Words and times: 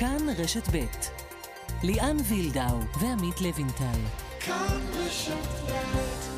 כאן 0.00 0.26
רשת 0.38 0.68
ב' 0.72 0.84
ליאן 1.82 2.16
וילדאו 2.28 2.78
ועמית 3.00 3.40
לוינטל. 3.40 4.00
כאן 4.40 4.80
רשת 4.94 5.48
ב' 5.66 6.29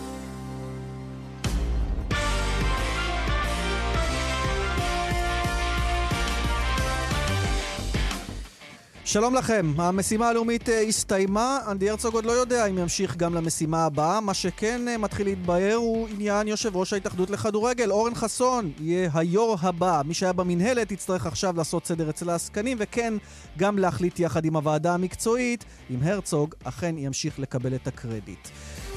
שלום 9.12 9.34
לכם, 9.34 9.72
המשימה 9.76 10.28
הלאומית 10.28 10.68
אה, 10.68 10.80
הסתיימה, 10.80 11.58
אנדי 11.70 11.90
הרצוג 11.90 12.14
עוד 12.14 12.24
לא 12.24 12.32
יודע 12.32 12.66
אם 12.66 12.78
ימשיך 12.78 13.16
גם 13.16 13.34
למשימה 13.34 13.84
הבאה. 13.84 14.20
מה 14.20 14.34
שכן 14.34 14.88
אה, 14.88 14.98
מתחיל 14.98 15.26
להתבהר 15.26 15.74
הוא 15.74 16.08
עניין 16.08 16.48
יושב 16.48 16.76
ראש 16.76 16.92
ההתאחדות 16.92 17.30
לכדורגל, 17.30 17.90
אורן 17.90 18.14
חסון 18.14 18.72
יהיה 18.80 19.10
היו"ר 19.14 19.56
הבא. 19.60 20.02
מי 20.04 20.14
שהיה 20.14 20.32
במינהלת 20.32 20.92
יצטרך 20.92 21.26
עכשיו 21.26 21.56
לעשות 21.56 21.86
סדר 21.86 22.10
אצל 22.10 22.30
העסקנים, 22.30 22.76
וכן, 22.80 23.14
גם 23.58 23.78
להחליט 23.78 24.20
יחד 24.20 24.44
עם 24.44 24.56
הוועדה 24.56 24.94
המקצועית 24.94 25.64
אם 25.90 26.02
הרצוג 26.02 26.54
אכן 26.64 26.98
ימשיך 26.98 27.38
לקבל 27.38 27.74
את 27.74 27.86
הקרדיט. 27.86 28.48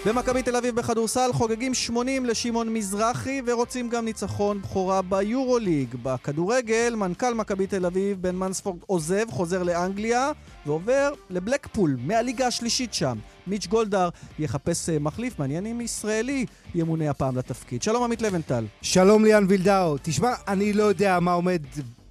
במכבי 0.05 0.43
תל 0.43 0.55
אביב 0.55 0.75
בכדורסל 0.75 1.29
חוגגים 1.33 1.73
80 1.73 2.25
לשמעון 2.25 2.73
מזרחי 2.73 3.41
ורוצים 3.45 3.89
גם 3.89 4.05
ניצחון 4.05 4.61
בכורה 4.61 5.01
ביורוליג. 5.01 5.95
בכדורגל, 6.03 6.95
מנכ"ל 6.97 7.33
מכבי 7.33 7.67
תל 7.67 7.85
אביב, 7.85 8.21
בן 8.21 8.35
מנספורד, 8.35 8.77
עוזב, 8.87 9.31
חוזר 9.31 9.63
לאנגליה 9.63 10.31
ועובר 10.65 11.11
לבלקפול, 11.29 11.97
מהליגה 11.99 12.47
השלישית 12.47 12.93
שם. 12.93 13.17
מיץ' 13.47 13.67
גולדהר 13.67 14.09
יחפש 14.39 14.89
אה, 14.89 14.99
מחליף, 14.99 15.39
מעניין 15.39 15.65
אם 15.65 15.81
ישראלי 15.81 16.45
ימונה 16.75 17.09
הפעם 17.09 17.37
לתפקיד. 17.37 17.81
שלום 17.83 18.03
עמית 18.03 18.21
לבנטל. 18.21 18.65
שלום 18.81 19.23
ליאן 19.23 19.45
וילדאו. 19.49 19.97
תשמע, 20.01 20.33
אני 20.47 20.73
לא 20.73 20.83
יודע 20.83 21.19
מה 21.19 21.33
עומד 21.33 21.61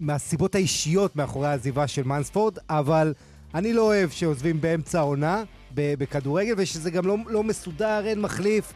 מהסיבות 0.00 0.54
האישיות 0.54 1.16
מאחורי 1.16 1.48
העזיבה 1.48 1.86
של 1.86 2.02
מנספורד, 2.02 2.58
אבל 2.70 3.14
אני 3.54 3.72
לא 3.72 3.82
אוהב 3.82 4.10
שעוזבים 4.10 4.60
באמצע 4.60 4.98
העונה. 4.98 5.42
בכדורגל, 5.74 6.54
ושזה 6.56 6.90
גם 6.90 7.06
לא, 7.06 7.16
לא 7.26 7.42
מסודר, 7.42 8.06
אין 8.06 8.20
מחליף. 8.20 8.72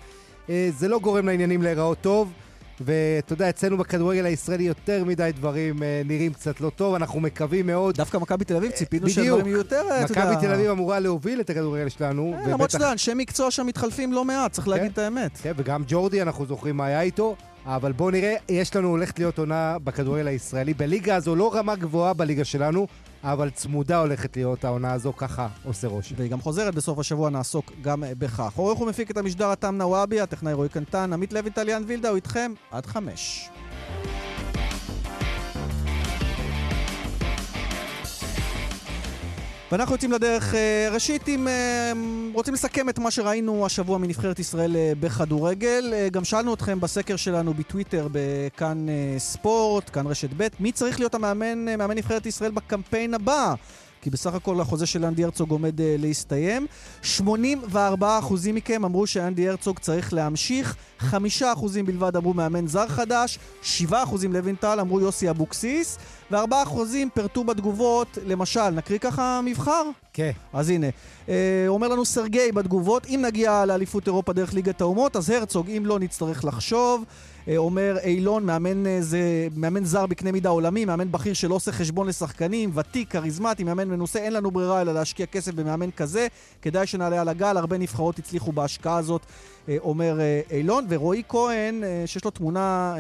אה, 0.50 0.68
זה 0.77 0.88
לא 0.88 0.98
גורם 0.98 1.27
לעניינים 1.27 1.62
להיראות 1.62 1.98
טוב. 2.00 2.32
ואתה 2.80 3.32
יודע, 3.32 3.48
אצלנו 3.48 3.77
בכדורגל 3.77 4.24
הישראלי 4.24 4.64
יותר 4.64 5.04
מדי 5.04 5.30
דברים 5.36 5.82
אה, 5.82 6.02
נראים 6.04 6.32
קצת 6.32 6.60
לא 6.60 6.70
טוב, 6.76 6.94
אנחנו 6.94 7.20
מקווים 7.20 7.66
מאוד. 7.66 7.96
דווקא 7.96 8.19
מכבי 8.19 8.44
תל 8.44 8.56
אביב 8.56 8.70
ציפינו 8.70 9.08
שהדברים 9.10 9.46
יהיו 9.46 9.56
יותר, 9.56 9.80
אתה 9.80 10.12
יודע. 10.12 10.30
מכבי 10.30 10.46
תל 10.46 10.52
אביב 10.52 10.70
אמורה 10.70 11.00
להוביל 11.00 11.41
את 11.41 11.50
הכדורגל 11.50 11.88
שלנו. 11.88 12.34
אה, 12.34 12.48
למרות 12.48 12.70
שאתה 12.70 12.92
אנשי 12.92 13.14
מקצוע 13.14 13.50
שם 13.50 13.66
מתחלפים 13.66 14.12
לא 14.12 14.24
מעט, 14.24 14.52
צריך 14.52 14.69
להגיד 14.69 14.86
כן. 14.86 14.92
את 14.92 14.98
האמת. 14.98 15.38
כן, 15.42 15.52
וגם 15.56 15.82
ג'ורדי, 15.88 16.22
אנחנו 16.22 16.46
זוכרים 16.46 16.76
מה 16.76 16.86
היה 16.86 17.00
איתו. 17.00 17.36
אבל 17.66 17.92
בואו 17.92 18.10
נראה, 18.10 18.34
יש 18.48 18.76
לנו, 18.76 18.88
הולכת 18.88 19.19
להיות 19.19 19.38
עונה 19.38 19.76
בכדורגל 19.84 20.26
הישראלי. 20.26 20.74
בליגה 20.74 21.16
הזו, 21.16 21.36
לא 21.36 21.54
רמה 21.54 21.76
גבוהה 21.76 22.14
בליגה 22.14 22.44
שלנו, 22.44 22.86
אבל 23.24 23.50
צמודה 23.50 24.00
הולכת 24.00 24.36
להיות 24.36 24.64
העונה 24.64 24.92
הזו, 24.92 25.12
ככה 25.16 25.48
עושה 25.64 25.88
רושם. 25.88 26.14
והיא 26.19 26.30
גם 26.30 26.41
חוזרת 26.41 26.74
בסוף 26.74 26.98
השבוע, 26.98 27.30
נעסוק 27.30 27.72
גם 27.83 28.05
בכך. 28.19 28.52
עורך 28.56 28.80
ומפיק 28.80 29.10
את 29.10 29.16
המשדר 29.16 29.47
התם 29.47 29.75
נוואבי, 29.75 30.20
הטכנאי 30.20 30.52
רועי 30.52 30.69
קנטן, 30.69 31.12
עמית 31.12 31.33
לוי 31.33 31.50
טליאן 31.50 31.83
וילדה, 31.86 32.08
הוא 32.08 32.16
איתכם 32.16 32.52
עד 32.70 32.86
חמש. 32.86 33.50
ואנחנו 39.72 39.94
יוצאים 39.94 40.12
לדרך, 40.12 40.55
אה, 40.55 40.88
ראשית, 40.92 41.28
אם 41.28 41.48
אה, 41.48 41.92
רוצים 42.34 42.55
לסכם 42.55 42.88
את 42.88 42.98
מה 42.98 43.11
שראינו 43.11 43.66
השבוע 43.66 43.98
מנבחרת 43.98 44.38
ישראל 44.38 44.77
אה, 44.77 44.92
בכדורגל. 45.00 46.08
גם 46.12 46.25
שאלנו 46.25 46.55
אתכם 46.55 46.80
בסקר 46.80 47.16
שלנו 47.16 47.55
בטוויטר, 47.55 48.08
בכאן 48.12 48.86
ספורט, 49.19 49.91
כאן 49.92 50.06
רשת 50.06 50.28
ב', 50.36 50.47
מי 50.60 50.72
צריך 50.72 50.98
להיות 50.98 51.14
המאמן, 51.14 51.64
מאמן 51.64 51.97
נבחרת 51.97 52.27
ישראל 52.27 52.50
בקמפיין 52.50 53.14
הבא? 53.14 53.55
כי 54.02 54.10
בסך 54.10 54.34
הכל 54.34 54.60
החוזה 54.60 54.86
של 54.86 55.05
אנדי 55.05 55.25
הרצוג 55.25 55.50
עומד 55.50 55.75
להסתיים. 55.98 56.66
84% 57.19 57.27
מכם 58.53 58.84
אמרו 58.84 59.06
שאנדי 59.06 59.48
הרצוג 59.48 59.78
צריך 59.78 60.12
להמשיך, 60.12 60.76
5% 61.00 61.15
בלבד 61.87 62.16
אמרו 62.16 62.34
מאמן 62.34 62.66
זר 62.66 62.88
חדש, 62.88 63.38
7% 63.91 63.92
לוינטל 64.28 64.81
אמרו 64.81 65.00
יוסי 65.00 65.31
אבוקסיס, 65.31 65.98
ו-4% 66.31 66.78
פירטו 67.15 67.44
בתגובות, 67.44 68.19
למשל, 68.27 68.71
נקריא 68.71 68.99
ככה 68.99 69.41
מבחר? 69.44 69.83
כן. 70.12 70.31
אז 70.53 70.71
הנה, 70.71 70.87
אה, 71.28 71.65
אומר 71.69 71.89
לנו 71.89 72.05
סרגי 72.05 72.53
בתגובות, 72.53 73.06
אם 73.06 73.22
נגיע 73.27 73.65
לאליפות 73.66 74.06
אירופה 74.06 74.33
דרך 74.33 74.55
ליגת 74.55 74.81
האומות, 74.81 75.16
אז 75.16 75.31
הרצוג, 75.31 75.71
אם 75.71 75.83
לא 75.87 75.99
נצטרך 75.99 76.44
לחשוב. 76.44 77.05
אה, 77.49 77.56
אומר 77.56 77.97
אילון, 78.03 78.44
מאמן, 78.44 78.87
אה, 78.87 78.99
זה, 79.00 79.49
מאמן 79.56 79.84
זר 79.84 80.06
בקנה 80.06 80.33
מידה 80.33 80.49
עולמי, 80.49 80.84
מאמן 80.84 81.12
בכיר 81.12 81.34
שלא 81.34 81.55
עושה 81.55 81.72
חשבון 81.72 82.06
לשחקנים, 82.06 82.71
ותיק, 82.75 83.10
כריזמטי, 83.10 83.65
מאמן 83.65 83.89
מנוסה, 83.89 84.19
אין 84.19 84.33
לנו 84.33 84.50
ברירה 84.50 84.81
אלא 84.81 84.95
להשקיע 84.95 85.27
כסף 85.27 85.55
במאמן 85.55 85.91
כזה. 85.91 86.27
כדאי 86.62 86.87
שנעלה 86.87 87.21
על 87.21 87.28
הגל, 87.28 87.56
הרבה 87.56 87.78
נבחרות 87.78 88.19
הצליחו 88.19 88.53
בהשקעה 88.53 88.97
הזאת, 88.97 89.22
אומר 89.78 90.18
אילון. 90.50 90.86
ורועי 90.88 91.22
כהן, 91.28 91.82
שיש 92.06 92.24
לו 92.24 92.30
תמונה 92.30 92.94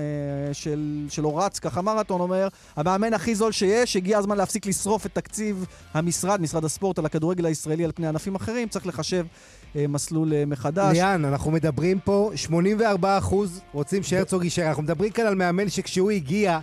של, 0.52 1.06
שלו 1.08 1.36
רץ 1.36 1.58
ככה 1.58 1.82
מרתון, 1.82 2.20
אומר, 2.20 2.48
המאמן 2.76 3.14
הכי 3.14 3.34
זול 3.34 3.52
שיש, 3.52 3.96
הגיע 3.96 4.18
הזמן 4.18 4.36
להפסיק 4.36 4.66
לשרוף 4.66 5.06
את 5.06 5.14
תקציב 5.14 5.66
המשרד, 5.94 6.40
משרד 6.40 6.64
הספורט, 6.64 6.98
על 6.98 7.06
הכדורגל 7.06 7.46
הישראלי 7.46 7.84
על 7.84 7.92
פני 7.94 8.06
ענפים 8.06 8.34
אחרים, 8.34 8.68
צריך 8.68 8.86
לחשב 8.86 9.26
אה, 9.76 9.86
מסלול 9.88 10.34
אה, 10.34 10.44
מחדש. 10.46 10.96
ליאן, 10.96 11.24
אנחנו 11.24 11.50
מדברים 11.50 12.00
פה, 12.00 12.30
84 12.34 13.18
אחוז 13.18 13.60
רוצים 13.72 14.02
שהרצוג 14.02 14.44
יישאר. 14.44 14.68
אנחנו 14.68 14.82
מדברים 14.82 15.10
כאן 15.10 15.26
על 15.26 15.34
מאמן 15.34 15.68
שכשהוא 15.68 16.10
הגיע... 16.10 16.58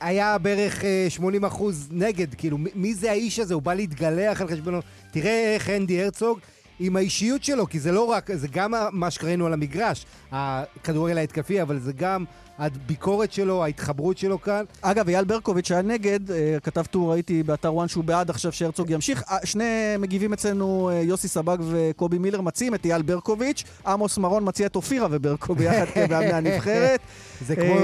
היה 0.00 0.38
בערך 0.38 0.84
80 1.08 1.44
אה, 1.44 1.48
אחוז 1.48 1.88
נגד, 1.90 2.34
כאילו, 2.34 2.58
מי 2.74 2.94
זה 2.94 3.10
האיש 3.10 3.38
הזה? 3.38 3.54
הוא 3.54 3.62
בא 3.62 3.74
להתגלח 3.74 4.40
על 4.40 4.48
חשבונו. 4.48 4.80
תראה 5.10 5.54
איך 5.54 5.70
אנדי 5.70 6.02
הרצוג 6.02 6.38
עם 6.80 6.96
האישיות 6.96 7.44
שלו, 7.44 7.68
כי 7.68 7.80
זה 7.80 7.92
לא 7.92 8.04
רק, 8.04 8.30
זה 8.34 8.48
גם 8.50 8.74
מה 8.92 9.10
שראינו 9.10 9.46
על 9.46 9.52
המגרש, 9.52 10.06
הכדורגל 10.32 11.18
ההתקפי, 11.18 11.62
אבל 11.62 11.78
זה 11.78 11.92
גם 11.92 12.24
הביקורת 12.58 13.32
שלו, 13.32 13.64
ההתחברות 13.64 14.18
שלו 14.18 14.40
כאן. 14.40 14.64
אגב, 14.82 15.08
אייל 15.08 15.24
ברקוביץ' 15.24 15.70
היה 15.70 15.82
נגד, 15.82 16.30
אה, 16.30 16.56
כתב 16.62 16.84
טור, 16.90 17.12
ראיתי 17.12 17.42
באתר 17.42 17.74
וואן 17.74 17.88
שהוא 17.88 18.04
בעד 18.04 18.30
עכשיו 18.30 18.52
שהרצוג 18.52 18.90
ימשיך. 18.90 19.24
אה, 19.30 19.38
שני 19.44 19.96
מגיבים 19.98 20.32
אצלנו, 20.32 20.90
אה, 20.92 20.94
יוסי 20.94 21.28
סבג 21.28 21.56
וקובי 21.70 22.18
מילר, 22.18 22.40
מציעים 22.40 22.74
את 22.74 22.84
אייל 22.84 23.02
ברקוביץ', 23.02 23.64
עמוס 23.86 24.18
מרון 24.18 24.48
מציע 24.48 24.66
את 24.66 24.76
אופירה 24.76 25.08
וברקו 25.10 25.54
ביחד 25.54 25.84
כמאמני 25.94 26.32
הנבחרת. 26.50 27.00
זה 27.46 27.56
כמו, 27.56 27.74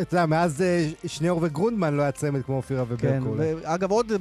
אתה 0.00 0.14
יודע, 0.14 0.26
מאז 0.26 0.64
שניאור 1.06 1.40
וגרונדמן 1.42 1.94
לא 1.94 2.02
היה 2.02 2.12
צמד 2.12 2.42
כמו 2.42 2.56
אופירה 2.56 2.82
וברקו. 2.88 3.36
כן, 3.38 3.54
אגב, 3.62 3.90
עוד 3.90 4.12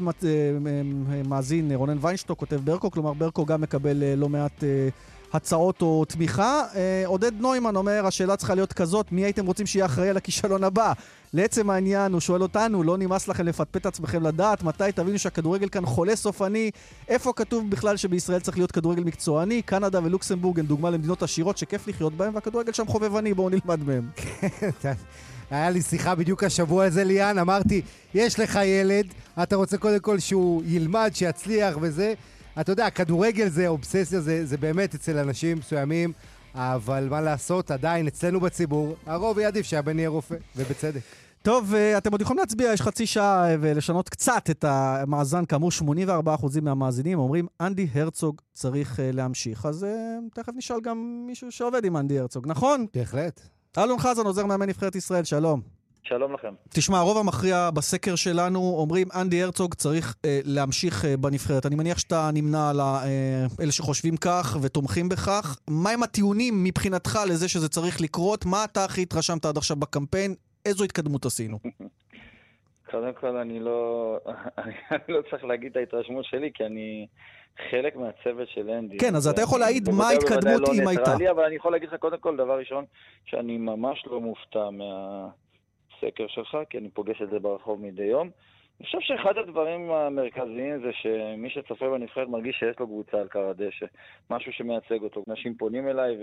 מאזין, 1.26 1.72
רונן 1.72 1.98
ויינשטוק, 2.02 2.40
כותב 2.40 2.60
ברקו, 2.64 2.92
כלומר 2.92 3.14
ברקו 3.14 3.46
גם 3.46 3.62
מקבל 3.62 4.04
לא 4.16 4.30
מעט... 4.30 4.64
הצעות 5.34 5.82
או 5.82 6.06
תמיכה. 6.06 6.62
אה, 6.76 7.04
עודד 7.06 7.32
נוימן 7.40 7.76
אומר, 7.76 8.06
השאלה 8.08 8.36
צריכה 8.36 8.56
להיות 8.56 8.74
כזאת, 8.74 9.12
מי 9.12 9.24
הייתם 9.24 9.46
רוצים 9.46 9.66
שיהיה 9.66 9.86
אחראי 9.86 10.10
על 10.10 10.18
הכישלון 10.18 10.64
הבא? 10.64 10.94
לעצם 11.34 11.70
העניין, 11.70 12.14
הוא 12.14 12.22
שואל 12.22 12.42
אותנו, 12.42 12.84
לא 12.84 12.98
נמאס 12.98 13.28
לכם 13.28 13.46
לפטפט 13.46 13.86
עצמכם 13.86 14.24
לדעת 14.24 14.64
מתי 14.64 14.92
תבינו 14.96 15.20
שהכדורגל 15.20 15.70
כאן 15.70 15.86
חולה 15.86 16.16
סופני? 16.16 16.72
איפה 17.08 17.34
כתוב 17.36 17.70
בכלל 17.70 17.98
שבישראל 17.98 18.40
צריך 18.40 18.58
להיות 18.58 18.72
כדורגל 18.72 19.04
מקצועני? 19.04 19.62
קנדה 19.62 20.00
ולוקסמבורג 20.04 20.60
הן 20.60 20.66
דוגמה 20.66 20.90
למדינות 20.90 21.24
עשירות 21.24 21.58
שכיף 21.58 21.88
לחיות 21.88 22.14
בהן, 22.14 22.36
והכדורגל 22.36 22.74
שם 22.74 22.88
חובבני, 22.88 23.34
בואו 23.34 23.50
נלמד 23.50 23.84
מהם. 23.84 24.10
היה 25.52 25.70
לי 25.70 25.82
שיחה 25.82 26.16
בדיוק 26.16 26.44
השבוע 26.44 26.86
הזה, 26.86 27.04
ליאן, 27.04 27.38
אמרתי, 27.40 27.82
יש 28.14 28.40
לך 28.40 28.60
ילד, 28.66 29.06
אתה 29.44 29.56
רוצה 29.56 29.78
קודם 29.78 30.00
כל 30.00 30.20
שהוא 30.20 30.64
ילמד, 30.66 31.12
שיצליח 31.14 31.78
וזה. 31.82 32.14
אתה 32.62 32.72
יודע, 32.72 32.90
כדורגל 32.90 33.50
זה 33.50 33.68
אובססיה, 33.68 34.22
זה, 34.22 34.46
זה 34.46 34.58
באמת 34.58 34.96
אצל 34.96 35.18
אנשים 35.18 35.58
מסוימים, 35.58 36.14
אבל 36.56 37.08
מה 37.10 37.22
לעשות, 37.22 37.72
עדיין 37.72 38.08
אצלנו 38.08 38.40
בציבור, 38.40 38.96
הרוב 39.06 39.38
יהיה 39.38 39.48
עדיף 39.48 39.66
שהבן 39.66 40.00
יהיה 40.00 40.10
רופא, 40.10 40.36
ובצדק. 40.56 41.02
טוב, 41.42 41.74
אה, 41.74 41.98
אתם 41.98 42.12
עוד 42.12 42.22
יכולים 42.22 42.40
להצביע, 42.40 42.74
יש 42.74 42.82
חצי 42.82 43.06
שעה 43.06 43.50
אה, 43.50 43.56
ולשנות 43.62 44.10
קצת 44.10 44.50
את 44.50 44.64
המאזן. 44.68 45.46
כאמור, 45.46 45.70
84% 45.72 46.62
מהמאזינים 46.62 47.20
אומרים, 47.20 47.48
אנדי 47.62 47.88
הרצוג 47.94 48.42
צריך 48.54 49.00
אה, 49.00 49.12
להמשיך. 49.12 49.66
אז 49.66 49.86
תכף 50.34 50.52
נשאל 50.56 50.82
גם 50.82 51.24
מישהו 51.28 51.52
שעובד 51.52 51.86
עם 51.86 51.98
אנדי 51.98 52.20
הרצוג, 52.20 52.48
נכון? 52.48 52.86
בהחלט. 52.94 53.42
אלון 53.78 54.00
חזן, 54.00 54.26
עוזר 54.26 54.46
מאמן 54.46 54.70
נבחרת 54.70 54.96
ישראל, 54.96 55.24
שלום. 55.24 55.62
שלום 56.04 56.34
לכם. 56.34 56.54
תשמע, 56.70 56.98
הרוב 56.98 57.18
המכריע 57.18 57.70
בסקר 57.74 58.16
שלנו 58.16 58.60
אומרים, 58.78 59.08
אנדי 59.22 59.44
הרצוג 59.44 59.74
צריך 59.74 60.16
אה, 60.26 60.40
להמשיך 60.46 61.06
אה, 61.06 61.18
בנבחרת. 61.18 61.66
אני 61.66 61.76
מניח 61.76 61.98
שאתה 61.98 62.30
נמנה 62.34 62.70
על 62.70 62.80
אה, 62.80 63.46
אלה 63.62 63.72
שחושבים 63.72 64.18
כך 64.18 64.58
ותומכים 64.62 65.10
בכך. 65.10 65.58
מהם 65.70 66.04
הטיעונים 66.04 66.64
מבחינתך 66.64 67.20
לזה 67.30 67.50
שזה 67.50 67.70
צריך 67.70 68.02
לקרות? 68.02 68.46
מה 68.46 68.64
אתה 68.64 68.86
הכי 68.86 69.02
התרשמת 69.02 69.46
עד 69.46 69.58
עכשיו 69.58 69.78
בקמפיין? 69.78 70.36
איזו 70.66 70.84
התקדמות 70.84 71.26
עשינו? 71.26 71.58
קודם 72.92 73.14
כל, 73.14 73.38
אני 73.38 73.60
לא, 73.60 74.18
אני 74.92 75.04
לא 75.10 75.22
צריך 75.30 75.44
להגיד 75.44 75.72
את 75.72 75.78
ההתרשמות 75.78 76.26
שלי, 76.26 76.52
כי 76.54 76.66
אני 76.66 77.08
חלק 77.70 77.96
מהצוות 77.96 78.48
של 78.50 78.70
אנדי. 78.70 78.98
כן, 78.98 79.16
אז 79.16 79.28
אתה 79.28 79.42
יכול 79.42 79.60
להעיד 79.60 79.90
מה 79.90 80.08
ההתקדמות 80.08 80.62
לא 80.62 80.74
אם 80.74 80.88
הייתה. 80.88 81.16
אבל 81.32 81.44
אני 81.44 81.56
יכול 81.56 81.72
להגיד 81.72 81.90
לך, 81.90 81.96
קודם 81.96 82.18
כל, 82.18 82.36
דבר 82.38 82.60
ראשון, 82.60 82.86
שאני 83.26 83.58
ממש 83.58 84.04
לא 84.08 84.22
מופתע 84.22 84.70
מה... 84.70 85.28
הסקר 85.98 86.28
שלך, 86.28 86.58
כי 86.70 86.78
אני 86.78 86.90
פוגש 86.90 87.22
את 87.22 87.30
זה 87.30 87.40
ברחוב 87.40 87.82
מדי 87.82 88.04
יום. 88.04 88.30
אני 88.80 88.86
חושב 88.86 88.98
שאחד 89.02 89.38
הדברים 89.38 89.92
המרכזיים 89.92 90.82
זה 90.82 90.92
שמי 90.94 91.50
שצופה 91.50 91.90
בנבחרת 91.90 92.28
מרגיש 92.28 92.56
שיש 92.56 92.80
לו 92.80 92.88
קבוצה 92.88 93.18
על 93.18 93.28
קר 93.28 93.50
הדשא, 93.50 93.86
משהו 94.30 94.52
שמייצג 94.52 95.02
אותו. 95.04 95.24
אנשים 95.30 95.56
פונים 95.56 95.88
אליי 95.88 96.18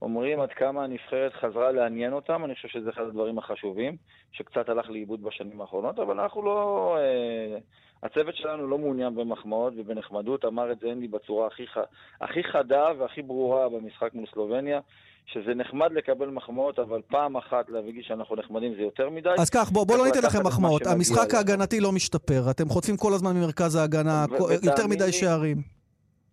ואומרים 0.00 0.40
עד 0.40 0.52
כמה 0.52 0.84
הנבחרת 0.84 1.32
חזרה 1.32 1.72
לעניין 1.72 2.12
אותם, 2.12 2.44
אני 2.44 2.54
חושב 2.54 2.68
שזה 2.68 2.90
אחד 2.90 3.02
הדברים 3.02 3.38
החשובים, 3.38 3.96
שקצת 4.32 4.68
הלך 4.68 4.90
לאיבוד 4.90 5.22
בשנים 5.22 5.60
האחרונות, 5.60 5.98
אבל 5.98 6.20
אנחנו 6.20 6.42
לא... 6.42 6.96
אה, 6.98 7.58
הצוות 8.02 8.36
שלנו 8.36 8.68
לא 8.68 8.78
מעוניין 8.78 9.14
במחמאות 9.14 9.72
ובנחמדות, 9.76 10.44
אמר 10.44 10.72
את 10.72 10.78
זה 10.78 10.92
אנדי 10.92 11.08
בצורה 11.08 11.46
הכי, 11.46 11.66
ח... 11.66 11.78
הכי 12.20 12.44
חדה 12.44 12.86
והכי 12.98 13.22
ברורה 13.22 13.68
במשחק 13.68 14.14
מול 14.14 14.26
סלובניה. 14.32 14.80
שזה 15.26 15.54
נחמד 15.54 15.92
לקבל 15.92 16.28
מחמאות, 16.28 16.78
אבל 16.78 17.00
פעם 17.08 17.36
אחת 17.36 17.70
להגיד 17.70 18.04
שאנחנו 18.04 18.36
נחמדים 18.36 18.74
זה 18.74 18.82
יותר 18.82 19.10
מדי. 19.10 19.30
אז 19.38 19.50
כך, 19.50 19.70
בוא, 19.72 19.86
בוא 19.86 19.96
לא 19.98 20.04
ניתן 20.04 20.22
לכם 20.26 20.46
מחמאות. 20.46 20.86
המשחק 20.86 21.34
ההגנתי 21.34 21.80
לא 21.80 21.92
משתפר. 21.92 22.50
אתם 22.50 22.68
חוטפים 22.68 22.96
כל 22.96 23.12
הזמן 23.12 23.36
ממרכז 23.36 23.74
ההגנה, 23.76 24.24
יותר 24.62 24.86
מדי 24.86 25.12
שערים. 25.12 25.56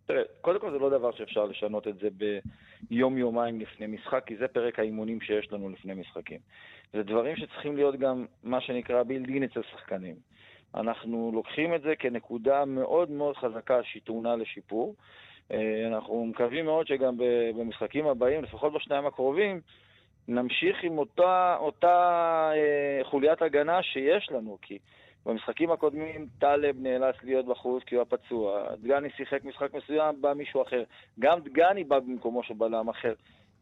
תראה, 0.05 0.21
קודם 0.41 0.59
כל 0.59 0.71
זה 0.71 0.77
לא 0.77 0.89
דבר 0.89 1.11
שאפשר 1.11 1.45
לשנות 1.45 1.87
את 1.87 1.95
זה 2.01 2.07
ביום-יומיים 2.89 3.59
לפני 3.59 3.87
משחק, 3.87 4.23
כי 4.25 4.37
זה 4.37 4.47
פרק 4.47 4.79
האימונים 4.79 5.21
שיש 5.21 5.47
לנו 5.51 5.69
לפני 5.69 5.93
משחקים. 5.93 6.39
זה 6.93 7.03
דברים 7.03 7.35
שצריכים 7.35 7.75
להיות 7.75 7.99
גם, 7.99 8.25
מה 8.43 8.61
שנקרא, 8.61 9.03
בילדין 9.03 9.43
אצל 9.43 9.61
שחקנים. 9.71 10.15
אנחנו 10.75 11.31
לוקחים 11.33 11.75
את 11.75 11.81
זה 11.81 11.93
כנקודה 11.99 12.65
מאוד 12.65 13.11
מאוד 13.11 13.37
חזקה 13.37 13.79
שטעונה 13.83 14.35
לשיפור. 14.35 14.95
אה, 15.53 15.87
אנחנו 15.87 16.25
מקווים 16.25 16.65
מאוד 16.65 16.87
שגם 16.87 17.15
במשחקים 17.55 18.07
הבאים, 18.07 18.43
לפחות 18.43 18.73
בשניים 18.73 19.05
הקרובים, 19.05 19.61
נמשיך 20.27 20.83
עם 20.83 20.97
אותה, 20.97 21.57
אותה 21.59 21.95
אה, 22.55 23.03
חוליית 23.03 23.41
הגנה 23.41 23.83
שיש 23.83 24.31
לנו, 24.31 24.57
כי 24.61 24.79
במשחקים 25.25 25.71
הקודמים 25.71 26.27
טלב 26.39 26.75
נאלץ 26.79 27.15
להיות 27.23 27.45
בחוץ 27.45 27.83
כי 27.83 27.95
הוא 27.95 28.01
הפצוע, 28.01 28.75
דגני 28.75 29.09
שיחק 29.09 29.43
משחק 29.45 29.73
מסוים, 29.73 30.21
בא 30.21 30.33
מישהו 30.33 30.61
אחר. 30.61 30.83
גם 31.19 31.39
דגני 31.39 31.83
בא 31.83 31.99
במקומו 31.99 32.43
של 32.43 32.53
בלם 32.53 32.89
אחר. 32.89 33.13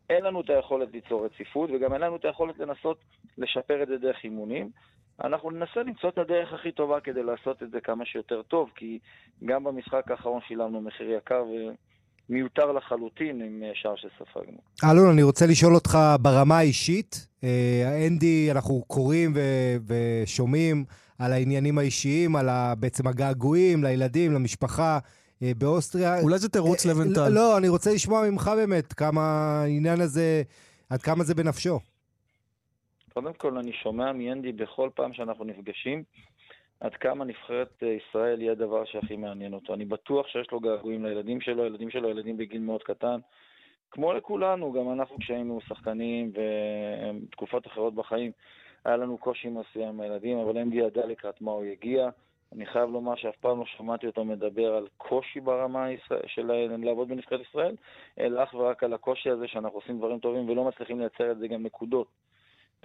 אין 0.10 0.24
לנו 0.24 0.42
את 0.42 0.50
היכולת 0.50 0.92
ליצור 0.92 1.26
רציפות, 1.26 1.70
וגם 1.74 1.94
אין 1.94 2.02
לנו 2.02 2.16
את 2.16 2.26
היכולת 2.26 2.60
לנסות 2.60 2.98
לשפר 3.38 3.84
את 3.84 3.88
זה 3.88 3.98
דרך 3.98 4.24
אימונים. 4.24 4.70
אנחנו 5.24 5.52
ננסה 5.52 5.84
למצוא 5.86 6.10
את 6.10 6.18
הדרך 6.18 6.54
הכי 6.54 6.72
טובה 6.72 7.00
כדי 7.00 7.24
לעשות 7.24 7.64
את 7.64 7.72
זה 7.72 7.78
כמה 7.84 8.06
שיותר 8.06 8.42
טוב, 8.48 8.70
כי 8.76 9.00
גם 9.46 9.64
במשחק 9.64 10.12
האחרון 10.12 10.40
שילמנו 10.48 10.82
מחיר 10.82 11.10
יקר 11.18 11.44
ומיותר 12.30 12.72
לחלוטין 12.72 13.42
עם 13.42 13.64
אה, 13.64 13.72
שער 13.74 13.96
שספגנו. 13.96 14.58
אלון, 14.92 15.10
אני 15.10 15.24
רוצה 15.24 15.46
לשאול 15.48 15.76
אותך 15.76 15.98
ברמה 16.22 16.58
האישית. 16.58 17.28
אה, 17.44 18.08
אנדי, 18.08 18.52
אנחנו 18.52 18.84
קוראים 18.88 19.34
ו- 19.36 19.94
ושומעים 20.24 20.86
על 21.20 21.34
העניינים 21.34 21.78
האישיים, 21.78 22.36
על 22.36 22.50
ה- 22.50 22.74
בעצם 22.80 23.08
הגעגועים 23.08 23.84
לילדים, 23.84 24.34
למשפחה. 24.34 25.00
אה, 25.44 25.52
באוסטריה. 25.58 26.22
אולי 26.22 26.38
זה 26.38 26.50
תירוץ 26.50 26.86
לבנטל. 26.86 27.30
לא, 27.30 27.58
אני 27.58 27.68
רוצה 27.68 27.94
לשמוע 27.94 28.30
ממך 28.30 28.52
באמת 28.56 28.94
כמה 28.94 29.22
העניין 29.22 30.02
הזה, 30.02 30.42
עד 30.90 31.02
כמה 31.02 31.24
זה 31.24 31.36
בנפשו. 31.36 31.80
קודם 33.22 33.34
כל, 33.34 33.58
אני 33.58 33.74
שומע 33.74 34.12
מאנדי 34.12 34.52
בכל 34.52 34.90
פעם 34.96 35.14
שאנחנו 35.14 35.46
נפגשים, 35.46 36.04
עד 36.80 36.96
כמה 36.96 37.26
נבחרת 37.26 37.84
אה, 37.84 37.88
ישראל 37.88 38.40
היא 38.42 38.52
הדבר 38.52 38.86
שהכי 38.86 39.18
מעניין 39.18 39.54
אותו. 39.54 39.74
אני 39.74 39.86
בטוח 39.86 40.28
שיש 40.28 40.52
לו 40.52 40.60
געגועים 40.60 41.06
לילדים 41.06 41.42
שלו, 41.42 41.66
ילדים 41.66 41.90
שלו 41.90 42.10
ילדים 42.10 42.38
בגיל 42.38 42.62
מאוד 42.62 42.84
קטן. 42.84 43.20
כמו 43.92 44.14
לכולנו, 44.14 44.72
גם 44.72 44.92
אנחנו 44.92 45.18
כשהיינו 45.20 45.60
שחקנים 45.68 46.32
ותקופות 46.34 47.68
אחרות 47.68 47.96
בחיים, 47.96 48.32
היה 48.86 48.98
לנו 48.98 49.18
קושי 49.18 49.50
מסוים 49.50 49.88
עם 49.88 50.02
הילדים, 50.02 50.38
אבל 50.38 50.58
אנדי 50.58 50.78
ידע 50.78 51.06
לקראת 51.06 51.42
מה 51.42 51.52
הוא 51.52 51.66
יגיע. 51.66 52.10
אני 52.52 52.66
חייב 52.66 52.90
לומר 52.90 53.16
שאף 53.16 53.36
פעם 53.36 53.60
לא 53.60 53.66
שמעתי 53.66 54.08
אותו 54.08 54.26
מדבר 54.26 54.76
על 54.76 54.88
קושי 54.98 55.40
ברמה 55.40 55.88
של 56.28 56.52
לעבוד 56.78 57.08
בנבחרת 57.08 57.42
ישראל, 57.42 57.76
אלא 58.20 58.44
אך 58.44 58.54
ורק 58.54 58.84
על 58.84 58.94
הקושי 58.94 59.30
הזה 59.30 59.48
שאנחנו 59.48 59.78
עושים 59.78 59.98
דברים 59.98 60.20
טובים 60.20 60.50
ולא 60.50 60.64
מצליחים 60.64 61.00
לייצר 61.00 61.32
את 61.32 61.38
זה 61.38 61.48
גם 61.48 61.64
נקודות. 61.64 62.08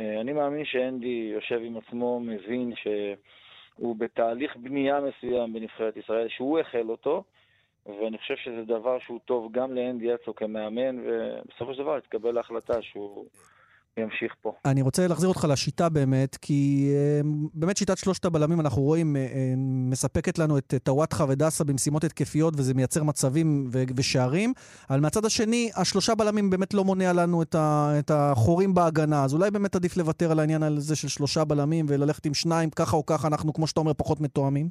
אה, 0.01 0.21
אני 0.21 0.33
מאמין 0.33 0.65
שאנדי 0.65 1.31
יושב 1.35 1.61
עם 1.65 1.77
עצמו, 1.77 2.21
מבין 2.21 2.73
שהוא 2.77 3.97
בתהליך 3.97 4.57
בנייה 4.57 5.01
מסוים 5.01 5.53
בנבחרת 5.53 5.97
ישראל, 5.97 6.29
שהוא 6.29 6.59
החל 6.59 6.91
אותו, 6.91 7.25
ואני 7.87 8.19
חושב 8.19 8.37
שזה 8.37 8.65
דבר 8.65 8.99
שהוא 8.99 9.21
טוב 9.25 9.53
גם 9.53 9.75
לאנדי 9.75 10.15
אצו 10.15 10.35
כמאמן, 10.35 10.99
ובסופו 11.05 11.75
של 11.75 11.83
דבר 11.83 12.01
תתקבל 12.01 12.37
ההחלטה 12.37 12.83
שהוא 12.83 13.27
ימשיך 13.97 14.35
פה. 14.43 14.53
אני 14.65 14.83
רוצה 14.83 15.07
להחזיר 15.09 15.29
אותך 15.29 15.47
לשיטה 15.51 15.89
באמת, 15.89 16.37
כי 16.37 16.91
אה, 16.95 17.21
באמת 17.55 17.77
שיטת 17.77 17.99
שלושת 17.99 18.25
הבלמים, 18.25 18.61
אנחנו 18.61 18.83
רואים, 18.83 19.17
אה, 19.17 19.21
אה, 19.21 19.55
מספקת 19.91 20.39
לנו 20.39 20.59
את 20.59 20.75
טוואטחה 20.83 21.25
ודסה 21.29 21.65
במשימות 21.65 22.05
התקפיות, 22.05 22.55
וזה 22.57 22.75
מייצר 22.75 23.03
מצבים 23.05 23.69
ושערים. 23.97 24.53
אבל 24.91 25.01
מהצד 25.01 25.25
השני, 25.25 25.71
השלושה 25.77 26.15
בלמים 26.15 26.51
באמת 26.51 26.75
לא 26.75 26.85
מונע 26.85 27.13
לנו 27.13 27.43
את, 27.43 27.55
ה, 27.55 27.93
את 27.99 28.11
החורים 28.15 28.75
בהגנה. 28.75 29.25
אז 29.25 29.35
אולי 29.35 29.51
באמת 29.51 29.77
עדיף 29.77 29.97
לוותר 29.97 30.31
על 30.31 30.39
העניין 30.39 30.63
הזה 30.63 30.97
של 30.97 31.09
שלושה 31.09 31.45
בלמים 31.45 31.87
וללכת 31.89 32.27
עם 32.27 32.35
שניים, 32.35 32.71
ככה 32.71 32.97
או 32.97 33.07
ככה 33.07 33.29
אנחנו, 33.29 33.53
כמו 33.53 33.67
שאתה 33.67 33.81
אומר, 33.81 33.93
פחות 33.95 34.21
מתואמים. 34.21 34.69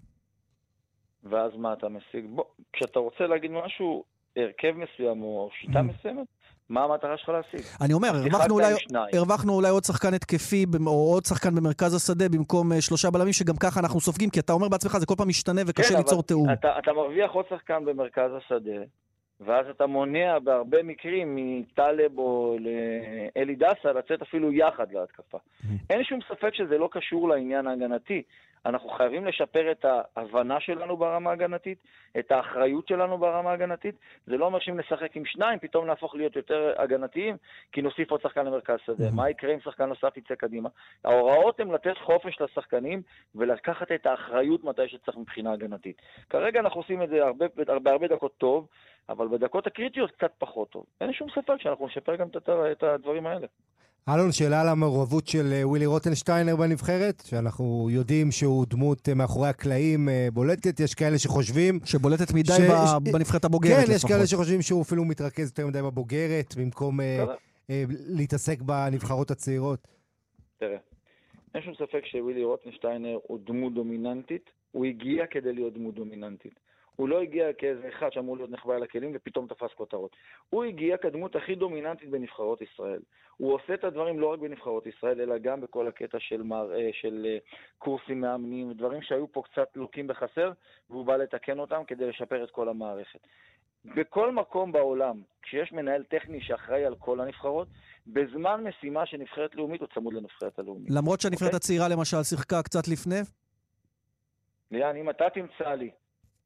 ואז 1.23 1.51
מה 1.57 1.73
אתה 1.73 1.89
משיג? 1.89 2.25
בוא, 2.29 2.43
כשאתה 2.73 2.99
רוצה 2.99 3.27
להגיד 3.27 3.51
משהו, 3.51 4.03
הרכב 4.37 4.73
מסוים 4.77 5.21
או 5.21 5.49
שיטה 5.61 5.79
mm. 5.79 5.83
מסוימת, 5.83 6.27
מה 6.69 6.83
המטרה 6.83 7.17
שלך 7.17 7.29
להשיג? 7.29 7.61
אני 7.81 7.93
אומר, 7.93 8.07
הרווחנו 8.07 8.55
אולי, 8.55 8.73
הרווחנו 9.13 9.53
אולי 9.53 9.69
עוד 9.69 9.83
שחקן 9.83 10.13
התקפי, 10.13 10.65
או 10.87 11.11
עוד 11.13 11.25
שחקן 11.25 11.55
במרכז 11.55 11.93
השדה 11.95 12.29
במקום 12.29 12.71
uh, 12.71 12.81
שלושה 12.81 13.11
בלמים, 13.11 13.33
שגם 13.33 13.55
ככה 13.59 13.79
אנחנו 13.79 13.99
סופגים, 13.99 14.29
כי 14.29 14.39
אתה 14.39 14.53
אומר 14.53 14.69
בעצמך, 14.69 14.97
זה 14.97 15.05
כל 15.05 15.15
פעם 15.17 15.27
משתנה 15.27 15.61
וקשה 15.67 15.89
כן, 15.89 15.97
ליצור 15.97 16.23
תיאום. 16.23 16.53
אתה, 16.53 16.79
אתה 16.79 16.93
מרוויח 16.93 17.31
עוד 17.31 17.45
שחקן 17.49 17.85
במרכז 17.85 18.31
השדה, 18.37 18.79
ואז 19.45 19.69
אתה 19.69 19.85
מונע 19.85 20.39
בהרבה 20.39 20.83
מקרים 20.83 21.35
מטלב 21.35 22.17
או 22.17 22.57
לאלי 22.59 23.55
דסה 23.55 23.93
לצאת 23.93 24.21
אפילו 24.21 24.53
יחד 24.53 24.91
להתקפה. 24.91 25.37
Mm-hmm. 25.37 25.67
אין 25.89 26.03
שום 26.03 26.19
ספק 26.29 26.53
שזה 26.53 26.77
לא 26.77 26.89
קשור 26.91 27.29
לעניין 27.29 27.67
ההגנתי. 27.67 28.23
אנחנו 28.65 28.89
חייבים 28.89 29.25
לשפר 29.25 29.71
את 29.71 29.85
ההבנה 30.15 30.59
שלנו 30.59 30.97
ברמה 30.97 31.29
ההגנתית, 31.29 31.77
את 32.19 32.31
האחריות 32.31 32.87
שלנו 32.87 33.17
ברמה 33.17 33.49
ההגנתית. 33.49 33.95
זה 34.27 34.37
לא 34.37 34.45
אומר 34.45 34.59
שאם 34.59 34.79
נשחק 34.79 35.15
עם 35.15 35.25
שניים, 35.25 35.59
פתאום 35.59 35.85
נהפוך 35.85 36.15
להיות 36.15 36.35
יותר 36.35 36.73
הגנתיים, 36.77 37.37
כי 37.71 37.81
נוסיף 37.81 38.11
עוד 38.11 38.21
שחקן 38.21 38.45
למרכז 38.45 38.77
שדה. 38.85 39.11
מה 39.11 39.29
יקרה 39.29 39.53
אם 39.53 39.59
שחקן 39.59 39.85
נוסף 39.85 40.17
יצא 40.17 40.35
קדימה? 40.35 40.69
ההוראות 41.03 41.59
הן 41.59 41.71
לתת 41.71 41.97
חופש 41.97 42.41
לשחקנים 42.41 43.01
ולקחת 43.35 43.91
את 43.91 44.05
האחריות 44.05 44.63
מתי 44.63 44.87
שצריך 44.87 45.17
מבחינה 45.17 45.53
הגנתית. 45.53 46.01
כרגע 46.29 46.59
אנחנו 46.59 46.81
עושים 46.81 47.03
את 47.03 47.09
זה 47.09 47.23
הרבה, 47.23 47.45
בהרבה 47.83 48.07
דקות 48.07 48.33
טוב, 48.37 48.67
אבל 49.09 49.27
בדקות 49.27 49.67
הקריטיות 49.67 50.11
קצת 50.11 50.31
פחות 50.37 50.69
טוב. 50.69 50.85
אין 51.01 51.13
שום 51.13 51.27
ספק 51.29 51.53
שאנחנו 51.59 51.87
נשפר 51.87 52.15
גם 52.15 52.27
את 52.71 52.83
הדברים 52.83 53.27
האלה. 53.27 53.47
אלון, 54.09 54.31
שאלה 54.31 54.61
על 54.61 54.67
המעורבות 54.67 55.27
של 55.27 55.45
אה, 55.51 55.67
ווילי 55.67 55.85
רוטנשטיינר 55.85 56.55
בנבחרת, 56.55 57.23
שאנחנו 57.25 57.87
יודעים 57.91 58.31
שהוא 58.31 58.65
דמות 58.69 59.09
אה, 59.09 59.13
מאחורי 59.13 59.49
הקלעים 59.49 60.09
אה, 60.09 60.27
בולטת, 60.33 60.79
יש 60.79 60.95
כאלה 60.95 61.17
שחושבים... 61.17 61.79
שבולטת 61.85 62.33
מדי 62.33 62.51
ש... 62.51 63.11
בנבחרת 63.13 63.45
הבוגרת 63.45 63.71
כן, 63.71 63.81
לפחות. 63.81 63.89
כן, 63.89 63.95
יש 63.95 64.05
כאלה 64.05 64.27
שחושבים 64.27 64.61
שהוא 64.61 64.81
אפילו 64.81 65.05
מתרכז 65.05 65.49
יותר 65.49 65.67
מדי 65.67 65.81
בבוגרת, 65.81 66.55
במקום 66.57 67.01
אה, 67.01 67.25
אה, 67.69 67.83
להתעסק 68.07 68.61
בנבחרות 68.61 69.31
הצעירות. 69.31 69.87
תראה, 70.57 70.77
אין 71.55 71.63
שום 71.63 71.73
ספק 71.73 72.05
שווילי 72.05 72.43
רוטנשטיינר 72.43 73.17
הוא 73.27 73.39
דמות 73.43 73.73
דומיננטית, 73.73 74.49
הוא 74.71 74.85
הגיע 74.85 75.25
כדי 75.25 75.53
להיות 75.53 75.73
דמות 75.73 75.95
דומיננטית. 75.95 76.59
הוא 76.95 77.09
לא 77.09 77.21
הגיע 77.21 77.53
כאיזה 77.53 77.89
אחד 77.89 78.09
שאמור 78.11 78.37
להיות 78.37 78.49
נחבא 78.49 78.73
על 78.73 78.83
הכלים 78.83 79.11
ופתאום 79.13 79.47
תפס 79.47 79.73
כותרות. 79.75 80.15
הוא 80.49 80.63
הגיע 80.63 80.97
כדמות 80.97 81.35
הכי 81.35 81.55
דומיננטית 81.55 82.09
בנבחרות 82.09 82.61
ישראל. 82.61 82.99
הוא 83.37 83.53
עושה 83.53 83.73
את 83.73 83.83
הדברים 83.83 84.19
לא 84.19 84.33
רק 84.33 84.39
בנבחרות 84.39 84.87
ישראל, 84.87 85.21
אלא 85.21 85.37
גם 85.37 85.61
בכל 85.61 85.87
הקטע 85.87 86.17
של, 86.19 86.43
מר, 86.43 86.71
של 86.91 87.25
אה, 87.29 87.37
קורסים 87.77 88.21
מאמנים, 88.21 88.73
דברים 88.73 89.01
שהיו 89.01 89.31
פה 89.31 89.41
קצת 89.51 89.67
לוקים 89.75 90.07
בחסר, 90.07 90.51
והוא 90.89 91.05
בא 91.05 91.15
לתקן 91.15 91.59
אותם 91.59 91.81
כדי 91.87 92.07
לשפר 92.07 92.43
את 92.43 92.51
כל 92.51 92.69
המערכת. 92.69 93.19
בכל 93.85 94.31
מקום 94.31 94.71
בעולם, 94.71 95.21
כשיש 95.41 95.71
מנהל 95.71 96.03
טכני 96.03 96.41
שאחראי 96.41 96.85
על 96.85 96.95
כל 96.95 97.19
הנבחרות, 97.19 97.67
בזמן 98.07 98.63
משימה 98.63 99.05
של 99.05 99.17
נבחרת 99.17 99.55
לאומית 99.55 99.81
הוא 99.81 99.89
צמוד 99.93 100.13
לנבחרת 100.13 100.59
הלאומית. 100.59 100.89
למרות 100.89 101.21
שהנבחרת 101.21 101.41
okay? 101.41 101.45
אוקיי? 101.45 101.57
הצעירה 101.57 101.87
למשל 101.87 102.23
שיחקה 102.23 102.63
קצת 102.63 102.87
לפני? 102.87 103.19
ליאן, 104.71 104.95
אם 104.95 105.09
אתה 105.09 105.29
תמצא 105.29 105.69
לי 105.69 105.91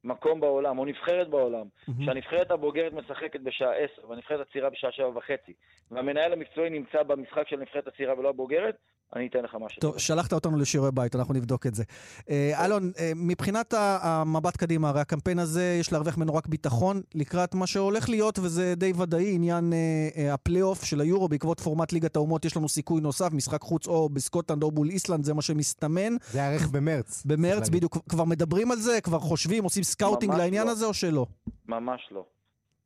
מקום 0.04 0.40
בעולם, 0.40 0.78
או 0.78 0.84
נבחרת 0.84 1.28
בעולם, 1.28 1.66
mm-hmm. 1.66 2.04
שהנבחרת 2.04 2.50
הבוגרת 2.50 2.92
משחקת 2.92 3.40
בשעה 3.40 3.76
10 3.76 4.08
והנבחרת 4.08 4.40
הצעירה 4.40 4.70
בשעה 4.70 4.92
7 4.92 5.08
וחצי, 5.08 5.52
והמנהל 5.90 6.32
המקצועי 6.32 6.70
נמצא 6.70 7.02
במשחק 7.02 7.48
של 7.48 7.56
הנבחרת 7.58 7.86
הצעירה 7.86 8.18
ולא 8.18 8.28
הבוגרת, 8.28 8.76
אני 9.16 9.26
אתן 9.26 9.38
לך 9.42 9.54
מה 9.54 9.68
ש... 9.68 9.78
טוב, 9.78 9.98
שלחת 9.98 10.32
אותנו 10.32 10.56
לשיעורי 10.56 10.90
בית, 10.92 11.16
אנחנו 11.16 11.34
נבדוק 11.34 11.66
את 11.66 11.74
זה. 11.74 11.84
אה, 12.30 12.64
אלון, 12.64 12.92
אה, 12.98 13.12
מבחינת 13.16 13.74
המבט 13.78 14.56
קדימה, 14.56 14.88
הרי 14.88 15.00
הקמפיין 15.00 15.38
הזה, 15.38 15.76
יש 15.80 15.92
להרוויח 15.92 16.18
ממנו 16.18 16.34
רק 16.34 16.46
ביטחון 16.46 17.02
לקראת 17.14 17.54
מה 17.54 17.66
שהולך 17.66 18.08
להיות, 18.08 18.38
וזה 18.38 18.74
די 18.76 18.92
ודאי, 18.92 19.34
עניין 19.34 19.72
אה, 19.72 20.34
הפלייאוף 20.34 20.84
של 20.84 21.00
היורו 21.00 21.28
בעקבות 21.28 21.60
פורמט 21.60 21.92
ליגת 21.92 22.16
האומות, 22.16 22.44
יש 22.44 22.56
לנו 22.56 22.68
סיכוי 22.68 23.00
נוסף, 23.00 23.32
משחק 23.32 23.60
חוץ 23.60 23.86
או 23.86 24.08
בסקוטלנד 24.08 24.62
או 24.62 24.70
מול 24.70 24.90
איסלנד, 24.90 25.24
זה 25.24 25.34
מה 25.34 25.42
שמסתמן. 25.42 26.16
זה 26.30 26.38
יארך 26.38 26.68
במרץ. 26.68 27.22
במרץ, 27.26 27.68
בדיוק. 27.68 27.98
כבר 28.08 28.24
מדברים 28.24 28.70
על 28.70 28.78
זה? 28.78 29.00
כבר 29.00 29.18
חושבים, 29.18 29.64
עושים 29.64 29.82
scouting 29.82 30.34
לעניין 30.34 30.66
לא. 30.66 30.72
הזה 30.72 30.86
או 30.86 30.94
שלא? 30.94 31.26
ממש 31.68 32.08
לא. 32.10 32.24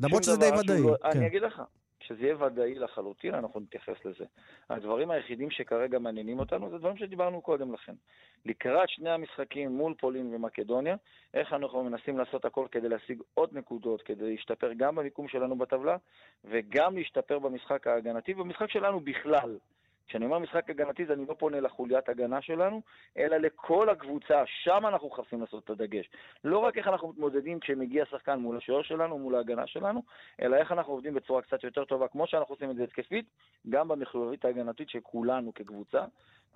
למרות 0.01 0.25
שזה 0.25 0.37
די 0.37 0.51
ודאי. 0.61 0.83
לא... 0.83 0.97
כן. 1.13 1.19
אני 1.19 1.27
אגיד 1.27 1.43
לך, 1.43 1.63
כשזה 2.03 2.23
יהיה 2.23 2.37
ודאי 2.45 2.75
לחלוטין, 2.75 3.35
אנחנו 3.35 3.61
נתייחס 3.61 4.05
לזה. 4.05 4.25
הדברים 4.71 5.11
היחידים 5.11 5.51
שכרגע 5.51 5.99
מעניינים 5.99 6.39
אותנו 6.39 6.71
זה 6.71 6.79
דברים 6.79 6.97
שדיברנו 6.97 7.43
קודם 7.43 7.73
לכן. 7.73 7.95
לקראת 8.47 8.89
שני 8.89 9.11
המשחקים 9.11 9.71
מול 9.71 9.95
פולין 9.95 10.35
ומקדוניה, 10.35 10.97
איך 11.35 11.53
אנחנו 11.53 11.85
מנסים 11.85 12.19
לעשות 12.19 12.45
הכל 12.45 12.67
כדי 12.71 12.89
להשיג 12.89 13.23
עוד 13.35 13.51
נקודות, 13.53 14.03
כדי 14.03 14.31
להשתפר 14.31 14.73
גם 14.73 14.95
במיקום 14.95 15.29
שלנו 15.29 15.57
בטבלה, 15.57 15.97
וגם 16.45 16.97
להשתפר 16.97 17.39
במשחק 17.39 17.87
ההגנתי, 17.87 18.35
ובמשחק 18.35 18.71
שלנו 18.71 19.01
בכלל. 19.01 19.59
כשאני 20.09 20.25
אומר 20.25 20.39
משחק 20.39 20.71
הגנתי, 20.71 21.07
זה 21.07 21.13
אני 21.13 21.27
לא 21.29 21.35
פונה 21.39 21.61
לחוליית 21.61 22.09
הגנה 22.09 22.43
שלנו, 22.43 22.83
אלא 23.19 23.37
לכל 23.37 23.89
הקבוצה, 23.89 24.43
שם 24.47 24.83
אנחנו 24.87 25.09
מחפשים 25.09 25.41
לעשות 25.41 25.65
את 25.65 25.71
הדגש. 25.71 26.11
לא 26.45 26.59
רק 26.59 26.79
איך 26.79 26.89
אנחנו 26.89 27.09
מתמודדים 27.09 27.61
כשמגיע 27.61 28.05
שחקן 28.11 28.39
מול 28.39 28.57
השוער 28.57 28.83
שלנו, 28.83 29.19
מול 29.19 29.35
ההגנה 29.35 29.67
שלנו, 29.67 30.03
אלא 30.43 30.57
איך 30.57 30.73
אנחנו 30.73 30.93
עובדים 30.93 31.15
בצורה 31.15 31.43
קצת 31.43 31.65
יותר 31.65 31.85
טובה, 31.85 32.09
כמו 32.09 32.27
שאנחנו 32.27 32.55
עושים 32.55 32.71
את 32.71 32.77
זה 32.77 32.85
התקפית, 32.85 33.27
גם 33.71 33.89
במחויבות 33.89 34.45
ההגנתית 34.45 34.89
של 34.91 35.01
כולנו 35.03 35.55
כקבוצה. 35.55 36.05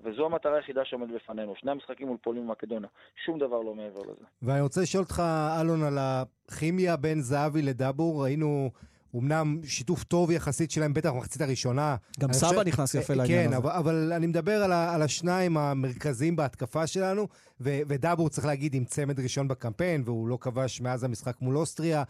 וזו 0.05 0.27
המטרה 0.27 0.57
היחידה 0.57 0.85
שעומדת 0.85 1.15
בפנינו. 1.15 1.55
שני 1.57 1.71
המשחקים 1.71 2.09
מול 2.09 2.17
פולין 2.23 2.43
ומקדוניה. 2.43 2.89
שום 3.25 3.39
דבר 3.39 3.61
לא 3.61 3.75
מעבר 3.75 4.01
לזה. 4.01 4.25
ואני 4.43 4.61
רוצה 4.61 4.81
לשאול 4.81 5.03
אותך, 5.03 5.23
אלון, 5.61 5.83
על 5.83 5.99
הכימיה 5.99 6.97
בין 6.97 7.21
זהבי 7.21 7.63
לדאבור. 7.63 8.23
ראינו 8.23 8.71
אמנם 9.19 9.61
שיתוף 9.65 10.05
טוב 10.05 10.31
יחסית 10.31 10.71
שלהם, 10.71 10.95
בטח 10.95 11.11
במחצית 11.11 11.43
הראשונה. 11.43 11.97
גם 12.21 12.33
סבא 12.33 12.49
חושב... 12.49 12.61
נכנס 12.61 12.95
יפה 12.95 13.13
כן, 13.13 13.19
לעניין 13.19 13.41
הזה. 13.41 13.49
כן, 13.51 13.57
אבל, 13.57 13.71
אבל 13.71 14.13
אני 14.13 14.27
מדבר 14.27 14.63
על, 14.63 14.73
ה, 14.73 14.95
על 14.95 15.03
השניים 15.03 15.57
המרכזיים 15.57 16.37
בהתקפה 16.37 16.87
שלנו, 16.87 17.29
ו, 17.61 17.79
ודאבור, 17.89 18.29
צריך 18.29 18.47
להגיד, 18.47 18.75
עם 18.75 18.85
צמד 18.85 19.21
ראשון 19.21 19.49
בקמפיין, 19.49 20.03
והוא 20.05 20.29
לא 20.29 20.39
כבש 20.41 20.81
מאז 20.81 21.05
המשחק 21.05 21.37
מול 21.41 21.57
אוסטריה, 21.57 22.03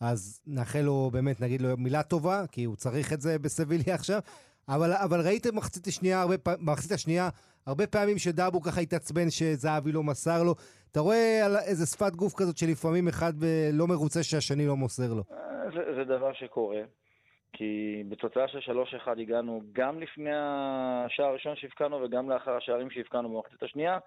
אז 0.00 0.40
נאחל 0.46 0.80
לו, 0.80 1.10
באמת, 1.12 1.40
נגיד 1.40 1.62
לו 1.62 1.76
מילה 1.76 2.02
טובה, 2.02 2.44
כי 2.52 2.64
הוא 2.64 2.76
צריך 2.76 3.12
את 3.12 3.20
זה 3.20 3.38
בסביליה 3.38 3.94
עכשיו. 3.94 4.20
אבל, 4.68 4.92
אבל 4.92 5.20
ראיתם 5.20 5.50
במחצית 5.50 5.86
השנייה, 5.86 6.20
הרבה, 6.20 6.34
במחצית 6.46 6.92
השנייה, 6.92 7.28
הרבה 7.66 7.86
פעמים 7.86 8.18
שדאבור 8.18 8.64
ככה 8.64 8.80
התעצבן 8.80 9.30
שזהבי 9.30 9.92
לא 9.92 10.02
מסר 10.02 10.42
לו. 10.42 10.54
אתה 10.92 11.00
רואה 11.00 11.44
על 11.44 11.56
איזה 11.56 11.86
שפת 11.86 12.16
גוף 12.16 12.34
כזאת 12.36 12.56
שלפעמים 12.56 13.08
אחד 13.08 13.32
לא 13.72 13.86
מרוצה 13.86 14.22
שהשני 14.22 14.66
לא 14.66 14.76
מוסר 14.76 15.14
לו. 15.14 15.22
אה, 15.32 15.70
זה, 15.74 15.94
זה 15.94 16.04
דבר 16.04 16.32
שקורה, 16.32 16.82
כי 17.52 18.02
בתוצאה 18.08 18.48
של 18.48 18.58
3-1 19.06 19.20
הגענו 19.20 19.62
גם 19.72 20.00
לפני 20.00 20.30
השער 20.34 21.26
הראשון 21.26 21.56
שהבקענו 21.56 22.02
וגם 22.02 22.30
לאחר 22.30 22.56
השערים 22.56 22.90
שהבקענו 22.90 23.28
במחצית 23.28 23.62
השנייה, 23.62 23.98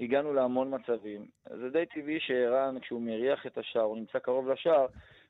הגענו 0.00 0.32
להמון 0.32 0.74
מצבים. 0.74 1.26
זה 1.60 1.68
די 1.72 1.84
טבעי 1.94 2.20
שערן, 2.20 2.80
כשהוא 2.80 3.02
מריח 3.02 3.46
את 3.46 3.58
השער, 3.58 3.82
הוא 3.82 3.96
נמצא 3.96 4.18
קרוב 4.18 4.48
לשער, 4.48 4.86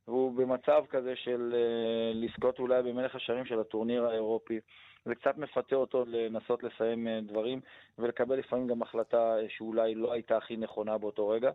והוא 0.09 0.37
במצב 0.37 0.85
כזה 0.91 1.13
של 1.17 1.55
uh, 1.55 2.17
לזכות 2.17 2.59
אולי 2.59 2.83
במלך 2.83 3.15
השערים 3.15 3.45
של 3.45 3.61
הטורניר 3.61 4.07
האירופי. 4.07 4.61
זה 5.05 5.15
קצת 5.15 5.39
מפתה 5.39 5.77
אותו 5.77 6.05
לנסות 6.07 6.63
לסיים 6.63 7.07
uh, 7.07 7.31
דברים 7.31 7.61
ולקבל 7.99 8.39
לפעמים 8.39 8.67
גם 8.67 8.83
החלטה 8.83 9.37
uh, 9.37 9.53
שאולי 9.57 9.95
לא 9.95 10.13
הייתה 10.13 10.37
הכי 10.37 10.57
נכונה 10.57 10.99
באותו 10.99 11.29
רגע, 11.29 11.51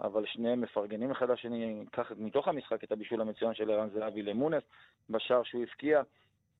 אבל 0.00 0.26
שניהם 0.26 0.60
מפרגנים 0.60 1.10
אחד 1.10 1.30
לשני, 1.30 1.84
קח 1.90 2.12
מתוך 2.16 2.48
המשחק 2.48 2.84
את 2.84 2.92
הבישול 2.92 3.20
המצוין 3.20 3.54
של 3.54 3.70
ערן 3.70 3.88
זהבי 3.90 4.22
למונס, 4.22 4.62
בשער 5.10 5.42
שהוא 5.42 5.62
הבקיע. 5.62 6.02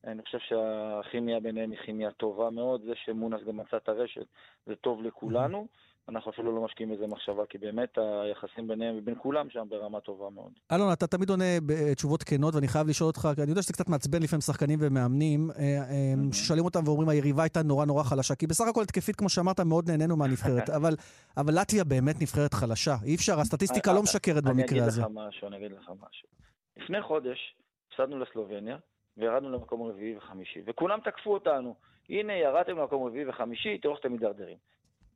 אני 0.04 0.22
חושב 0.22 0.38
שהכימיה 0.38 1.40
ביניהם 1.40 1.70
היא 1.70 1.78
כימיה 1.78 2.10
טובה 2.10 2.50
מאוד, 2.50 2.82
זה 2.82 2.94
שמונס 2.94 3.42
גם 3.42 3.56
מצא 3.56 3.76
את 3.76 3.88
הרשת, 3.88 4.26
זה 4.66 4.76
טוב 4.76 5.02
לכולנו. 5.02 5.66
אנחנו 6.08 6.30
אפילו 6.30 6.56
לא 6.56 6.64
משקיעים 6.64 6.92
בזה 6.94 7.06
מחשבה, 7.06 7.46
כי 7.46 7.58
באמת 7.58 7.98
היחסים 7.98 8.68
ביניהם 8.68 8.94
ובין 8.98 9.14
כולם 9.18 9.50
שם 9.50 9.66
ברמה 9.68 10.00
טובה 10.00 10.30
מאוד. 10.30 10.52
אלון, 10.72 10.92
אתה 10.92 11.06
תמיד 11.06 11.30
עונה 11.30 11.44
בתשובות 11.66 12.22
כנות, 12.22 12.54
ואני 12.54 12.68
חייב 12.68 12.88
לשאול 12.88 13.06
אותך, 13.06 13.28
כי 13.34 13.42
אני 13.42 13.50
יודע 13.50 13.62
שזה 13.62 13.72
קצת 13.72 13.88
מעצבן 13.88 14.22
לפעמים 14.22 14.40
שחקנים 14.40 14.78
ומאמנים, 14.82 15.50
אה, 15.50 15.64
אה, 15.64 16.32
ששואלים 16.32 16.64
אותם 16.64 16.80
ואומרים, 16.84 17.08
היריבה 17.08 17.42
הייתה 17.42 17.62
נורא 17.62 17.84
נורא 17.84 18.02
חלשה, 18.02 18.34
כי 18.34 18.46
בסך 18.46 18.64
הכל 18.70 18.82
התקפית, 18.82 19.16
כמו 19.16 19.28
שאמרת, 19.28 19.60
מאוד 19.60 19.90
נהנינו 19.90 20.16
מהנבחרת, 20.16 20.70
אבל, 20.78 20.94
אבל 21.36 21.60
לטביה 21.60 21.84
באמת 21.84 22.16
נבחרת 22.22 22.54
חלשה. 22.54 22.94
אי 23.04 23.14
אפשר, 23.14 23.40
הסטטיסטיקה 23.40 23.92
לא 23.92 24.02
משקרת 24.02 24.44
במקרה 24.44 24.84
הזה. 24.84 25.02
אני 25.04 25.10
אגיד 25.10 25.18
לך 25.18 25.26
משהו, 25.28 25.48
אני 25.48 25.56
אגיד 25.56 25.72
לך 25.72 25.88
משהו. 25.88 26.28
לפני 26.76 27.02
חודש 27.02 27.56
הפסדנו 27.88 28.18
לסלובניה, 28.18 28.76
וירדנו 29.16 29.50
למקום 29.50 29.82
רביעי 29.82 30.16
וחמישי, 30.16 30.60
וכולם 30.66 30.98
תקפו 31.00 31.34
אותנו. 31.34 31.74
הנה, 32.08 32.32
ירדתם 32.32 32.78
למקום 32.78 33.06
רביעי 33.06 33.28
וחמישי, 33.28 33.78
תראו 33.78 33.92
איך 33.92 34.00
אתם 34.00 34.12
מידרדרים. 34.12 34.56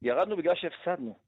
ירדנו 0.03 0.37
בגלל 0.37 0.55
שהפסדנו. 0.55 1.26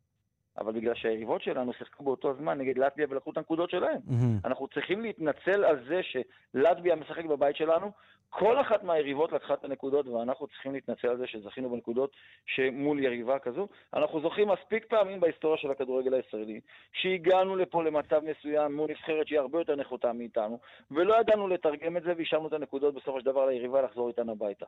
אבל 0.61 0.73
בגלל 0.73 0.95
שהיריבות 0.95 1.43
שלנו 1.43 1.73
שיחקו 1.73 2.05
באותו 2.05 2.35
זמן 2.35 2.59
נגד 2.59 2.79
לטביה 2.79 3.07
ולקחו 3.11 3.31
את 3.31 3.37
הנקודות 3.37 3.71
שלהם. 3.71 4.01
Mm-hmm. 4.09 4.47
אנחנו 4.47 4.69
צריכים 4.69 5.03
להתנצל 5.03 5.65
על 5.65 5.85
זה 5.89 6.01
שלטביה 6.03 6.97
משחק 6.97 7.25
בבית 7.25 7.57
שלנו, 7.57 7.93
כל 8.31 8.61
אחת 8.61 8.85
מהיריבות 8.85 9.33
לקחה 9.33 9.55
את 9.55 9.65
הנקודות, 9.65 10.07
ואנחנו 10.07 10.47
צריכים 10.47 10.73
להתנצל 10.73 11.09
על 11.09 11.17
זה 11.17 11.27
שזכינו 11.27 11.71
בנקודות 11.71 12.11
שמול 12.47 13.01
יריבה 13.01 13.39
כזו. 13.39 13.69
אנחנו 13.95 14.21
זוכים 14.21 14.49
מספיק 14.49 14.87
פעמים 14.89 15.21
בהיסטוריה 15.21 15.59
של 15.59 15.71
הכדורגל 15.71 16.15
הישראלי, 16.15 16.61
שהגענו 16.93 17.57
לפה 17.57 17.83
למצב 17.85 18.21
מסוים 18.25 18.77
מול 18.77 18.91
נבחרת 18.91 19.27
שהיא 19.27 19.39
הרבה 19.39 19.59
יותר 19.59 19.77
נחותה 19.77 20.13
מאיתנו, 20.13 20.59
ולא 20.91 21.21
ידענו 21.21 21.49
לתרגם 21.49 21.97
את 21.97 22.03
זה 22.03 22.13
והשארנו 22.19 22.49
את 22.49 22.53
הנקודות 22.53 22.95
בסופו 22.95 23.21
של 23.21 23.27
דבר 23.27 23.47
ליריבה 23.47 23.83
לחזור 23.83 24.09
איתנו 24.09 24.33
הביתה. 24.33 24.67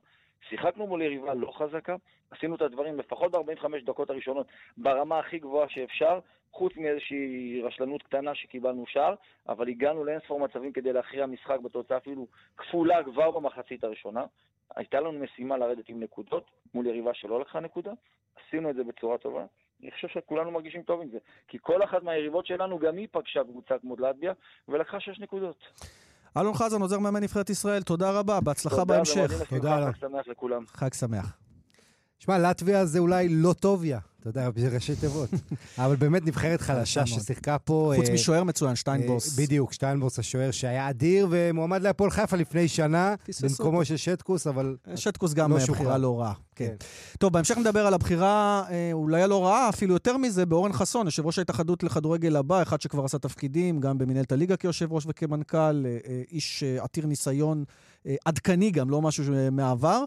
שיחקנו 0.48 0.86
מול 0.86 1.02
יריבה 1.02 1.34
לא 1.34 1.52
חזקה, 1.54 1.96
עשינו 2.30 2.54
את 2.54 2.62
הדברים 2.62 2.98
לפחות 2.98 3.32
ב-45 3.32 3.86
דקות 3.86 4.10
הראשונות 4.10 4.46
ברמה 4.76 5.18
הכי 5.18 5.38
גבוהה 5.38 5.68
שאפשר, 5.80 6.18
חוץ 6.52 6.72
מאיזושהי 6.76 7.62
רשלנות 7.64 8.02
קטנה 8.02 8.34
שקיבלנו 8.34 8.84
שער, 8.86 9.14
אבל 9.48 9.68
הגענו 9.68 10.04
לאינספור 10.04 10.40
מצבים 10.40 10.72
כדי 10.72 10.92
להכריע 10.92 11.26
משחק 11.26 11.60
בתוצאה 11.64 11.96
אפילו 11.96 12.26
כפולה 12.56 13.04
כבר 13.04 13.30
במחצית 13.30 13.84
הראשונה. 13.84 14.24
הייתה 14.76 15.00
לנו 15.00 15.12
משימה 15.12 15.56
לרדת 15.56 15.88
עם 15.88 16.00
נקודות 16.00 16.50
מול 16.74 16.86
יריבה 16.86 17.14
שלא 17.14 17.40
לקחה 17.40 17.60
נקודה, 17.60 17.92
עשינו 18.46 18.70
את 18.70 18.76
זה 18.76 18.84
בצורה 18.84 19.18
טובה. 19.18 19.44
אני 19.82 19.90
חושב 19.90 20.08
שכולנו 20.08 20.50
מרגישים 20.50 20.82
טוב 20.82 21.00
עם 21.00 21.08
זה, 21.10 21.18
כי 21.48 21.58
כל 21.60 21.84
אחת 21.84 22.02
מהיריבות 22.02 22.46
שלנו, 22.46 22.78
גם 22.78 22.96
היא 22.96 23.08
פגשה 23.10 23.44
קבוצה 23.44 23.74
כמו 23.78 23.96
לטביה, 23.96 24.32
ולקחה 24.68 25.00
שש 25.00 25.20
נקודות. 25.20 25.64
אלון 26.36 26.54
חזן, 26.54 26.80
עוזר 26.80 26.98
מאמן 26.98 27.22
נבחרת 27.22 27.50
ישראל, 27.50 27.82
תודה 27.82 28.18
רבה, 28.18 28.40
בהצלחה 28.40 28.76
תודה 28.76 28.94
בהמשך. 28.94 29.30
תודה, 29.48 29.92
חג 29.92 30.00
שמח 30.00 30.28
לכולם. 30.28 30.66
חג 30.66 30.92
שמח. 30.94 31.49
שמע, 32.20 32.38
לטביה 32.38 32.86
זה 32.86 32.98
אולי 32.98 33.28
לא 33.28 33.52
טוביה. 33.52 33.98
אתה 34.20 34.28
יודע, 34.28 34.48
ראשי 34.72 34.96
תיבות. 34.96 35.30
אבל 35.78 35.96
באמת 35.96 36.26
נבחרת 36.26 36.60
חלשה 36.60 37.06
ששיחקה 37.06 37.58
פה... 37.58 37.92
חוץ 37.96 38.08
אה, 38.08 38.14
משוער 38.14 38.44
מצוין, 38.44 38.76
שטיינבורס. 38.76 39.38
אה, 39.38 39.44
בדיוק, 39.44 39.72
שטיינבורס 39.72 40.18
השוער 40.18 40.50
שהיה 40.50 40.90
אדיר 40.90 41.26
ומועמד 41.30 41.82
להפועל 41.82 42.10
חיפה 42.10 42.36
לפני 42.36 42.68
שנה, 42.68 43.14
במקומו 43.42 43.84
של 43.84 43.96
שטקוס, 43.96 44.46
אבל... 44.46 44.76
שטקוס 44.96 45.34
גם 45.34 45.52
לא 45.52 45.58
בחירה 45.68 45.98
לא 45.98 46.20
רעה. 46.20 46.32
כן. 46.54 46.66
כן. 46.66 46.74
טוב, 47.18 47.32
בהמשך 47.32 47.58
נדבר 47.58 47.86
על 47.86 47.94
הבחירה, 47.94 48.64
אה, 48.70 48.90
אולי 48.92 49.22
הלא 49.22 49.46
רעה, 49.46 49.68
אפילו 49.68 49.94
יותר 49.94 50.16
מזה, 50.16 50.46
באורן 50.46 50.72
חסון, 50.72 51.06
יושב 51.06 51.26
ראש 51.26 51.38
ההתאחדות 51.38 51.82
לכדורגל 51.82 52.36
הבא, 52.36 52.62
אחד 52.62 52.80
שכבר 52.80 53.04
עשה 53.04 53.18
תפקידים, 53.18 53.80
גם 53.80 53.98
במנהלת 53.98 54.32
הליגה 54.32 54.56
כיושב 54.56 54.92
ראש 54.92 55.04
וכמנכ"ל, 55.08 55.84
איש 56.30 56.62
עתיר 56.62 57.06
ניסיון. 57.06 57.64
עדכני 58.24 58.70
גם, 58.70 58.90
לא 58.90 59.02
משהו 59.02 59.24
מהעבר. 59.52 60.04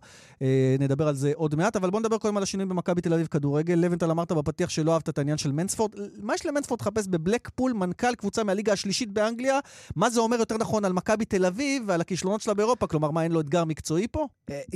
נדבר 0.80 1.08
על 1.08 1.16
זה 1.16 1.32
עוד 1.36 1.56
מעט, 1.56 1.76
אבל 1.76 1.90
בואו 1.90 2.00
נדבר 2.00 2.18
קודם 2.18 2.38
על 2.38 2.44
השינויים 2.44 2.70
במכבי 2.70 3.02
תל 3.02 3.14
אביב 3.14 3.28
כדורגל. 3.28 3.74
לבנטל 3.74 4.12
אמרת 4.12 4.32
בפתיח 4.32 4.70
שלא 4.70 4.94
אהבת 4.94 5.10
את 5.10 5.18
העניין 5.18 5.38
של 5.38 5.52
מנספורד. 5.52 5.92
מה 6.22 6.36
יש 6.36 6.46
למנספורד 6.46 6.82
לחפש 6.82 7.08
בבלקפול, 7.08 7.74
מנכ"ל 7.74 8.16
קבוצה 8.16 8.44
מהליגה 8.44 8.74
השלישית 8.74 9.12
באנגליה? 9.12 9.60
מה 9.96 10.10
זה 10.10 10.20
אומר 10.20 10.38
יותר 10.38 10.58
נכון 10.58 10.86
על 10.86 10.94
מכבי 10.94 11.26
תל 11.26 11.46
אביב 11.46 11.84
ועל 11.88 12.02
הכישלונות 12.02 12.42
שלה 12.42 12.54
באירופה? 12.54 12.88
כלומר, 12.88 13.12
מה, 13.12 13.24
אין 13.24 13.32
לו 13.32 13.40
אתגר 13.40 13.66
מקצועי 13.66 14.08
פה? 14.12 14.28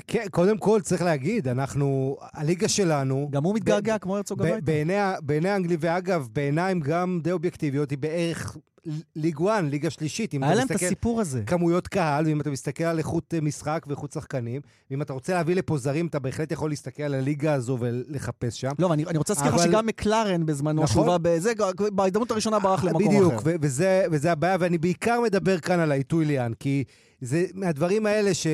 כן, 0.08 0.26
קודם 0.32 0.58
כל 0.58 0.82
צריך 0.82 1.02
להגיד, 1.02 1.48
אנחנו, 1.48 2.18
הליגה 2.34 2.68
שלנו... 2.68 3.28
גם 3.32 3.44
הוא 3.44 3.56
מתגעגע 3.56 3.98
כמו 3.98 4.18
הרצוג 4.18 4.42
הביתה. 4.42 4.62
בעיני 5.22 5.50
האנגלי, 5.50 5.78
ואגב, 5.80 6.28
בעיניים 6.34 6.80
גם 6.80 7.20
די 7.24 7.32
אובייקטיביות, 7.32 7.92
היא 7.92 7.98
בערך 7.98 8.58
ליג 9.16 9.38
1, 9.50 9.64
ליגה 9.64 9.90
שלישית. 9.90 10.34
היה 10.34 10.56
להם 10.56 10.68
את 10.68 10.72
הסיפור 10.72 11.22
הזה. 11.22 11.44
כמויות 11.46 11.88
קהל, 11.88 12.26
ואם 12.26 12.42
אתה 12.42 12.50
מסתכל 12.50 12.84
על 12.84 12.98
איכות 12.98 13.34
אה, 13.34 13.42
משחק 13.42 13.86
ואיכות 13.88 14.12
שחקנים, 14.12 14.62
ואם 14.92 15.02
אתה 15.02 15.14
רוצה 15.14 15.34
להביא 15.34 15.56
לפה 15.56 15.78
זרים, 15.78 16.08
אתה 16.08 16.20
בהחלט 16.20 16.52
יכול 16.52 16.70
להסתכל 16.70 17.04
על 17.04 17.14
הליגה 17.14 17.54
הזו 17.54 17.78
ולחפש 17.80 18.62
שם. 18.62 18.72
לא, 18.80 18.94
אני, 18.94 19.06
אני 19.06 19.18
רוצה 19.18 19.34
להזכיר 19.34 19.52
לך 19.52 19.56
אבל... 19.56 19.70
שגם 19.70 19.86
מקלרן 19.86 20.46
בזמנו, 20.46 20.84
נכון? 20.84 21.04
שובה 21.04 21.18
בזה, 21.18 21.54
בהזדמנות 21.92 22.32
הראשונה 22.32 22.60
ברח 22.60 22.84
למקום 22.84 23.08
בדיוק, 23.08 23.34
אחר. 23.34 23.42
בדיוק, 23.42 23.60
וזה, 23.62 24.06
וזה 24.12 24.32
הבעיה, 24.32 24.58
ואני 24.60 24.78
בעיקר 24.78 25.22
מדבר 25.22 25.60
כאן 25.60 25.80
על 25.80 25.92
העיתוי 25.92 26.26
ליאן, 26.26 26.52
כי 26.60 26.84
זה 27.22 27.46
מהדברים 27.54 28.06
האלה 28.06 28.34
ש... 28.34 28.48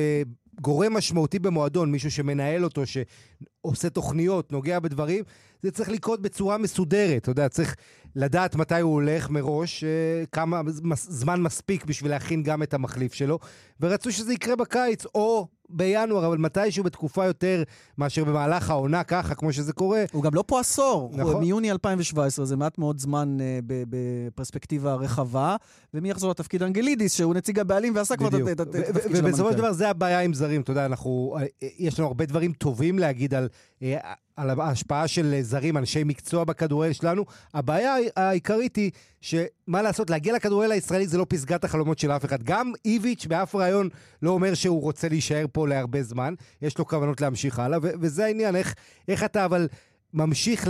גורם 0.60 0.94
משמעותי 0.94 1.38
במועדון, 1.38 1.92
מישהו 1.92 2.10
שמנהל 2.10 2.64
אותו, 2.64 2.82
שעושה 2.86 3.90
תוכניות, 3.90 4.52
נוגע 4.52 4.78
בדברים, 4.78 5.24
זה 5.62 5.70
צריך 5.70 5.88
לקרות 5.88 6.22
בצורה 6.22 6.58
מסודרת, 6.58 7.22
אתה 7.22 7.30
יודע, 7.30 7.48
צריך 7.48 7.76
לדעת 8.16 8.54
מתי 8.54 8.80
הוא 8.80 8.92
הולך 8.92 9.30
מראש, 9.30 9.84
אה, 9.84 10.24
כמה 10.32 10.60
זמן 10.94 11.42
מספיק 11.42 11.84
בשביל 11.84 12.10
להכין 12.10 12.42
גם 12.42 12.62
את 12.62 12.74
המחליף 12.74 13.14
שלו, 13.14 13.38
ורצו 13.80 14.12
שזה 14.12 14.32
יקרה 14.32 14.56
בקיץ, 14.56 15.04
או 15.14 15.48
בינואר, 15.68 16.26
אבל 16.26 16.38
מתישהו 16.38 16.84
בתקופה 16.84 17.24
יותר 17.24 17.62
מאשר 17.98 18.24
במהלך 18.24 18.70
העונה, 18.70 19.04
ככה, 19.04 19.34
כמו 19.34 19.52
שזה 19.52 19.72
קורה. 19.72 20.04
הוא 20.12 20.22
גם 20.22 20.34
לא 20.34 20.44
פה 20.46 20.60
עשור. 20.60 21.10
נכון. 21.12 21.40
מיוני 21.40 21.70
2017, 21.70 22.44
זה 22.44 22.56
מעט 22.56 22.78
מאוד 22.78 22.98
זמן 22.98 23.36
uh, 23.38 23.64
בפרספקטיבה 23.88 24.94
רחבה, 24.94 25.56
ומי 25.94 26.10
יחזור 26.10 26.30
לתפקיד 26.30 26.62
אנגלידיס, 26.62 27.14
שהוא 27.14 27.34
נציג 27.34 27.58
הבעלים 27.58 27.96
ועשה 27.96 28.16
כבר 28.16 28.28
את 28.28 28.60
התפקיד 28.60 28.84
של 28.84 28.98
המנכ"ל. 29.00 29.26
ובסופו 29.28 29.52
של 29.52 29.58
דבר 29.58 29.72
זה 29.72 29.90
הבעיה 29.90 30.20
עם 30.20 30.34
זרים, 30.34 30.60
אתה 30.60 30.70
יודע, 30.70 30.86
אנחנו, 30.86 31.36
אה, 31.40 31.46
יש 31.78 31.98
לנו 31.98 32.08
הרבה 32.08 32.26
דברים 32.26 32.52
טובים 32.52 32.98
להגיד 32.98 33.34
על... 33.34 33.48
אה, 33.84 34.12
על 34.36 34.60
ההשפעה 34.60 35.08
של 35.08 35.34
זרים, 35.40 35.76
אנשי 35.76 36.04
מקצוע 36.04 36.44
בכדורגל 36.44 36.92
שלנו. 36.92 37.24
הבעיה 37.54 37.94
העיקרית 38.16 38.76
היא 38.76 38.90
שמה 39.20 39.82
לעשות, 39.82 40.10
להגיע 40.10 40.34
לכדורגל 40.34 40.72
הישראלי 40.72 41.06
זה 41.06 41.18
לא 41.18 41.26
פסגת 41.28 41.64
החלומות 41.64 41.98
של 41.98 42.10
אף 42.10 42.24
אחד. 42.24 42.42
גם 42.42 42.72
איביץ' 42.84 43.26
באף 43.26 43.54
רעיון 43.54 43.88
לא 44.22 44.30
אומר 44.30 44.54
שהוא 44.54 44.82
רוצה 44.82 45.08
להישאר 45.08 45.44
פה 45.52 45.68
להרבה 45.68 46.02
זמן, 46.02 46.34
יש 46.62 46.78
לו 46.78 46.86
כוונות 46.86 47.20
להמשיך 47.20 47.58
הלאה, 47.58 47.78
וזה 47.82 48.24
העניין, 48.24 48.56
איך, 48.56 48.74
איך 49.08 49.24
אתה 49.24 49.44
אבל... 49.44 49.68
ממשיך 50.16 50.68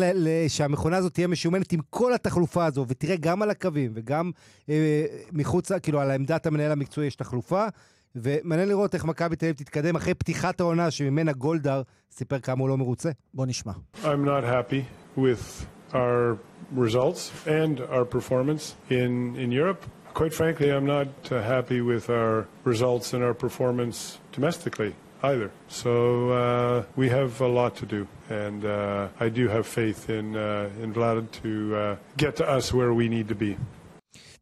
שהמכונה 0.49 0.97
הזאת 0.97 1.15
תהיה 1.15 1.27
משומנת 1.27 1.73
עם 1.73 1.81
כל 1.91 2.15
התחלופה 2.15 2.65
הזו, 2.65 2.85
ותראה, 2.89 3.17
גם 3.17 3.43
על 3.43 3.51
הקווים 3.51 3.93
וגם 3.95 4.31
אה, 4.69 5.05
מחוץ, 5.33 5.73
כאילו, 5.73 6.01
על 6.01 6.11
עמדת 6.11 6.47
המנהל 6.47 6.73
המקצועי 6.73 7.07
יש 7.07 7.17
תחלופה, 7.17 7.67
ומעניין 8.16 8.70
לראות 8.70 8.96
איך 8.96 9.06
מכבי 9.06 9.36
תל 9.36 9.46
אביב 9.46 9.56
תתקדם 9.56 9.96
אחרי 9.96 10.14
פתיחת 10.14 10.60
העונה 10.60 10.92
שממנה 10.92 11.34
גולדהר 11.34 11.82
סיפר 12.12 12.40
כמה 12.40 12.62
הוא 12.62 12.70
לא 12.70 12.78
מרוצה. 12.78 13.10
בוא 13.34 13.46
נשמע. 13.46 13.72
I'm 14.04 14.26
not 14.26 14.44
happy 14.44 14.84
with 15.18 15.66
our 15.94 16.38
results 16.76 17.32
and 17.46 17.80
our 17.80 18.06
performance 18.06 18.76
in, 18.90 19.36
in 19.36 19.52
Europe. 19.52 19.86
Quite 20.14 20.34
frankly, 20.34 20.70
I'm 20.72 20.86
not 20.86 21.08
uh, 21.32 21.42
happy 21.42 21.82
with 21.82 22.10
our 22.10 22.48
results 22.66 23.14
and 23.14 23.24
our 23.24 23.34
performance 23.34 24.18
domestically 24.32 24.94
either. 25.24 25.52
So 25.68 26.32
uh, 26.32 26.84
we 26.96 27.10
have 27.10 27.42
a 27.42 27.48
lot 27.48 27.76
to 27.78 27.86
do, 27.86 28.08
and 28.30 28.66
uh, 28.66 29.08
I 29.20 29.30
do 29.30 29.48
have 29.48 29.66
faith 29.68 30.10
in 30.10 30.36
uh, 30.36 30.70
in 30.84 30.94
Vlad 30.94 31.32
to 31.44 31.76
uh, 31.76 31.96
get 32.18 32.36
to 32.38 32.46
us 32.58 32.74
where 32.74 32.94
we 32.94 33.08
need 33.08 33.28
to 33.28 33.36
be. 33.36 33.58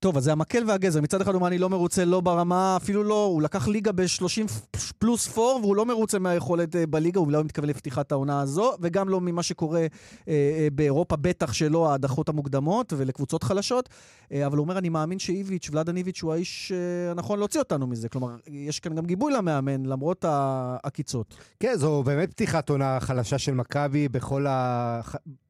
טוב, 0.03 0.17
אז 0.17 0.25
זה 0.25 0.33
המקל 0.33 0.65
והגזר. 0.67 1.01
מצד 1.01 1.21
אחד 1.21 1.31
הוא 1.31 1.39
אומר, 1.39 1.49
אני 1.49 1.59
לא 1.59 1.71
מרוצה 1.71 2.05
לא 2.05 2.21
ברמה, 2.21 2.77
אפילו 2.77 3.05
לא, 3.05 3.25
הוא 3.25 3.43
לקח 3.43 3.69
ליגה 3.69 3.93
ב-30 3.93 4.53
פלוס 4.99 5.29
4, 5.29 5.41
והוא 5.41 5.77
לא 5.77 5.87
מרוצה 5.87 6.19
מהיכולת 6.19 6.77
אה, 6.77 6.87
בליגה, 6.87 7.21
הוא 7.21 7.33
לא 7.33 7.45
מתכוון 7.45 7.69
לפתיחת 7.69 8.13
העונה 8.13 8.41
הזו, 8.41 8.73
וגם 8.81 9.09
לא 9.09 9.21
ממה 9.21 9.43
שקורה 9.43 9.81
אה, 9.81 9.87
אה, 10.29 10.69
באירופה, 10.73 11.17
בטח 11.17 11.53
שלא 11.53 11.91
ההדחות 11.91 12.29
המוקדמות 12.29 12.93
ולקבוצות 12.97 13.43
חלשות. 13.43 13.89
אה, 14.33 14.47
אבל 14.47 14.57
הוא 14.57 14.65
אומר, 14.65 14.79
אני 14.79 14.89
מאמין 14.89 15.19
שאיביץ', 15.19 15.69
ולאדן 15.73 15.97
איביץ', 15.97 16.23
הוא 16.23 16.33
האיש 16.33 16.73
אה, 16.73 17.11
הנכון 17.11 17.39
להוציא 17.39 17.61
אותנו 17.61 17.87
מזה. 17.87 18.09
כלומר, 18.09 18.37
יש 18.47 18.81
כאן 18.81 18.95
גם 18.95 19.07
גיבוי 19.07 19.33
למאמן, 19.33 19.87
למרות 19.87 20.25
העקיצות. 20.29 21.35
כן, 21.61 21.75
זו 21.77 22.03
באמת 22.03 22.31
פתיחת 22.31 22.71
עונה 22.71 23.01
חלשה 23.01 23.39
של 23.39 23.55
מכבי 23.55 24.09
בכל, 24.09 24.47
ה... 24.47 25.01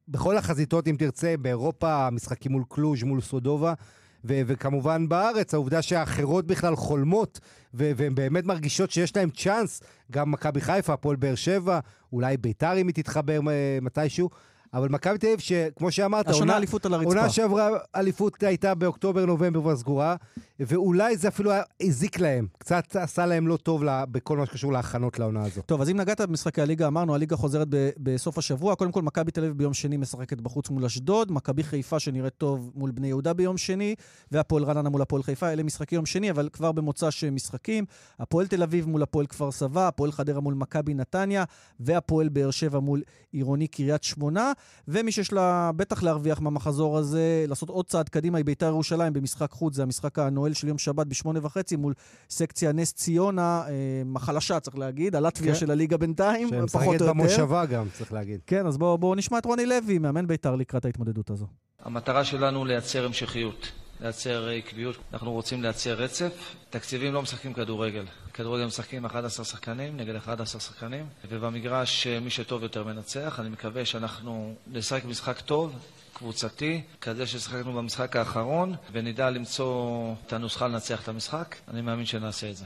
בכל 0.07 0.37
החזיתות, 0.37 0.87
אם 0.87 0.95
תרצה, 0.99 1.35
באירופה, 1.41 2.09
משחקים 2.09 2.51
מול 2.51 2.63
קלוז', 2.69 3.03
מול 3.03 3.21
סודובה. 3.21 3.73
ו- 4.25 4.41
וכמובן 4.47 5.09
בארץ, 5.09 5.53
העובדה 5.53 5.81
שהאחרות 5.81 6.47
בכלל 6.47 6.75
חולמות, 6.75 7.39
ו- 7.73 7.91
והן 7.95 8.15
באמת 8.15 8.45
מרגישות 8.45 8.91
שיש 8.91 9.15
להן 9.15 9.29
צ'אנס, 9.29 9.81
גם 10.11 10.31
מכבי 10.31 10.61
חיפה, 10.61 10.93
הפועל 10.93 11.15
באר 11.15 11.35
שבע, 11.35 11.79
אולי 12.13 12.37
ביתר 12.37 12.77
אם 12.77 12.87
היא 12.87 12.95
תתחבר 12.95 13.39
מתישהו. 13.81 14.29
אבל 14.73 14.89
מכבי 14.89 15.17
תל 15.17 15.27
אביב, 15.27 15.39
שכמו 15.39 15.91
שאמרת, 15.91 16.27
השנה 16.27 16.57
אליפות 16.57 16.85
על 16.85 16.93
הרצפה. 16.93 17.09
עונה 17.09 17.29
שעברה 17.29 17.69
אליפות 17.95 18.43
הייתה 18.43 18.75
באוקטובר-נובמבר 18.75 19.61
כבר 19.61 19.75
סגורה, 19.75 20.15
ואולי 20.59 21.17
זה 21.17 21.27
אפילו 21.27 21.51
הזיק 21.81 22.19
להם, 22.19 22.47
קצת 22.57 22.95
עשה 22.95 23.25
להם 23.25 23.47
לא 23.47 23.57
טוב 23.57 23.83
לה, 23.83 24.05
בכל 24.05 24.37
מה 24.37 24.45
שקשור 24.45 24.73
להכנות 24.73 25.19
לעונה 25.19 25.43
הזו. 25.43 25.61
טוב, 25.61 25.81
אז 25.81 25.89
אם 25.89 25.97
נגעת 25.97 26.21
במשחקי 26.21 26.61
הליגה, 26.61 26.87
אמרנו, 26.87 27.15
הליגה 27.15 27.35
חוזרת 27.35 27.67
ב- 27.69 27.89
בסוף 27.97 28.37
השבוע. 28.37 28.75
קודם 28.75 28.91
כל, 28.91 29.01
מכבי 29.01 29.31
תל 29.31 29.43
אביב 29.43 29.57
ביום 29.57 29.73
שני 29.73 29.97
משחקת 29.97 30.41
בחוץ 30.41 30.69
מול 30.69 30.85
אשדוד, 30.85 31.31
מכבי 31.31 31.63
חיפה 31.63 31.99
שנראית 31.99 32.33
טוב 32.37 32.71
מול 32.75 32.91
בני 32.91 33.07
יהודה 33.07 33.33
ביום 33.33 33.57
שני, 33.57 33.95
והפועל 34.31 34.63
רעננה 34.63 34.89
מול 34.89 35.01
הפועל 35.01 35.23
חיפה, 35.23 35.53
אלה 35.53 35.63
משחקי 35.63 35.95
יום 35.95 36.05
שני, 36.05 36.31
אבל 36.31 36.49
כבר 36.53 36.71
במוצא 36.71 37.11
שמשחקים. 37.11 37.85
הפועל 38.19 38.47
תל 38.47 38.63
אביב 38.63 38.89
מול 38.89 39.03
הפועל 39.03 39.25
כפר 39.25 39.51
סבא, 39.51 39.87
הפועל 39.87 40.11
חדרה 40.11 40.39
מול 40.39 40.53
מכבי 40.53 40.93
נתניה, 40.93 41.43
והפועל 41.79 42.29
באר 42.29 42.51
שבע 42.51 42.79
מול 42.79 43.01
עירוני 43.31 43.67
קריית 43.67 44.03
שמונה. 44.03 44.51
ומי 44.87 45.11
שיש 45.11 45.33
לה 45.33 45.71
בטח 45.75 46.03
להרוויח 46.03 46.41
מהמחזור 46.41 46.97
הזה, 46.97 47.45
לעשות 47.47 47.69
עוד 47.69 47.85
צעד 47.85 48.09
קדימה, 48.09 48.37
היא 48.37 48.45
בית"ר 48.45 48.65
ירושלים 48.65 49.13
במשחק 49.13 49.51
חוץ, 49.51 49.75
זה 49.75 49.83
המשחק 49.83 50.19
הנואל 50.19 50.53
של 50.53 50.67
יום 50.67 50.77
שבת 50.77 51.07
בשמונה 51.07 51.39
וחצי 51.43 51.75
מול 51.75 51.93
סקציה 52.29 52.71
נס 52.71 52.93
ציונה, 52.93 53.63
אה, 53.67 53.71
החלשה 54.15 54.59
צריך 54.59 54.77
להגיד, 54.77 55.15
הלטביה 55.15 55.53
כן. 55.53 55.59
של 55.59 55.71
הליגה 55.71 55.97
בינתיים, 55.97 56.47
פחות 56.47 56.87
או 56.87 56.93
יותר. 56.93 57.05
שמשחקת 57.05 57.15
במושבה 57.15 57.65
גם, 57.65 57.87
צריך 57.93 58.13
להגיד. 58.13 58.39
כן, 58.47 58.67
אז 58.67 58.77
בואו 58.77 58.97
בוא 58.97 59.15
נשמע 59.15 59.37
את 59.37 59.45
רוני 59.45 59.65
לוי, 59.65 59.97
מאמן 59.97 60.27
בית"ר 60.27 60.55
לקראת 60.55 60.85
ההתמודדות 60.85 61.29
הזו. 61.29 61.45
המטרה 61.83 62.23
שלנו 62.23 62.65
לייצר 62.65 63.05
המשכיות. 63.05 63.82
לייצר 64.03 64.49
עקביות, 64.49 64.95
אנחנו 65.13 65.31
רוצים 65.31 65.61
לייצר 65.61 65.93
רצף. 65.93 66.55
תקציבים 66.69 67.13
לא 67.13 67.21
משחקים 67.21 67.53
כדורגל. 67.53 68.05
כדורגל 68.33 68.65
משחקים 68.65 69.05
11 69.05 69.45
שחקנים 69.45 69.97
נגד 69.97 70.15
11 70.15 70.61
שחקנים, 70.61 71.05
ובמגרש 71.29 72.07
מי 72.07 72.29
שטוב 72.29 72.63
יותר 72.63 72.83
מנצח. 72.83 73.39
אני 73.39 73.49
מקווה 73.49 73.85
שאנחנו 73.85 74.55
נשחק 74.67 75.05
משחק 75.05 75.41
טוב, 75.41 75.75
קבוצתי, 76.13 76.81
כזה 77.01 77.27
ששחקנו 77.27 77.73
במשחק 77.73 78.15
האחרון, 78.15 78.75
ונדע 78.91 79.29
למצוא 79.29 80.13
את 80.27 80.33
הנוסחה 80.33 80.67
לנצח 80.67 81.03
את 81.03 81.07
המשחק. 81.07 81.55
אני 81.67 81.81
מאמין 81.81 82.05
שנעשה 82.05 82.49
את 82.49 82.57
זה. 82.57 82.65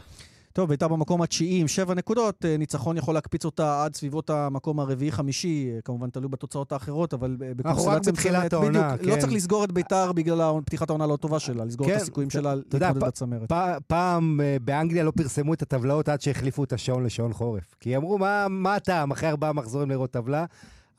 טוב, 0.58 0.70
ביתר 0.70 0.88
במקום 0.88 1.22
התשיעי 1.22 1.62
עם 1.62 1.68
שבע 1.68 1.94
נקודות, 1.94 2.46
אה, 2.46 2.58
ניצחון 2.58 2.98
יכול 2.98 3.14
להקפיץ 3.14 3.46
אותה 3.46 3.84
עד 3.84 3.96
סביבות 3.96 4.30
המקום 4.30 4.80
הרביעי-חמישי, 4.80 5.72
אה, 5.76 5.82
כמובן 5.82 6.10
תלוי 6.10 6.30
בתוצאות 6.30 6.72
האחרות, 6.72 7.14
אבל 7.14 7.36
בקונסטלציה 7.40 8.14
מסוימת, 8.14 8.54
בדיוק, 8.54 8.76
לא 8.76 8.98
כן. 8.98 9.10
לא 9.10 9.16
צריך 9.20 9.34
לסגור 9.34 9.64
את 9.64 9.72
ביתר 9.72 10.12
בגלל 10.12 10.52
פתיחת 10.66 10.90
העונה 10.90 11.04
הלא 11.04 11.16
טובה 11.16 11.40
שלה, 11.40 11.66
לסגור 11.66 11.88
כן, 11.88 11.96
את 11.96 12.02
הסיכויים 12.02 12.30
שלה 12.30 12.56
להתמודד 12.56 13.00
בצמרת. 13.00 13.52
פעם 13.88 14.42
אה, 14.42 14.58
באנגליה 14.62 15.04
לא 15.04 15.12
פרסמו 15.12 15.54
את 15.54 15.62
הטבלאות 15.62 16.10
עד 16.10 16.22
שהחליפו 16.22 16.64
את 16.64 16.74
השעון 16.74 17.04
לשעון 17.04 17.34
חורף, 17.34 17.76
כי 17.80 17.98
אמרו, 17.98 18.18
מה, 18.18 18.48
מה 18.50 18.76
הטעם, 18.76 19.12
אחרי 19.12 19.30
ארבעה 19.30 19.54
מחזורים 19.54 19.90
לראות 19.90 20.12
טבלה, 20.12 20.46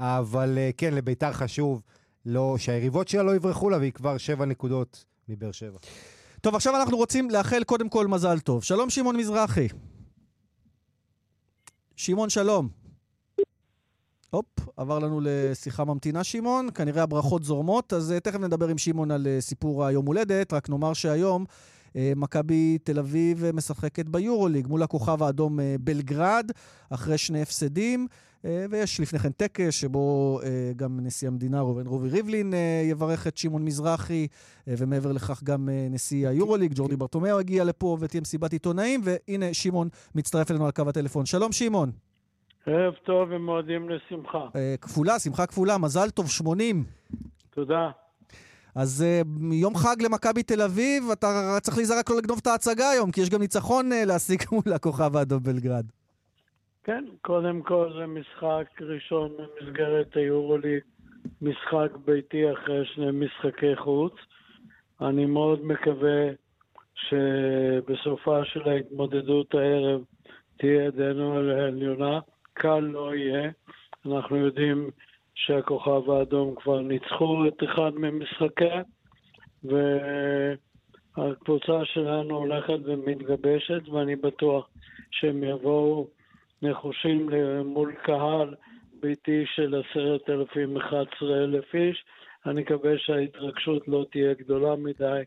אבל 0.00 0.58
כן, 0.76 0.94
לביתר 0.94 1.32
חשוב 1.32 1.82
לא, 2.26 2.54
שהיריבות 2.58 3.08
שלה 3.08 3.22
לא 3.22 3.36
יברחו 3.36 3.70
לה, 3.70 3.78
והיא 3.78 3.92
כבר 3.92 4.18
שבע 4.18 4.44
נקודות 4.44 5.04
מבאר 5.28 5.52
שבע. 5.52 5.78
טוב, 6.40 6.54
עכשיו 6.54 6.76
אנחנו 6.76 6.96
רוצים 6.96 7.30
לאחל 7.30 7.64
קודם 7.64 7.88
כל 7.88 8.06
מזל 8.06 8.40
טוב. 8.40 8.62
שלום, 8.64 8.90
שמעון 8.90 9.16
מזרחי. 9.16 9.68
שמעון, 11.96 12.30
שלום. 12.30 12.68
הופ, 14.30 14.46
עבר 14.76 14.98
לנו 14.98 15.20
לשיחה 15.22 15.84
ממתינה 15.84 16.24
שמעון, 16.24 16.68
כנראה 16.74 17.02
הברכות 17.02 17.44
זורמות, 17.44 17.92
אז 17.92 18.14
uh, 18.16 18.20
תכף 18.20 18.38
נדבר 18.38 18.68
עם 18.68 18.78
שמעון 18.78 19.10
על 19.10 19.26
uh, 19.26 19.40
סיפור 19.40 19.84
היום 19.84 20.06
הולדת, 20.06 20.52
רק 20.52 20.68
נאמר 20.68 20.92
שהיום 20.92 21.44
uh, 21.88 21.94
מכבי 22.16 22.78
תל 22.84 22.98
אביב 22.98 23.50
משחקת 23.52 24.06
ביורוליג 24.06 24.66
מול 24.66 24.82
הכוכב 24.82 25.22
האדום 25.22 25.58
בלגרד, 25.80 26.50
אחרי 26.90 27.18
שני 27.18 27.42
הפסדים. 27.42 28.06
אה, 28.44 28.66
ויש 28.70 29.00
לפני 29.00 29.18
כן 29.18 29.32
טקס 29.32 29.74
שבו 29.74 30.38
אה, 30.42 30.72
גם 30.76 31.00
נשיא 31.02 31.28
המדינה 31.28 31.60
ראובן 31.60 31.86
רובי 31.86 32.08
ריבלין 32.08 32.54
אה, 32.54 32.82
יברך 32.90 33.26
את 33.26 33.36
שמעון 33.36 33.64
מזרחי, 33.64 34.26
ומעבר 34.66 35.12
לכך 35.12 35.42
גם 35.42 35.68
נשיא 35.90 36.28
היורוליג, 36.28 36.72
ג'ורדי 36.74 36.96
ברטומיאו 36.96 37.38
הגיע 37.38 37.64
לפה 37.64 37.96
ותהיה 38.00 38.20
מסיבת 38.20 38.52
עיתונאים, 38.52 39.00
והנה 39.04 39.54
שמעון 39.54 39.88
מצטרף 40.14 40.50
אלינו 40.50 40.64
על 40.64 40.70
קו 40.70 40.88
הטלפון. 40.88 41.26
שלום 41.26 41.52
שמעון. 41.52 41.90
ערב 42.66 42.94
טוב 42.94 43.28
ומועדים 43.32 43.88
לשמחה. 43.90 44.46
כפולה, 44.80 45.18
שמחה 45.18 45.46
כפולה, 45.46 45.78
מזל 45.78 46.10
טוב, 46.10 46.30
80. 46.30 46.84
תודה. 47.50 47.90
אז 48.74 49.04
יום 49.52 49.76
חג 49.76 49.96
למכבי 50.00 50.42
תל 50.42 50.62
אביב, 50.62 51.10
אתה 51.12 51.58
צריך 51.62 51.76
להיזהר 51.76 52.00
לא 52.10 52.16
לגנוב 52.16 52.38
את 52.42 52.46
ההצגה 52.46 52.90
היום, 52.90 53.10
כי 53.10 53.20
יש 53.20 53.30
גם 53.30 53.40
ניצחון 53.40 53.90
להשיג 54.06 54.42
מול 54.52 54.74
הכוכב 54.74 55.16
האדום 55.16 55.42
בלגרד. 55.42 55.86
כן, 56.88 57.04
קודם 57.22 57.62
כל 57.62 57.92
זה 57.98 58.06
משחק 58.06 58.64
ראשון 58.80 59.30
במסגרת 59.36 60.16
היורוליג, 60.16 60.80
משחק 61.42 61.90
ביתי 62.04 62.52
אחרי 62.52 62.86
שני 62.86 63.10
משחקי 63.12 63.76
חוץ. 63.76 64.12
אני 65.00 65.26
מאוד 65.26 65.64
מקווה 65.64 66.30
שבסופה 66.94 68.44
של 68.44 68.68
ההתמודדות 68.68 69.54
הערב 69.54 70.00
תהיה 70.56 70.84
ידנו 70.84 71.36
על 71.36 71.50
העליונה. 71.50 72.20
קל 72.52 72.80
לא 72.80 73.14
יהיה. 73.14 73.50
אנחנו 74.06 74.36
יודעים 74.36 74.90
שהכוכב 75.34 76.10
האדום 76.10 76.54
כבר 76.54 76.80
ניצחו 76.80 77.48
את 77.48 77.62
אחד 77.64 77.90
ממשחקיה, 77.94 78.82
והקבוצה 81.16 81.84
שלנו 81.84 82.36
הולכת 82.36 82.78
ומתגבשת, 82.84 83.88
ואני 83.88 84.16
בטוח 84.16 84.68
שהם 85.10 85.44
יבואו 85.44 86.17
נחושים 86.62 87.28
מול 87.64 87.92
קהל 87.92 88.54
ביתי 89.00 89.44
של 89.54 89.74
עשרת 89.82 90.30
אלפים, 90.30 90.76
אחד 90.76 91.04
עשרה 91.16 91.44
אלף 91.44 91.74
איש. 91.74 92.04
אני 92.46 92.60
מקווה 92.60 92.92
שההתרגשות 92.98 93.88
לא 93.88 94.06
תהיה 94.12 94.34
גדולה 94.34 94.76
מדי 94.76 95.22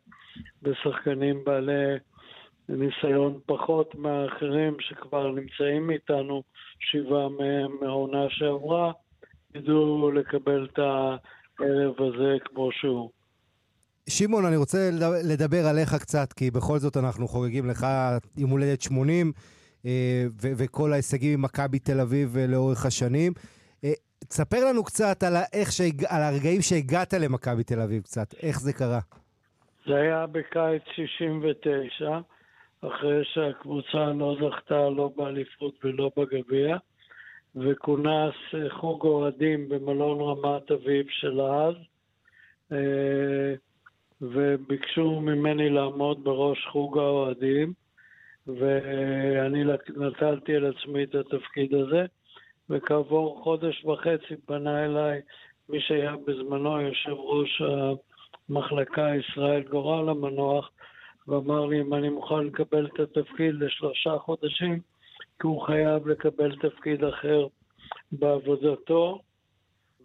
בשחקנים 0.62 1.44
בעלי 1.44 1.98
ניסיון 2.70 3.40
פחות 3.46 3.96
מהאחרים 3.96 4.78
שכבר 4.80 5.32
נמצאים 5.32 5.90
איתנו, 5.90 6.44
שבעה 6.80 7.30
מהם 7.30 7.72
מהעונה 7.82 8.26
שעברה, 8.30 8.92
ידעו 9.56 10.12
לקבל 10.12 10.68
את 10.74 10.80
הערב 10.80 11.94
הזה 12.02 12.38
כמו 12.46 12.70
שהוא. 12.72 13.10
שמעון, 14.10 14.46
אני 14.46 14.56
רוצה 14.56 14.90
לדבר 15.24 15.66
עליך 15.66 15.96
קצת, 15.96 16.34
כי 16.34 16.52
בכל 16.52 16.80
זאת 16.80 16.98
אנחנו 16.98 17.28
חוגגים 17.28 17.70
לך 17.70 17.88
יום 18.38 18.50
הולדת 18.50 18.82
80, 18.82 19.32
אה, 19.36 19.42
וכל 20.58 20.94
ההישגים 20.94 21.34
עם 21.34 21.42
מכבי 21.42 21.80
תל 21.80 22.00
אביב 22.00 22.38
אה, 22.38 22.48
לאורך 22.48 22.86
השנים. 22.86 23.34
אה, 23.84 23.92
תספר 24.20 24.66
לנו 24.70 24.84
קצת 24.84 25.24
על, 25.24 25.34
שהג... 25.72 26.06
על 26.06 26.22
הרגעים 26.22 26.62
שהגעת 26.62 27.14
למכבי 27.14 27.64
תל 27.64 27.80
אביב 27.80 28.02
קצת, 28.04 28.34
איך 28.44 28.60
זה 28.60 28.74
קרה. 28.74 29.00
זה 29.86 29.96
היה 29.96 30.28
בקיץ 30.28 30.84
69, 30.96 32.20
אחרי 32.82 33.22
שהקבוצה 33.24 34.06
לא 34.06 34.36
זכתה 34.42 34.90
לא 34.90 35.12
באליפות 35.16 35.74
ולא 35.84 36.12
בגביע, 36.18 36.78
וכונס 37.56 38.36
חוג 38.70 39.04
אוהדים 39.04 39.70
במלון 39.70 40.22
רמת 40.22 40.72
אביב 40.72 41.06
של 41.10 41.42
אז. 41.42 41.76
וביקשו 44.22 45.22
ממני 45.22 45.70
לעמוד 45.70 46.24
בראש 46.24 46.68
חוג 46.72 46.98
האוהדים, 46.98 47.74
ואני 48.60 49.64
נטלתי 49.98 50.56
על 50.56 50.74
עצמי 50.74 51.04
את 51.04 51.16
התפקיד 51.16 51.74
הזה, 51.74 52.06
וכעבור 52.70 53.44
חודש 53.44 53.86
וחצי 53.86 54.36
פנה 54.46 54.86
אליי 54.86 55.22
מי 55.70 55.82
שהיה 55.82 56.16
בזמנו 56.28 56.82
יושב 56.82 57.12
ראש 57.12 57.62
המחלקה 58.50 59.10
ישראל 59.16 59.64
גורל 59.64 60.10
המנוח, 60.10 60.72
ואמר 61.28 61.66
לי 61.66 61.82
אם 61.82 61.94
אני 61.94 62.10
מוכן 62.10 62.44
לקבל 62.46 62.86
את 62.86 63.00
התפקיד 63.00 63.56
לשלושה 63.56 64.18
חודשים, 64.18 64.80
כי 65.40 65.48
הוא 65.48 65.62
חייב 65.62 66.08
לקבל 66.08 66.56
תפקיד 66.56 67.04
אחר 67.04 67.48
בעבודתו. 68.12 69.20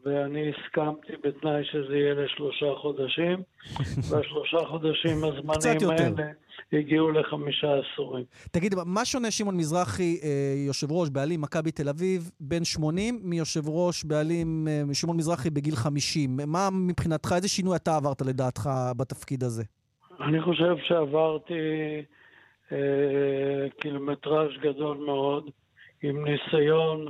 ואני 0.06 0.50
הסכמתי 0.50 1.12
בתנאי 1.24 1.64
שזה 1.64 1.96
יהיה 1.96 2.14
לשלושה 2.14 2.66
חודשים, 2.76 3.42
והשלושה 4.10 4.58
חודשים 4.68 5.24
הזמניים 5.24 5.90
האלה 5.90 6.32
הגיעו 6.72 7.10
לחמישה 7.10 7.68
עשורים. 7.78 8.24
תגיד, 8.50 8.74
מה 8.86 9.04
שונה 9.04 9.30
שמעון 9.30 9.56
מזרחי, 9.56 10.18
אה, 10.22 10.54
יושב 10.66 10.92
ראש, 10.92 11.08
בעלים 11.10 11.40
מכבי 11.40 11.70
תל 11.70 11.88
אביב, 11.88 12.30
בן 12.40 12.64
80, 12.64 13.20
מיושב 13.22 13.68
ראש, 13.68 14.04
בעלים 14.04 14.68
אה, 14.68 14.94
שמעון 14.94 15.16
מזרחי 15.16 15.50
בגיל 15.50 15.76
50? 15.76 16.36
מה 16.46 16.68
מבחינתך, 16.72 17.32
איזה 17.36 17.48
שינוי 17.48 17.76
אתה 17.76 17.96
עברת 17.96 18.22
לדעתך 18.22 18.70
בתפקיד 18.96 19.44
הזה? 19.44 19.62
אני 20.20 20.42
חושב 20.42 20.76
שעברתי 20.88 21.54
אה, 22.72 22.78
קילומטראז' 23.80 24.50
גדול 24.62 24.96
מאוד, 24.96 25.50
עם 26.02 26.24
ניסיון 26.24 27.06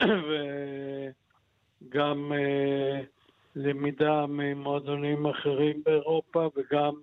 ו... 0.02 0.32
גם 1.88 2.32
אה, 2.32 3.00
למידה 3.56 4.26
ממועדונים 4.28 5.26
אחרים 5.26 5.82
באירופה 5.84 6.48
וגם 6.56 6.94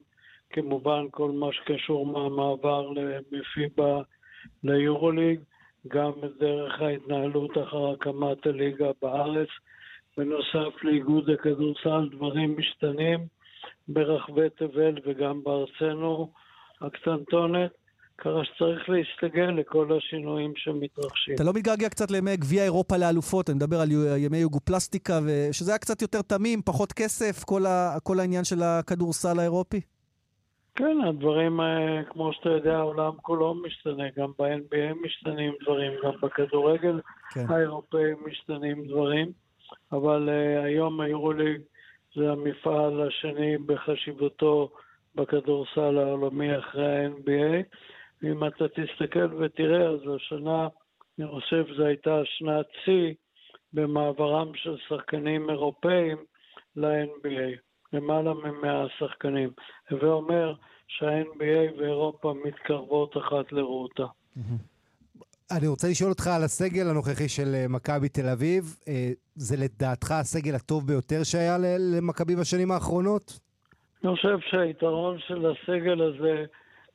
כמובן 0.50 1.06
כל 1.12 1.32
מה 1.32 1.48
שקשור 1.54 2.06
מהמעבר 2.06 2.92
מפיבה 3.32 4.02
ליורוליג, 4.64 5.40
גם 5.88 6.12
דרך 6.40 6.82
ההתנהלות 6.82 7.58
אחר 7.58 7.92
הקמת 7.92 8.46
הליגה 8.46 8.92
בארץ. 9.02 9.50
בנוסף 10.18 10.84
לאיגוד 10.84 11.30
הכדורסל 11.30 12.10
דברים 12.12 12.58
משתנים 12.58 13.20
ברחבי 13.88 14.50
תבל 14.50 14.96
וגם 15.06 15.44
בארצנו 15.44 16.32
הקטנטונת. 16.82 17.72
ככה 18.18 18.44
שצריך 18.44 18.90
להסתגל 18.90 19.52
לכל 19.52 19.98
השינויים 19.98 20.54
שמתרחשים. 20.56 21.36
אתה 21.36 21.44
לא 21.44 21.54
מתגעגע 21.54 21.90
קצת 21.90 22.12
לימי 22.12 22.38
גביע 22.38 22.64
אירופה 22.64 22.98
לאלופות, 22.98 23.50
אני 23.50 23.56
מדבר 23.56 23.78
על 23.82 23.90
ימי 24.18 24.38
יוגופלסטיקה, 24.38 25.20
שזה 25.52 25.72
היה 25.72 25.78
קצת 25.78 26.02
יותר 26.02 26.22
תמים, 26.22 26.62
פחות 26.66 26.94
כסף, 26.94 27.44
כל, 27.44 27.66
ה... 27.66 27.98
כל 28.04 28.20
העניין 28.20 28.44
של 28.44 28.64
הכדורסל 28.64 29.40
האירופי? 29.40 29.82
כן, 30.76 30.98
הדברים, 31.08 31.60
כמו 32.10 32.34
שאתה 32.34 32.50
יודע, 32.50 32.78
העולם 32.78 33.12
כולו 33.22 33.56
משתנה, 33.56 34.04
גם 34.18 34.32
ב-NBA 34.40 35.06
משתנים 35.06 35.54
דברים, 35.64 35.92
גם 36.04 36.12
בכדורגל 36.22 37.00
כן. 37.34 37.46
האירופאי 37.50 38.12
משתנים 38.26 38.88
דברים, 38.88 39.32
אבל 39.92 40.30
uh, 40.30 40.66
היום 40.66 41.02
היורוליג 41.02 41.62
זה 42.16 42.32
המפעל 42.32 43.08
השני 43.08 43.58
בחשיבותו 43.58 44.70
בכדורסל 45.16 45.98
העולמי 45.98 46.58
אחרי 46.60 47.06
ה-NBA. 47.06 47.78
ואם 48.22 48.48
אתה 48.48 48.66
תסתכל 48.68 49.34
ותראה, 49.34 49.90
אז 49.90 50.00
השנה, 50.16 50.68
אני 51.20 51.28
חושב 51.28 51.68
שזו 51.68 51.86
הייתה 51.86 52.22
שנת 52.26 52.66
שיא 52.86 53.14
במעברם 53.74 54.52
של 54.56 54.78
שחקנים 54.88 55.50
אירופאים 55.50 56.18
ל-NBA, 56.76 57.60
למעלה 57.94 58.34
ממאה 58.34 58.86
שחקנים. 59.00 59.50
הווה 59.90 60.10
אומר 60.10 60.54
שה-NBA 60.88 61.80
ואירופה 61.80 62.34
מתקרבות 62.46 63.18
אחת 63.18 63.52
לרעותה. 63.52 64.06
אני 65.52 65.68
רוצה 65.68 65.88
לשאול 65.88 66.10
אותך 66.10 66.28
על 66.28 66.44
הסגל 66.44 66.88
הנוכחי 66.90 67.30
של 67.30 67.56
אה, 67.56 67.66
מכבי 67.70 68.10
תל 68.10 68.30
אביב. 68.30 68.64
אה, 68.88 69.12
זה 69.36 69.56
לדעתך 69.58 70.12
הסגל 70.12 70.56
הטוב 70.56 70.88
ביותר 70.88 71.24
שהיה 71.24 71.58
למכבי 71.80 72.36
בשנים 72.36 72.72
האחרונות? 72.72 73.40
אני 74.04 74.16
חושב 74.16 74.38
שהיתרון 74.50 75.20
של 75.20 75.46
הסגל 75.46 76.02
הזה 76.02 76.46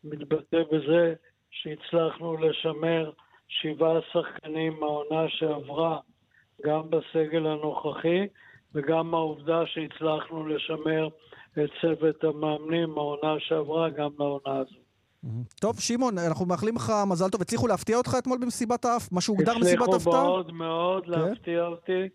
מתבטא 0.04 0.62
בזה 0.72 1.14
שהצלחנו 1.50 2.36
לשמר 2.36 3.10
שבעה 3.48 4.00
שחקנים 4.12 4.80
מהעונה 4.80 5.28
שעברה, 5.28 5.98
גם 6.66 6.82
בסגל 6.90 7.46
הנוכחי, 7.46 8.26
וגם 8.74 9.14
העובדה 9.14 9.62
שהצלחנו 9.66 10.46
לשמר 10.46 11.08
את 11.52 11.70
צוות 11.80 12.24
המאמנים 12.24 12.90
מהעונה 12.90 13.34
שעברה 13.38 13.90
גם 13.90 14.10
לעונה 14.18 14.58
הזו. 14.58 14.82
טוב, 15.60 15.80
שמעון, 15.80 16.18
אנחנו 16.18 16.46
מאחלים 16.46 16.76
לך 16.76 16.92
מזל 17.06 17.28
טוב. 17.28 17.42
הצליחו 17.42 17.66
להפתיע 17.66 17.96
אותך 17.96 18.14
אתמול 18.18 18.38
במסיבת 18.38 18.84
האף? 18.84 19.12
מה 19.12 19.20
שהוגדר 19.20 19.58
מסיבת 19.58 19.88
הפתעה? 19.88 19.96
הצליחו 19.96 20.12
מאוד 20.12 20.52
מאוד 20.52 21.04
כן? 21.04 21.10
להפתיע 21.10 21.66
אותי. 21.66 22.08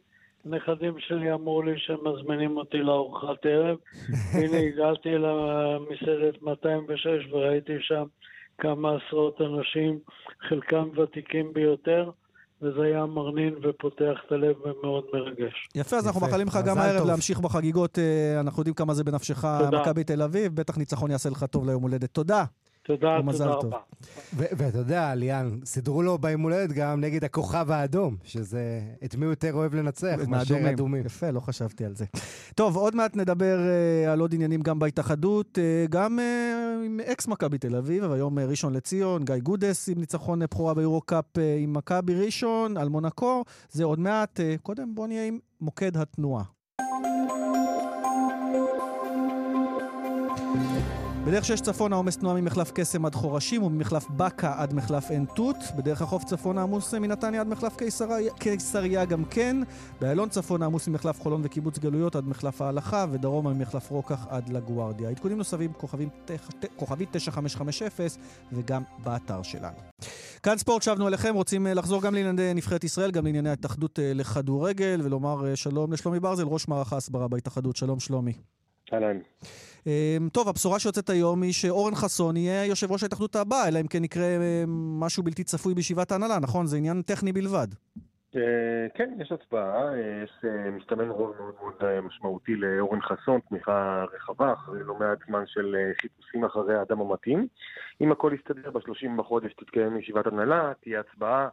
הנכדים 0.48 0.94
שלי 1.00 1.34
אמרו 1.34 1.62
לי 1.62 1.74
שהם 1.78 1.98
מזמינים 2.04 2.58
אותי 2.58 2.78
לארוחת 2.78 3.46
ערב. 3.46 3.78
הנה 4.44 4.58
הגעתי 4.58 5.10
למסעדת 5.10 6.42
206 6.42 7.08
וראיתי 7.32 7.74
שם 7.80 8.04
כמה 8.58 8.96
עשרות 8.96 9.42
אנשים, 9.42 10.00
חלקם 10.50 10.90
ותיקים 10.98 11.54
ביותר. 11.54 12.10
וזה 12.62 12.82
היה 12.82 13.06
מרנין 13.06 13.56
ופותח 13.64 14.18
את 14.28 14.32
הלב 14.32 14.56
ומאוד 14.62 15.04
מרגש. 15.14 15.68
יפה, 15.76 15.96
אז 15.96 16.08
אנחנו 16.08 16.22
מאחלים 16.22 16.48
לך 16.48 16.60
גם 16.66 16.78
הערב 16.78 17.08
להמשיך 17.08 17.40
בחגיגות. 17.40 18.00
אה, 18.00 18.40
אנחנו 18.40 18.62
יודעים 18.62 18.74
כמה 18.74 18.94
זה 18.94 19.04
בנפשך, 19.04 19.46
מכבי 19.82 20.04
תל 20.04 20.22
אביב. 20.22 20.56
בטח 20.56 20.78
ניצחון 20.78 21.12
יעשה 21.12 21.30
לך 21.30 21.44
טוב 21.44 21.70
ליום 21.70 21.84
הולדת. 21.84 22.10
תודה. 22.12 22.44
תודה, 22.88 23.18
תודה 23.32 23.46
רבה. 23.46 23.78
ואתה 24.34 24.78
יודע, 24.78 25.16
ליאן, 25.16 25.60
סידרו 25.66 26.02
לו 26.02 26.18
ביום 26.18 26.42
הולדת 26.42 26.72
גם 26.72 27.02
נגד 27.02 27.24
הכוכב 27.24 27.72
האדום, 27.72 28.16
שזה, 28.24 28.82
את 29.06 29.16
מי 29.16 29.26
הוא 29.26 29.32
יותר 29.32 29.54
אוהב 29.54 29.76
לנצח 29.76 30.16
מאשר 30.28 30.70
אדומים. 30.70 31.06
יפה, 31.06 31.32
לא 31.32 31.40
חשבתי 31.40 31.86
על 31.86 31.96
זה. 31.96 32.06
טוב, 32.56 32.76
עוד 32.76 32.96
מעט 32.96 33.16
נדבר 33.16 33.58
uh, 33.58 34.10
על 34.10 34.20
עוד 34.20 34.34
עניינים 34.34 34.62
גם 34.62 34.80
בהתאחדות, 34.80 35.58
uh, 35.58 35.92
גם 35.92 36.20
uh, 36.20 36.86
עם 36.86 37.00
אקס 37.12 37.28
מכבי 37.28 37.58
תל 37.58 37.76
אביב, 37.76 38.04
והיום 38.10 38.38
uh, 38.38 38.42
ראשון 38.42 38.74
לציון, 38.74 39.26
גיא 39.26 39.36
גודס 39.38 39.90
עם 39.90 40.00
ניצחון 40.00 40.40
בכורה 40.40 40.74
ביורו-קאפ 40.74 41.26
uh, 41.38 41.42
עם 41.60 41.74
מכבי 41.74 42.26
ראשון, 42.26 42.78
על 42.78 42.90
מונקו, 42.90 43.44
זה 43.72 43.84
עוד 43.84 44.00
מעט. 44.00 44.40
Uh, 44.40 44.62
קודם 44.62 44.96
בוא 44.96 45.08
נהיה 45.08 45.26
עם 45.26 45.40
מוקד 45.62 45.98
התנועה. 45.98 46.44
בדרך 51.28 51.46
6 51.46 51.62
צפון 51.62 51.94
העומס 51.94 52.18
תנועה 52.18 52.42
ממחלף 52.42 52.72
קסם 52.72 53.06
עד 53.06 53.16
חורשים 53.16 53.64
וממחלף 53.64 54.10
בקה 54.10 54.54
עד 54.58 54.74
מחלף 54.74 55.10
עין 55.10 55.26
תות. 55.36 55.56
בדרך 55.76 56.02
החוף 56.02 56.24
צפון 56.24 56.58
העמוס 56.58 56.94
מנתניה 56.94 57.42
עד 57.42 57.48
מחלף 57.48 57.76
קיסריה, 57.76 58.34
קיסריה 58.34 59.06
גם 59.06 59.26
כן. 59.26 59.58
באיילון 60.02 60.30
צפון 60.30 60.62
העמוס 60.62 60.88
ממחלף 60.88 61.22
חולון 61.22 61.42
וקיבוץ 61.44 61.80
גלויות 61.80 62.16
עד 62.16 62.28
מחלף 62.28 62.62
ההלכה, 62.62 63.06
ודרומה 63.12 63.54
ממחלף 63.54 63.90
רוקח 63.90 64.26
עד 64.30 64.50
לגוארדיה. 64.50 65.10
עדכונים 65.10 65.38
נוספים 65.38 65.74
כוכבית 66.78 67.10
9550 67.12 67.88
וגם 68.52 68.84
באתר 69.04 69.42
שלנו. 69.42 69.78
כאן 70.44 70.58
ספורט, 70.58 70.82
שבנו 70.82 71.08
אליכם, 71.08 71.36
רוצים 71.36 71.68
אה, 71.68 71.74
לחזור 71.74 72.02
גם 72.02 72.14
לענייני 72.16 72.54
נבחרת 72.54 72.84
ישראל, 72.84 73.12
גם 73.12 73.26
לענייני 73.26 73.50
ההתאחדות 73.50 74.00
אה, 74.00 74.12
לכדורגל, 74.14 75.02
ולומר 75.04 75.48
אה, 75.48 75.56
שלום 75.56 75.94
לשלומי 75.94 76.20
ברזל, 76.20 76.46
ראש 76.46 76.68
מערך 76.68 76.94
ההסברה 76.94 77.28
בהתאחדות. 77.28 77.76
שלום 77.76 78.00
שלומי. 78.00 78.34
אהלן. 78.94 79.18
אמ, 79.88 80.30
טוב, 80.34 80.50
הבשורה 80.50 80.80
שיוצאת 80.80 81.10
היום 81.10 81.42
היא 81.42 81.54
שאורן 81.54 81.96
חסון 81.96 82.38
יהיה 82.38 82.66
יושב 82.66 82.92
ראש 82.92 83.04
ההתאחדות 83.04 83.36
הבאה, 83.36 83.68
אלא 83.68 83.80
אם 83.80 83.88
כן 83.88 84.04
יקרה 84.04 84.26
אמ, 84.36 85.00
משהו 85.00 85.24
בלתי 85.24 85.44
צפוי 85.44 85.74
בישיבת 85.74 86.12
ההנהלה, 86.12 86.40
נכון? 86.40 86.66
זה 86.66 86.78
עניין 86.78 87.02
טכני 87.02 87.32
בלבד. 87.34 87.68
אה, 88.36 88.88
כן, 88.94 89.10
יש 89.22 89.32
הצבעה, 89.32 89.94
אה, 89.94 90.24
יש 90.24 90.32
אה, 90.46 90.72
מסתמן 90.72 91.10
רוב 91.10 91.36
מאוד 91.40 91.54
מאוד 91.62 92.00
משמעותי 92.00 92.56
לאורן 92.56 93.02
חסון, 93.02 93.40
תמיכה 93.50 94.06
רחבה, 94.14 94.54
אחרי 94.54 94.84
לא 94.84 94.96
מעט 94.96 95.18
זמן 95.28 95.44
של 95.48 95.76
חיפושים 96.02 96.46
אחרי 96.46 96.76
האדם 96.76 97.02
המתאים. 97.02 97.48
אם 98.02 98.12
הכל 98.12 98.32
יסתדר, 98.40 98.72
ב-30 98.72 99.18
בחודש 99.18 99.54
תתקיים 99.54 99.98
ישיבת 99.98 100.28
הנהלה, 100.28 100.72
תהיה 100.82 101.00
הצבעה. 101.00 101.48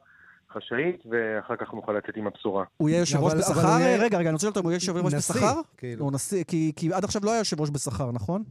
חשאית, 0.54 1.02
ואחר 1.10 1.56
כך 1.56 1.74
נוכל 1.74 1.92
לצאת 1.92 2.16
עם 2.16 2.26
הבשורה. 2.26 2.64
הוא 2.76 2.88
יהיה 2.88 2.98
יושב 2.98 3.18
ראש 3.18 3.32
בשכר? 3.34 3.76
רגע, 4.00 4.18
רגע, 4.18 4.18
אני 4.18 4.30
רוצה 4.30 4.46
לשאול 4.46 4.50
אותו, 4.50 4.60
הוא 4.60 4.70
יהיה 4.70 4.76
יושב 4.76 4.96
ראש 4.96 5.14
בשכר? 5.14 5.60
כאילו. 5.76 6.10
כי 6.76 6.92
עד 6.92 7.04
עכשיו 7.04 7.22
לא 7.24 7.30
היה 7.30 7.38
יושב 7.38 7.60
ראש 7.60 7.70
בשכר, 7.70 8.12
נכון? 8.12 8.42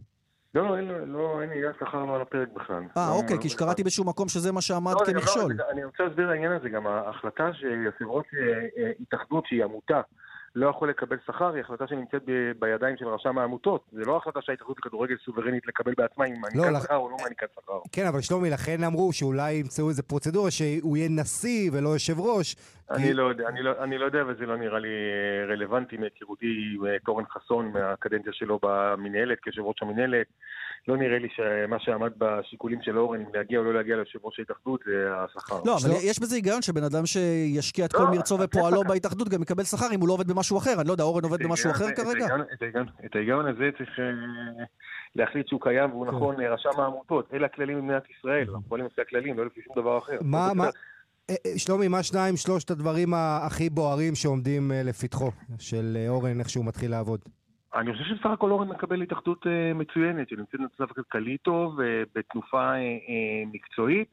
לא, 0.56 0.68
לא, 0.68 0.78
אין, 0.78 0.88
לא, 0.88 1.42
אין 1.42 1.52
עניין 1.52 1.72
שכר 1.80 2.06
לא 2.06 2.16
על 2.16 2.22
הפרק 2.22 2.48
בכלל. 2.56 2.84
אה, 2.98 3.08
לא, 3.10 3.16
אוקיי, 3.16 3.36
לא, 3.36 3.42
כי 3.42 3.50
שקראתי 3.50 3.84
באיזשהו 3.84 4.06
מקום 4.06 4.28
שזה 4.30 4.52
מה 4.52 4.62
שעמד 4.62 4.94
לא, 4.94 5.06
כמכשול. 5.06 5.54
לא, 5.54 5.64
אני 5.72 5.84
רוצה 5.84 6.04
להסביר 6.04 6.28
לעניין 6.28 6.52
הזה, 6.52 6.70
גם 6.70 6.88
ההחלטה 6.88 7.54
שיושב 7.54 8.06
ראש 8.08 8.26
אה, 8.34 8.84
אה, 8.84 8.92
התאחדות 9.00 9.46
שהיא 9.46 9.64
עמותה, 9.64 10.02
לא 10.56 10.70
יכול 10.70 10.90
לקבל 10.90 11.18
שכר, 11.28 11.54
היא 11.54 11.62
החלטה 11.62 11.88
שנמצאת 11.88 12.22
ב- 12.26 12.52
בידיים 12.60 12.98
של 12.98 13.08
רשם 13.08 13.38
העמותות. 13.38 13.86
זה 13.92 14.02
לא 14.06 14.18
החלטה 14.18 14.42
שההתאחדות 14.42 14.78
לכדורגל 14.80 15.16
סוברנית 15.26 15.68
לקבל 15.68 15.94
בעצמה 15.98 16.26
אם 16.26 16.34
מעניקת 16.42 16.74
לא, 16.74 16.80
שכר 16.80 16.96
או 16.96 17.10
לא 17.10 17.18
מעניקת 17.22 17.48
שכר. 17.56 17.80
כן, 17.92 18.06
אבל 18.08 18.22
שלומי, 18.22 18.50
לכן 18.50 18.84
אמרו 18.84 19.14
שאולי 19.14 19.54
ימצאו 19.54 19.90
איזה 19.90 20.04
פרוצדורה 20.04 20.52
שהוא 20.52 20.98
יהיה 20.98 21.10
נשיא 21.10 21.72
ולא 21.74 21.90
יושב 21.90 22.20
ראש. 22.20 22.56
אני, 22.92 23.04
כי... 23.04 23.14
לא 23.14 23.24
יודע, 23.24 23.48
אני, 23.48 23.64
לא, 23.64 23.84
אני 23.84 23.98
לא 23.98 24.06
יודע, 24.06 24.24
וזה 24.28 24.46
לא 24.46 24.58
נראה 24.58 24.80
לי 24.80 24.88
אה, 24.88 25.54
רלוונטי 25.54 25.98
מהיכרותי 25.98 26.76
עם 26.76 26.86
אורן 27.08 27.26
חסון 27.26 27.72
מהקדנציה 27.72 28.34
שלו 28.34 28.60
במינהלת, 28.62 29.40
כיושב 29.40 29.62
ראש 29.62 29.82
המינהלת. 29.82 30.28
לא 30.88 30.98
נראה 30.98 31.20
לי 31.20 31.28
שמה 31.36 31.80
שעמד 31.80 32.12
בשיקולים 32.18 32.80
של 32.82 32.98
אורן, 32.98 33.20
אם 33.20 33.26
להגיע 33.34 33.60
או 33.60 33.64
לא 33.64 33.74
להגיע 33.74 33.96
ליושב 33.96 34.20
ראש 34.24 34.40
ההתאחדות, 34.40 34.80
זה 34.86 35.10
השכר. 35.16 35.60
לא, 35.66 35.78
אבל 35.78 35.90
יש 36.04 36.20
בזה 36.20 36.36
היגיון 36.36 36.62
שבן 36.62 36.84
אדם 36.84 37.06
שישקיע 37.06 37.86
את 37.86 37.94
כל 37.94 38.04
לא, 38.04 38.12
מרצו 38.12 38.38
ופועלו 38.40 38.84
בהתאחדות 38.84 39.30
גם 39.30 39.42
יקבל 39.42 39.64
שכר 39.64 39.96
אם 39.96 40.00
הוא 40.00 40.08
לא 40.08 40.14
עובד 40.14 40.28
במשהו 40.28 40.58
אחר. 40.58 40.74
אני 40.80 40.88
לא 40.88 40.92
יודע, 40.92 41.04
אורן 41.04 41.24
עובד 41.24 41.44
במשהו 41.44 41.72
אחר 41.72 41.86
כרגע? 41.96 42.26
את 43.06 43.16
ההיגיון 43.16 43.48
הזה 43.48 43.70
צריך 43.78 44.00
אה, 44.00 44.64
להחליט 45.16 45.48
שהוא 45.48 45.62
קיים 45.62 45.92
והוא 45.92 46.06
כן. 46.06 46.16
נכון, 46.16 46.42
אה, 46.42 46.54
רשם 46.54 46.80
העמותות. 46.80 47.34
אלה 47.34 47.46
הכללים 47.46 47.78
במדינת 47.78 48.04
ישראל, 48.20 48.46
אנחנו 48.50 48.70
פועלים 48.70 48.88
לפי 48.88 49.02
הכללים, 49.02 49.38
לא 49.38 49.46
לפי 49.46 49.62
שום 49.62 49.76
דבר 49.76 49.98
אחר. 49.98 50.18
מה, 50.22 50.54
מה... 50.56 50.70
אה, 51.30 51.36
שלומי, 51.58 51.88
מה 51.88 52.04
שניים, 52.04 52.38
שלושת 52.38 52.72
הדברים 52.72 53.14
הכי 53.14 53.70
בוערים 53.70 54.16
שעומדים 54.16 54.72
לפתחו 54.76 55.32
של 55.60 55.98
אורן, 56.08 56.40
איך 56.40 56.50
שהוא 56.50 56.66
מתחיל 56.66 56.92
לעבוד? 56.92 57.20
אני 57.76 57.94
חושב 57.94 58.04
שבסך 58.04 58.26
הכל 58.26 58.52
אורן 58.52 58.68
מקבל 58.68 59.02
התאחדות 59.02 59.46
uh, 59.46 59.50
מצוינת, 59.76 60.30
שנמצאת 60.30 60.60
במצב 60.60 60.94
כלכלי 60.94 61.38
טוב, 61.38 61.80
uh, 61.80 61.84
בתנופה 62.16 62.74
uh, 62.76 63.48
מקצועית. 63.54 64.08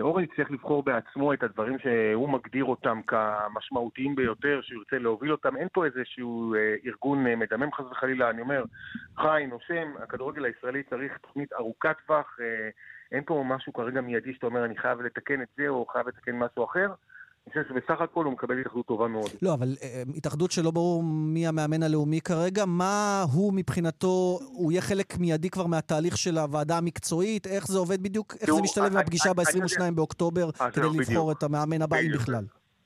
אורן 0.00 0.24
יצטרך 0.24 0.50
לבחור 0.50 0.82
בעצמו 0.82 1.32
את 1.32 1.42
הדברים 1.42 1.78
שהוא 1.78 2.28
מגדיר 2.28 2.64
אותם 2.64 3.00
כמשמעותיים 3.06 4.14
ביותר, 4.14 4.60
שהוא 4.62 4.78
ירצה 4.78 4.98
להוביל 4.98 5.32
אותם. 5.32 5.56
אין 5.56 5.68
פה 5.72 5.84
איזשהו 5.84 6.54
ארגון 6.86 7.24
מדמם 7.24 7.72
חס 7.72 7.84
וחלילה, 7.90 8.30
אני 8.30 8.40
אומר, 8.40 8.64
חי, 9.16 9.46
נושם, 9.48 9.92
הכדורגל 10.02 10.44
הישראלי 10.44 10.82
צריך 10.82 11.18
תוכנית 11.18 11.52
ארוכת 11.52 11.96
טווח, 12.06 12.36
אין 13.12 13.24
פה 13.26 13.44
משהו 13.46 13.72
כרגע 13.72 14.00
מיידי 14.00 14.34
שאתה 14.34 14.46
אומר, 14.46 14.64
אני 14.64 14.78
חייב 14.78 15.00
לתקן 15.00 15.42
את 15.42 15.48
זה 15.56 15.68
או 15.68 15.86
חייב 15.86 16.08
לתקן 16.08 16.38
משהו 16.38 16.64
אחר. 16.64 16.92
אני 17.46 17.52
חושב 17.52 17.74
שבסך 17.74 18.00
הכל 18.00 18.24
הוא 18.24 18.32
מקבל 18.32 18.60
התאחדות 18.60 18.86
טובה 18.86 19.08
מאוד. 19.08 19.30
לא, 19.42 19.54
אבל 19.54 19.76
אה, 19.82 20.02
התאחדות 20.16 20.50
שלא 20.50 20.70
ברור 20.70 21.02
מי 21.02 21.46
המאמן 21.46 21.82
הלאומי 21.82 22.20
כרגע, 22.20 22.64
מה 22.64 23.24
הוא 23.32 23.52
מבחינתו, 23.54 24.38
הוא 24.42 24.72
יהיה 24.72 24.82
חלק 24.82 25.18
מיידי 25.18 25.50
כבר 25.50 25.66
מהתהליך 25.66 26.18
של 26.18 26.38
הוועדה 26.38 26.78
המקצועית? 26.78 27.46
איך 27.46 27.66
זה 27.66 27.78
עובד 27.78 28.02
בדיוק? 28.02 28.34
איך 28.40 28.54
זה 28.54 28.62
משתלב 28.62 28.92
מהפגישה 28.92 29.32
ב-22 29.32 29.90
באוקטובר 29.94 30.50
כדי 30.72 30.86
לבחור 30.98 31.32
את 31.32 31.42
המאמן 31.42 31.82
הבא, 31.82 31.96
אם 32.00 32.12
בכלל? 32.14 32.44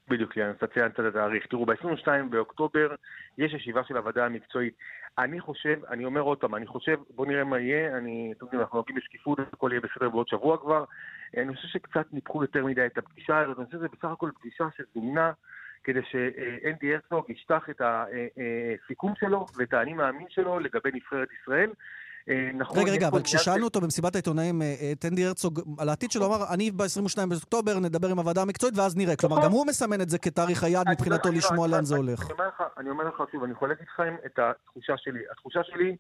בדיוק, 0.09 0.33
אתה 0.51 0.67
ציינת 0.67 1.01
את 1.01 1.05
התאריך. 1.05 1.47
תראו, 1.47 1.67
ב-22 1.67 2.09
באוקטובר 2.31 2.95
יש 3.39 3.53
ישיבה 3.53 3.85
של 3.85 3.97
הוועדה 3.97 4.27
המקצועית. 4.27 4.75
אני 5.19 5.41
חושב, 5.41 5.85
אני 5.91 6.05
אומר 6.05 6.21
עוד 6.21 6.39
פעם, 6.39 6.55
אני 6.55 6.67
חושב, 6.67 6.97
בוא 7.11 7.27
נראה 7.27 7.45
מה 7.45 7.59
יהיה, 7.59 7.97
אני, 7.99 8.33
אתם 8.37 8.45
יודעים, 8.45 8.61
אנחנו 8.61 8.79
נוגעים 8.79 8.97
בשקיפות, 8.97 9.39
הכל 9.39 9.71
יהיה 9.73 9.81
בסדר 9.81 10.09
בעוד 10.09 10.29
שבוע 10.29 10.59
כבר. 10.59 10.85
אני 11.37 11.57
חושב 11.57 11.69
שקצת 11.69 12.13
ניפחו 12.13 12.43
יותר 12.43 12.65
מדי 12.65 12.87
את 12.87 12.99
הפגישה 12.99 13.39
הזאת, 13.39 13.59
אני 13.59 13.67
חושב 13.67 13.79
שזה 13.79 13.89
בסך 13.89 14.05
הכל 14.05 14.31
פגישה 14.41 14.65
שזומנה 14.77 15.33
כדי 15.85 16.01
שאנדי 16.03 16.95
הרצוג 16.95 17.31
ישטח 17.31 17.71
את 17.71 17.81
הסיכום 17.81 19.13
שלו 19.21 19.47
ואת 19.57 19.73
האני 19.73 19.93
מאמין 19.95 20.27
שלו 20.31 20.59
לגבי 20.59 20.91
נבחרת 20.95 21.29
ישראל. 21.43 21.71
אה, 22.29 22.51
נכון, 22.55 22.79
רגע, 22.79 22.93
רגע, 22.93 23.09
אבל 23.09 23.23
כששאלנו 23.23 23.65
אותו 23.65 23.81
במסיבת 23.81 24.15
העיתונאים, 24.15 24.63
אה, 24.63 24.93
את 24.93 25.05
אנדי 25.05 25.27
הרצוג, 25.27 25.61
על 25.79 25.89
העתיד 25.89 26.11
שלו, 26.11 26.27
אמר, 26.27 26.55
אני 26.55 26.71
ב-22 26.71 27.27
באוקטובר 27.29 27.79
נדבר 27.79 28.09
עם 28.09 28.19
הוועדה 28.19 28.43
המקצועית 28.43 28.79
ואז 28.79 28.97
נראה. 28.97 29.17
כלומר, 29.17 29.37
נכון. 29.37 29.49
גם 29.49 29.53
הוא 29.53 29.67
מסמן 29.67 30.01
את 30.01 30.09
זה 30.11 30.19
כתאריך 30.19 30.65
היעד 30.65 30.89
מבחינתו 30.89 31.33
לשמוע 31.33 31.69
לאן 31.69 31.85
זה 31.85 31.97
הולך. 31.97 32.29
אני 32.79 32.91
אומר 32.91 33.05
לך 33.05 33.23
שוב, 33.33 33.45
אני 33.45 33.55
חולק 33.55 33.81
איתכם 33.81 34.17
את 34.27 34.39
התחושה 34.39 34.95
שלי. 34.97 35.21
התחושה 35.33 35.61
שלי 35.65 35.97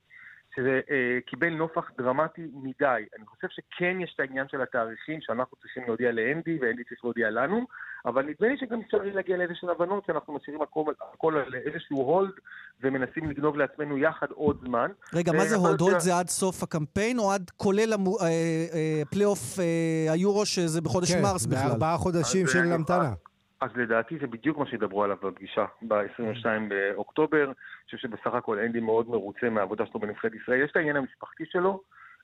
שזה 0.57 0.81
אה, 0.91 1.19
קיבל 1.27 1.49
נופח 1.49 1.91
דרמטי 1.99 2.43
מדי. 2.55 3.03
אני 3.19 3.27
חושב 3.27 3.49
שכן 3.51 4.01
יש 4.01 4.13
את 4.15 4.21
העניין 4.21 4.47
של 4.49 4.63
התאריכים 4.63 5.21
שאנחנו 5.21 5.57
צריכים 5.57 5.83
להודיע 5.87 6.13
לאנדי 6.13 6.59
ואנדי 6.61 6.85
צריך 6.85 7.05
להודיע 7.05 7.31
לנו, 7.31 7.67
אבל 8.07 8.23
נדמה 8.23 8.49
לי 8.49 8.59
שגם 8.59 8.81
אפשר 8.81 8.99
להגיע 9.03 9.37
לאיזשהן 9.37 9.71
הבנות 9.71 10.05
שאנחנו 10.07 10.35
משאירים 10.35 10.63
הכל, 10.63 10.85
הכל 11.15 11.37
על 11.37 11.55
איזשהו 11.55 11.97
hold 12.03 12.33
ומנסים 12.81 13.31
לגנוב 13.31 13.57
לעצמנו 13.57 13.99
יחד 13.99 14.27
עוד 14.31 14.61
זמן. 14.67 14.91
רגע, 15.15 15.33
מה 15.33 15.45
זה 15.45 15.57
hold? 15.57 15.81
hold 15.81 15.99
זה 15.99 16.19
עד 16.19 16.29
סוף 16.29 16.63
הקמפיין 16.63 17.19
או 17.19 17.33
עד 17.33 17.51
כולל 17.57 17.93
הפלייאוף 17.93 19.59
אה, 19.59 19.65
אה, 19.65 20.13
היורו 20.13 20.47
שזה 20.47 20.81
בחודש 20.81 21.13
כן, 21.13 21.23
מרס 21.23 21.47
בכלל? 21.47 21.63
כן, 21.63 21.69
בארבעה 21.69 21.97
חודשים 21.99 22.47
של 22.47 22.73
המתנה. 22.73 23.13
אז 23.61 23.71
לדעתי 23.77 24.19
זה 24.19 24.27
בדיוק 24.27 24.59
מה 24.59 24.67
שידברו 24.67 25.05
עליו 25.05 25.17
בפגישה 25.23 25.65
ב-22 25.83 26.47
באוקטובר. 26.69 27.45
אני 27.45 27.55
חושב 27.85 27.97
שבסך 27.97 28.35
הכל 28.35 28.59
אנדי 28.59 28.81
מאוד 28.81 29.11
מרוצה 29.11 29.51
מהעבודה 29.51 29.87
שלו 29.87 30.01
בנבחרת 30.01 30.35
ישראל. 30.35 30.61
יש 30.65 30.71
את 30.71 30.77
העניין 30.77 30.97
המשפחתי 30.97 31.45
שלו, 31.47 31.83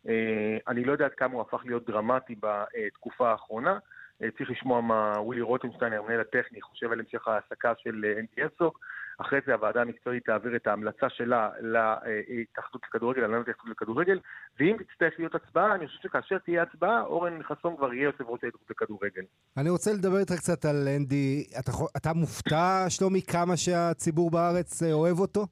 אה, 0.09 0.57
אני 0.69 0.85
לא 0.85 0.93
יודע 0.93 1.05
עד 1.05 1.15
כמה 1.15 1.33
הוא 1.35 1.41
הפך 1.41 1.63
להיות 1.65 1.87
דרמטי 1.87 2.35
בתקופה 2.41 3.31
האחרונה. 3.31 3.79
אה, 4.23 4.29
צריך 4.39 4.51
לשמוע 4.51 4.81
מה 4.81 5.13
ווילי 5.19 5.43
רוטנשטיין, 5.43 5.93
המנהל 5.93 6.21
הטכני, 6.21 6.61
חושב 6.61 6.93
על 6.93 7.01
המשך 7.01 7.29
ההעסקה 7.29 7.73
של 7.79 8.05
אה, 8.05 8.21
אנדי 8.21 8.43
הרצוג. 8.43 8.79
אחרי 9.27 9.39
זה 9.47 9.53
הוועדה 9.53 9.81
המקצועית 9.83 10.25
תעביר 10.25 10.57
את 10.57 10.67
ההמלצה 10.67 11.07
שלה 11.09 11.51
להתאחדות 11.61 12.83
לכדורגל, 12.89 13.21
להנהלת 13.21 13.49
ההתאחדות 13.49 13.71
לכדורגל, 13.71 14.19
ואם 14.61 14.77
תצטרך 14.89 15.15
להיות 15.19 15.35
הצבעה, 15.35 15.75
אני 15.75 15.87
חושב 15.87 15.99
שכאשר 16.03 16.39
תהיה 16.39 16.63
הצבעה, 16.63 17.03
אורן 17.03 17.43
חסון 17.43 17.77
כבר 17.77 17.93
יהיה 17.93 18.05
יושב 18.05 18.25
ראש 18.29 18.41
ההתאחדות 18.45 18.71
לכדורגל. 18.71 19.23
אני 19.57 19.71
רוצה 19.71 19.93
לדבר 19.93 20.19
איתך 20.19 20.35
קצת 20.35 20.65
על 20.65 20.89
אנדי. 20.97 21.45
אתה, 21.61 21.73
אתה 21.97 22.13
מופתע, 22.13 22.85
שלומי, 22.89 23.23
כמה 23.23 23.57
שהציבור 23.57 24.31
בארץ 24.31 24.83
אה, 24.83 24.93
אוהב 24.93 25.19
אותו? 25.19 25.47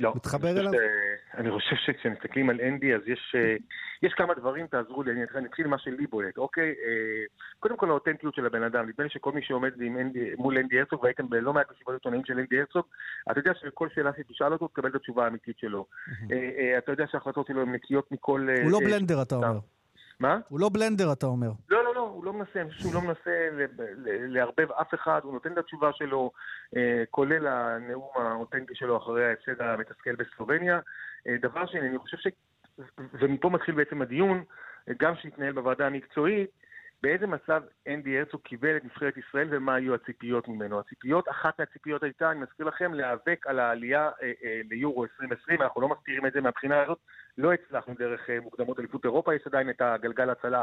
לא. 0.00 0.12
מתחבר 0.16 0.50
אליו? 0.60 0.72
אני 1.34 1.50
חושב 1.50 1.76
שכשמסתכלים 1.76 2.50
על 2.50 2.60
אנדי, 2.60 2.94
אז 2.94 3.00
יש, 3.06 3.34
אה, 3.38 3.56
יש 4.02 4.12
כמה 4.12 4.34
דברים, 4.34 4.66
תעזרו 4.66 5.02
לי, 5.02 5.12
אני 5.12 5.46
אתחיל 5.46 5.66
ממה 5.66 5.78
שלי 5.78 6.06
בולט, 6.06 6.38
אוקיי? 6.38 6.68
אה, 6.68 7.24
קודם 7.60 7.76
כל 7.76 7.90
האותנטיות 7.90 8.34
של 8.34 8.46
הבן 8.46 8.62
אדם, 8.62 8.88
נדמה 8.88 9.04
לי 9.04 9.10
שכל 9.10 9.32
מי 9.32 9.42
שעומד 9.42 9.72
אנדי, 9.80 10.34
מול 10.38 10.58
אנדי 10.58 10.78
הרצוג, 10.78 11.02
והייתם 11.02 11.28
בלא 11.28 11.52
מעט 11.52 11.66
מסיבות 11.74 11.94
עיתונאים 11.94 12.24
של 12.24 12.38
אנדי 12.38 12.60
הרצוג, 12.60 12.84
אתה 13.30 13.40
יודע 13.40 13.52
שכל 13.54 13.88
שאלה 13.94 14.10
שתשאל 14.18 14.52
אותו, 14.52 14.68
תקבל 14.68 14.88
את 14.88 14.94
התשובה 14.94 15.24
האמיתית 15.24 15.58
שלו. 15.58 15.86
אתה 16.78 16.92
יודע 16.92 17.04
שההחלטות 17.10 17.46
שלו 17.46 17.62
הן 17.62 17.72
נקיות 17.72 18.12
מכל... 18.12 18.48
הוא 18.62 18.70
לא 18.70 18.78
בלנדר, 18.78 19.22
אתה 19.22 19.34
אומר. 19.34 19.58
מה? 20.20 20.38
הוא 20.48 20.60
לא 20.60 20.68
בלנדר, 20.72 21.12
אתה 21.12 21.26
אומר. 21.26 21.50
לא, 21.68 21.84
לא, 21.84 21.94
לא, 21.94 22.00
הוא 22.00 22.24
לא 22.24 22.32
מנסה, 22.32 22.60
אני 22.60 22.70
חושב 22.70 22.82
שהוא 22.82 22.94
לא 22.94 23.00
מנסה 23.00 23.48
לערבב 24.04 24.72
אף 24.72 24.94
אחד, 24.94 25.20
הוא 25.22 25.32
נותן 25.32 25.52
את 25.52 25.58
התשובה 25.58 25.92
שלו, 25.92 26.30
אה, 26.76 27.04
כולל 27.10 27.46
הנאום 27.46 28.10
האותנטי 28.14 28.74
שלו 28.74 28.96
אחרי 28.96 29.26
ההפסד 29.28 29.62
המתסכל 29.62 30.16
בסלובניה. 30.16 30.80
אה, 31.28 31.36
דבר 31.42 31.66
שני, 31.66 31.80
אני 31.80 31.98
חושב 31.98 32.16
ש... 32.16 32.26
ומפה 33.12 33.50
מתחיל 33.50 33.74
בעצם 33.74 34.02
הדיון, 34.02 34.44
גם 34.98 35.14
שהתנהל 35.16 35.52
בוועדה 35.52 35.86
המקצועית, 35.86 36.50
באיזה 37.02 37.26
מצב 37.26 37.62
אנדי 37.88 38.18
הרצוג 38.18 38.40
קיבל 38.40 38.76
את 38.76 38.84
נבחרת 38.84 39.14
ישראל 39.16 39.48
ומה 39.50 39.74
היו 39.74 39.94
הציפיות 39.94 40.48
ממנו. 40.48 40.80
הציפיות, 40.80 41.28
אחת 41.28 41.58
מהציפיות 41.58 42.02
הייתה, 42.02 42.30
אני 42.30 42.40
מזכיר 42.40 42.66
לכם, 42.66 42.94
להיאבק 42.94 43.46
על 43.46 43.58
העלייה 43.58 44.10
אה, 44.22 44.32
אה, 44.44 44.60
ליורו 44.70 45.04
2020, 45.04 45.62
אנחנו 45.62 45.80
לא 45.80 45.88
מסתירים 45.88 46.26
את 46.26 46.32
זה 46.32 46.40
מהבחינה 46.40 46.82
הזאת, 46.82 46.98
לא 47.38 47.52
הצלחנו 47.52 47.94
דרך 47.98 48.30
אה, 48.30 48.40
מוקדמות 48.40 48.78
אליפות 48.78 49.04
אירופה, 49.04 49.34
יש 49.34 49.42
עדיין 49.46 49.70
את 49.70 49.80
הגלגל 49.80 50.30
הצלה 50.30 50.62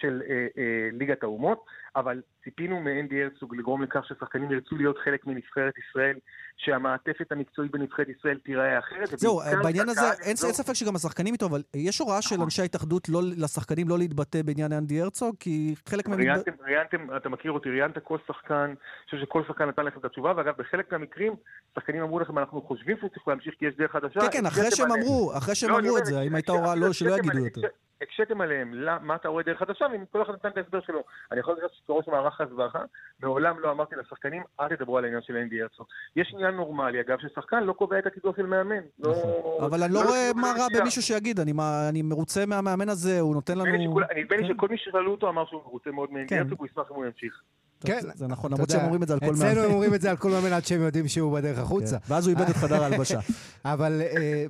של 0.00 0.22
אה, 0.28 0.46
אה, 0.58 0.88
ליגת 0.92 1.22
האומות, 1.22 1.64
אבל 1.96 2.22
ציפינו 2.44 2.80
מאנדי 2.80 3.22
הרצוג 3.22 3.56
לגרום 3.56 3.82
לכך 3.82 4.04
ששחקנים 4.08 4.52
ירצו 4.52 4.76
להיות 4.76 4.98
חלק 4.98 5.26
מנבחרת 5.26 5.74
ישראל, 5.78 6.16
שהמעטפת 6.56 7.32
המקצועית 7.32 7.72
בנבחרת 7.72 8.08
ישראל 8.08 8.38
תיראה 8.38 8.78
אחרת. 8.78 9.08
זהו, 9.18 9.40
בעניין 9.62 9.88
הזה, 9.88 10.00
אין, 10.00 10.16
אין 10.26 10.36
ספק 10.36 10.72
שגם 10.72 10.96
השחקנים 10.96 11.32
איתו, 11.32 11.46
אבל 11.46 11.62
יש 11.74 11.98
הוראה 11.98 12.22
של 12.22 12.34
נכון. 12.34 12.44
אנשי 12.44 12.62
ההתאחדות 12.62 13.08
לא, 13.08 13.20
לשחקנים 13.36 13.88
לא 13.88 13.98
להתבטא 13.98 14.42
בעניין 14.42 14.72
אנדי 14.72 15.00
הרצוג, 15.00 15.36
כי 15.40 15.74
חלק 15.88 16.08
מהם... 16.08 16.18
ראיינתם, 16.18 16.52
ראיינתם, 16.64 17.16
אתה 17.16 17.28
מכיר 17.28 17.52
אותי, 17.52 17.70
ראיינת 17.70 17.98
כל 17.98 18.18
שחקן, 18.26 18.54
אני 18.54 18.74
חושב 19.04 19.16
שכל 19.20 19.42
שחקן 19.48 19.64
נתן 19.68 19.84
לכם 19.84 20.00
את 20.00 20.04
התשובה, 20.04 20.32
ואגב, 20.36 20.54
בחלק 20.58 20.92
מהמקרים, 20.92 21.32
שחקנים 21.74 22.02
אמרו 22.02 22.18
לכם, 22.18 22.38
אנחנו 22.38 22.62
חושבים 22.62 22.96
שהוא 22.98 23.10
צריך 23.10 23.28
להמשיך 23.28 23.54
כי 23.58 23.66
יש 23.66 23.76
דרך 23.76 23.92
חדשה. 23.92 24.20
כן, 24.20 24.26
כן, 24.32 24.46
אחרי 24.46 24.70
שהם 24.70 24.92
אמרו, 24.92 25.32
אחרי 25.38 25.54
שהם 25.54 25.70
לא, 25.70 25.78
אמרו 25.78 25.98
את 25.98 26.06
זה, 26.06 26.13
האם 26.18 26.34
הייתה 26.34 26.52
הוראה 26.52 26.74
לא, 26.74 26.92
שלא 26.92 27.18
יגידו 27.18 27.44
יותר. 27.44 27.60
הקשיתם 28.02 28.40
עליהם 28.40 28.74
מה 29.02 29.14
אתה 29.14 29.28
רואה 29.28 29.42
דרך 29.42 29.58
חדשה, 29.58 29.86
וכל 30.02 30.22
אחד 30.22 30.32
נתן 30.32 30.48
את 30.48 30.56
ההסבר 30.56 30.80
שלו. 30.80 31.02
אני 31.32 31.40
יכול 31.40 31.54
להגיד 31.54 31.68
שכראש 31.72 32.08
מערך 32.08 32.40
הסברה, 32.40 32.84
מעולם 33.22 33.58
לא 33.60 33.70
אמרתי 33.70 33.94
לשחקנים, 33.96 34.42
אל 34.60 34.76
תדברו 34.76 34.98
על 34.98 35.04
העניין 35.04 35.22
של 35.22 35.36
אנדי 35.36 35.62
הרצוג. 35.62 35.86
יש 36.16 36.30
עניין 36.34 36.54
נורמלי, 36.54 37.00
אגב, 37.00 37.18
ששחקן 37.18 37.62
לא 37.64 37.72
קובע 37.72 37.98
את 37.98 38.06
הקידוח 38.06 38.36
של 38.36 38.46
מאמן. 38.46 38.80
לא- 38.98 39.10
נכון. 39.10 39.64
אבל 39.64 39.82
אני 39.82 39.94
לא, 39.94 40.04
לא 40.04 40.08
רואה 40.08 40.30
מה 40.34 40.52
רע 40.58 40.66
במישהו 40.80 41.02
שיגיד, 41.02 41.40
אני 41.88 42.02
מרוצה 42.02 42.46
מהמאמן 42.46 42.88
הזה, 42.88 43.20
הוא 43.20 43.34
נותן 43.34 43.58
לנו... 43.58 43.64
נדמה 43.64 44.36
לי 44.36 44.48
כן. 44.48 44.54
שכל 44.54 44.68
מי 44.68 44.78
ששאלו 44.78 45.10
אותו 45.10 45.28
אמר 45.28 45.46
שהוא 45.46 45.62
מרוצה 45.64 45.90
מאוד 45.90 46.12
מאנדי 46.12 46.28
כן. 46.28 46.38
הרצוג, 46.38 46.58
הוא 46.58 46.66
ישמח 46.66 46.90
אם 46.90 46.96
הוא 46.96 47.04
ימשיך. 47.06 47.42
כן. 47.84 48.00
זה 48.14 48.26
נכון, 48.26 48.52
למרות 48.52 48.70
שהם 48.70 48.84
אומרים 48.84 49.02
את 49.02 49.08
זה 49.08 49.14
על 49.14 49.20
כל 49.20 49.26
מאמן. 49.26 49.36
אצלנו 49.36 49.62
הם 49.62 49.70
אומרים 49.70 49.94
את 49.94 50.00
זה 50.00 50.10
על 50.10 50.16
כל 50.16 50.30
מאמן 50.30 50.52
עד 50.52 50.66
שהם 50.66 50.82
יודעים 50.82 51.08
שהוא 51.08 51.34
בדרך 51.34 51.58
החוצה. 51.58 51.98
כן. 51.98 52.14
ואז 52.14 52.26
הוא 52.26 52.38
איבד 52.38 52.50
את 52.50 52.56
חדר 52.56 52.82
ההלבשה. 52.82 53.20
אבל 53.64 54.02
אה, 54.02 54.44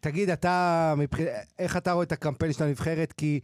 תגיד, 0.00 0.30
אתה, 0.30 0.94
איך 1.58 1.76
אתה 1.76 1.92
רואה 1.92 2.04
את 2.04 2.12
הקמפיין 2.12 2.52
של 2.52 2.64
הנבחרת? 2.64 3.12
כי 3.12 3.40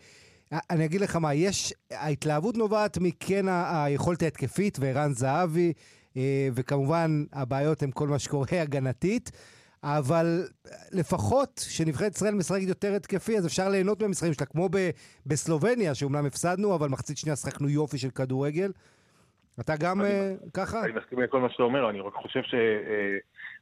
אני 0.52 0.84
אגיד 0.84 1.00
לך 1.00 1.16
מה, 1.16 1.34
יש, 1.34 1.74
ההתלהבות 1.90 2.56
נובעת 2.56 2.98
מכן 2.98 3.46
היכולת 3.48 4.22
ההתקפית 4.22 4.78
וערן 4.80 5.12
זהבי, 5.14 5.72
אה, 6.16 6.48
וכמובן 6.54 7.24
הבעיות 7.32 7.82
הן 7.82 7.90
כל 7.94 8.08
מה 8.08 8.18
שקורה 8.18 8.46
הגנתית. 8.62 9.30
אבל 9.82 10.48
לפחות 10.92 11.64
כשנבחרת 11.66 12.16
ישראל 12.16 12.34
משחקת 12.34 12.68
יותר 12.68 12.94
התקפי, 12.94 13.38
אז 13.38 13.46
אפשר 13.46 13.68
ליהנות 13.68 14.02
מהמשחקים 14.02 14.34
שלה, 14.34 14.46
כמו 14.46 14.68
בסלובניה, 15.26 15.94
שאומנם 15.94 16.26
הפסדנו, 16.26 16.74
אבל 16.74 16.88
מחצית 16.88 17.18
שנייה 17.18 17.36
שחקנו 17.36 17.68
יופי 17.68 17.98
של 17.98 18.10
כדורגל. 18.10 18.72
אתה 19.60 19.72
גם 19.80 20.00
אה, 20.00 20.32
ככה? 20.54 20.84
אני 20.84 20.92
מסכים 20.92 21.20
לכל 21.20 21.40
מה 21.40 21.50
שאתה 21.50 21.62
אומר, 21.62 21.90
אני 21.90 22.00
רק 22.00 22.14
חושב 22.14 22.40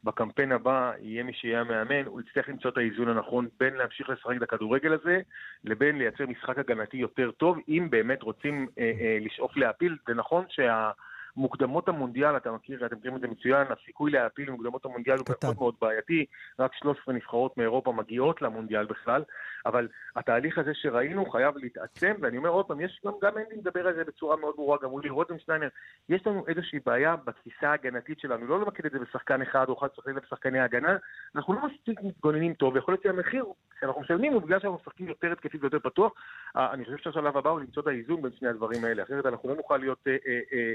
שבקמפיין 0.02 0.52
הבא 0.52 0.92
יהיה 0.98 1.22
מי 1.22 1.32
שיהיה 1.32 1.60
המאמן, 1.60 2.06
הוא 2.06 2.20
יצטרך 2.20 2.48
למצוא 2.48 2.70
את 2.70 2.76
האיזון 2.76 3.08
הנכון 3.08 3.48
בין 3.60 3.74
להמשיך 3.74 4.08
לשחק 4.08 4.36
את 4.36 4.42
הכדורגל 4.42 4.92
הזה, 4.92 5.20
לבין 5.64 5.98
לייצר 5.98 6.26
משחק 6.26 6.58
הגנתי 6.58 6.96
יותר 6.96 7.30
טוב, 7.30 7.58
אם 7.68 7.86
באמת 7.90 8.22
רוצים 8.22 8.66
אה, 8.78 8.92
אה, 9.00 9.18
לשאוף 9.20 9.56
להפיל. 9.56 9.96
זה 10.06 10.14
נכון 10.14 10.44
שה... 10.48 10.90
מוקדמות 11.36 11.88
המונדיאל, 11.88 12.36
אתה 12.36 12.52
מכיר, 12.52 12.86
אתם 12.86 12.96
מכירים 12.96 13.16
את 13.16 13.20
זה 13.20 13.28
מצוין, 13.28 13.66
הסיכוי 13.70 14.10
להעפיל 14.10 14.48
במוקדמות 14.48 14.84
המונדיאל 14.84 15.18
הוא 15.18 15.26
מאוד 15.42 15.56
מאוד 15.58 15.74
בעייתי, 15.80 16.24
רק 16.58 16.74
13 16.74 17.14
נבחרות 17.14 17.56
מאירופה 17.56 17.92
מגיעות 17.92 18.42
למונדיאל 18.42 18.86
בכלל, 18.86 19.22
אבל 19.66 19.88
התהליך 20.16 20.58
הזה 20.58 20.74
שראינו 20.74 21.30
חייב 21.30 21.56
להתעצם, 21.56 22.14
ואני 22.20 22.36
אומר 22.36 22.48
עוד 22.48 22.66
פעם, 22.66 22.80
יש 22.80 23.00
גם, 23.06 23.12
גם 23.22 23.38
אנדי 23.38 23.56
מדבר 23.56 23.86
על 23.86 23.94
זה 23.94 24.04
בצורה 24.04 24.36
מאוד 24.36 24.54
ברורה, 24.56 24.78
גם 24.82 24.90
אולי 24.90 25.08
רוטנשטיינר, 25.08 25.68
יש 26.08 26.26
לנו 26.26 26.44
איזושהי 26.48 26.78
בעיה 26.86 27.16
בתפיסה 27.16 27.70
ההגנתית 27.70 28.20
שלנו, 28.20 28.46
לא 28.46 28.60
למקד 28.60 28.86
את 28.86 28.92
זה 28.92 28.98
בשחקן 28.98 29.42
אחד 29.42 29.68
או 29.68 29.78
אחד 29.78 29.88
שחקנים 29.96 30.16
בשחקני 30.16 30.60
הגנה, 30.60 30.96
אנחנו 31.34 31.54
לא 31.54 31.60
מספיק 31.66 32.00
מתגוננים 32.02 32.54
טוב, 32.54 32.74
ויכול 32.74 32.94
להיות 32.94 33.02
שהמחיר 33.02 33.44
שאנחנו 33.80 34.00
משלמים 34.00 34.32
הוא 34.32 34.42
בגלל 34.42 34.60
שאנחנו 34.60 34.78
משחקים 34.80 35.08
יותר 35.08 35.32
התקפי 35.32 35.58
ויותר 35.60 35.78
פתוח, 35.78 36.12
אה, 36.56 36.72
אני 36.72 36.84
חושב 36.84 36.96
שהשלב 36.96 37.36
הבא 37.36 37.50
הוא 37.50 37.60
למצוא 37.60 37.82
את 37.82 37.86
האיזון 37.86 38.22
בין 38.22 38.32
שני 38.38 38.48
הדברים 38.48 38.84
האלה, 38.84 39.02
אחרת 39.02 39.26
אנחנו 39.26 39.48
לא 39.48 39.54
נוכל 39.54 39.76
להיות 39.76 39.98
אה, 40.06 40.16
אה, 40.26 40.40
אה, 40.52 40.72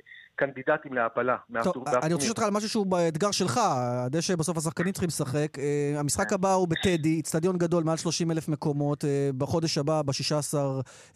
קנדידטים 0.54 0.94
להעפלה. 0.94 1.38
טוב, 1.64 1.88
אני 1.88 2.14
רוצה 2.14 2.26
לשאול 2.26 2.30
אותך 2.30 2.44
על 2.44 2.52
משהו 2.52 2.70
שהוא 2.70 2.86
באתגר 2.86 3.32
שלך, 3.32 3.60
הדשא 3.64 4.36
בסוף 4.36 4.58
השחקנים 4.58 4.92
צריכים 4.94 5.08
לשחק. 5.08 5.60
אה, 5.60 6.00
המשחק 6.00 6.34
הבא 6.34 6.54
הוא 6.54 6.68
בטדי, 6.68 7.16
איצטדיון 7.16 7.58
גדול, 7.58 7.84
מעל 7.84 7.98
30 7.98 8.32
אלף 8.32 8.48
מקומות, 8.48 9.06
אה, 9.06 9.30
בחודש 9.38 9.78
הבא, 9.78 10.02
ב-16 10.02 10.58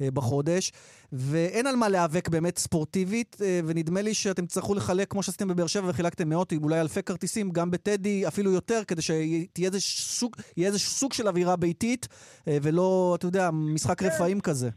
אה, 0.01 0.11
בחודש, 0.13 0.71
ואין 1.13 1.67
על 1.67 1.75
מה 1.75 1.89
להיאבק 1.89 2.29
באמת 2.29 2.57
ספורטיבית, 2.57 3.37
ונדמה 3.65 4.01
לי 4.01 4.13
שאתם 4.13 4.45
תצטרכו 4.45 4.75
לחלק, 4.75 5.11
כמו 5.11 5.23
שעשיתם 5.23 5.47
בבאר 5.47 5.67
שבע 5.67 5.89
וחילקתם 5.89 6.29
מאות, 6.29 6.53
אולי 6.63 6.81
אלפי 6.81 7.03
כרטיסים, 7.03 7.51
גם 7.51 7.71
בטדי 7.71 8.27
אפילו 8.27 8.51
יותר, 8.51 8.81
כדי 8.87 9.01
שיהיה 9.01 9.45
איזה 9.57 9.79
סוג, 9.81 10.35
איזה 10.57 10.79
סוג 10.79 11.13
של 11.13 11.27
אווירה 11.27 11.55
ביתית, 11.55 12.07
ולא, 12.47 13.15
אתה 13.19 13.25
יודע, 13.25 13.49
משחק 13.51 13.99
כן. 13.99 14.05
רפאים 14.07 14.41
כזה. 14.41 14.69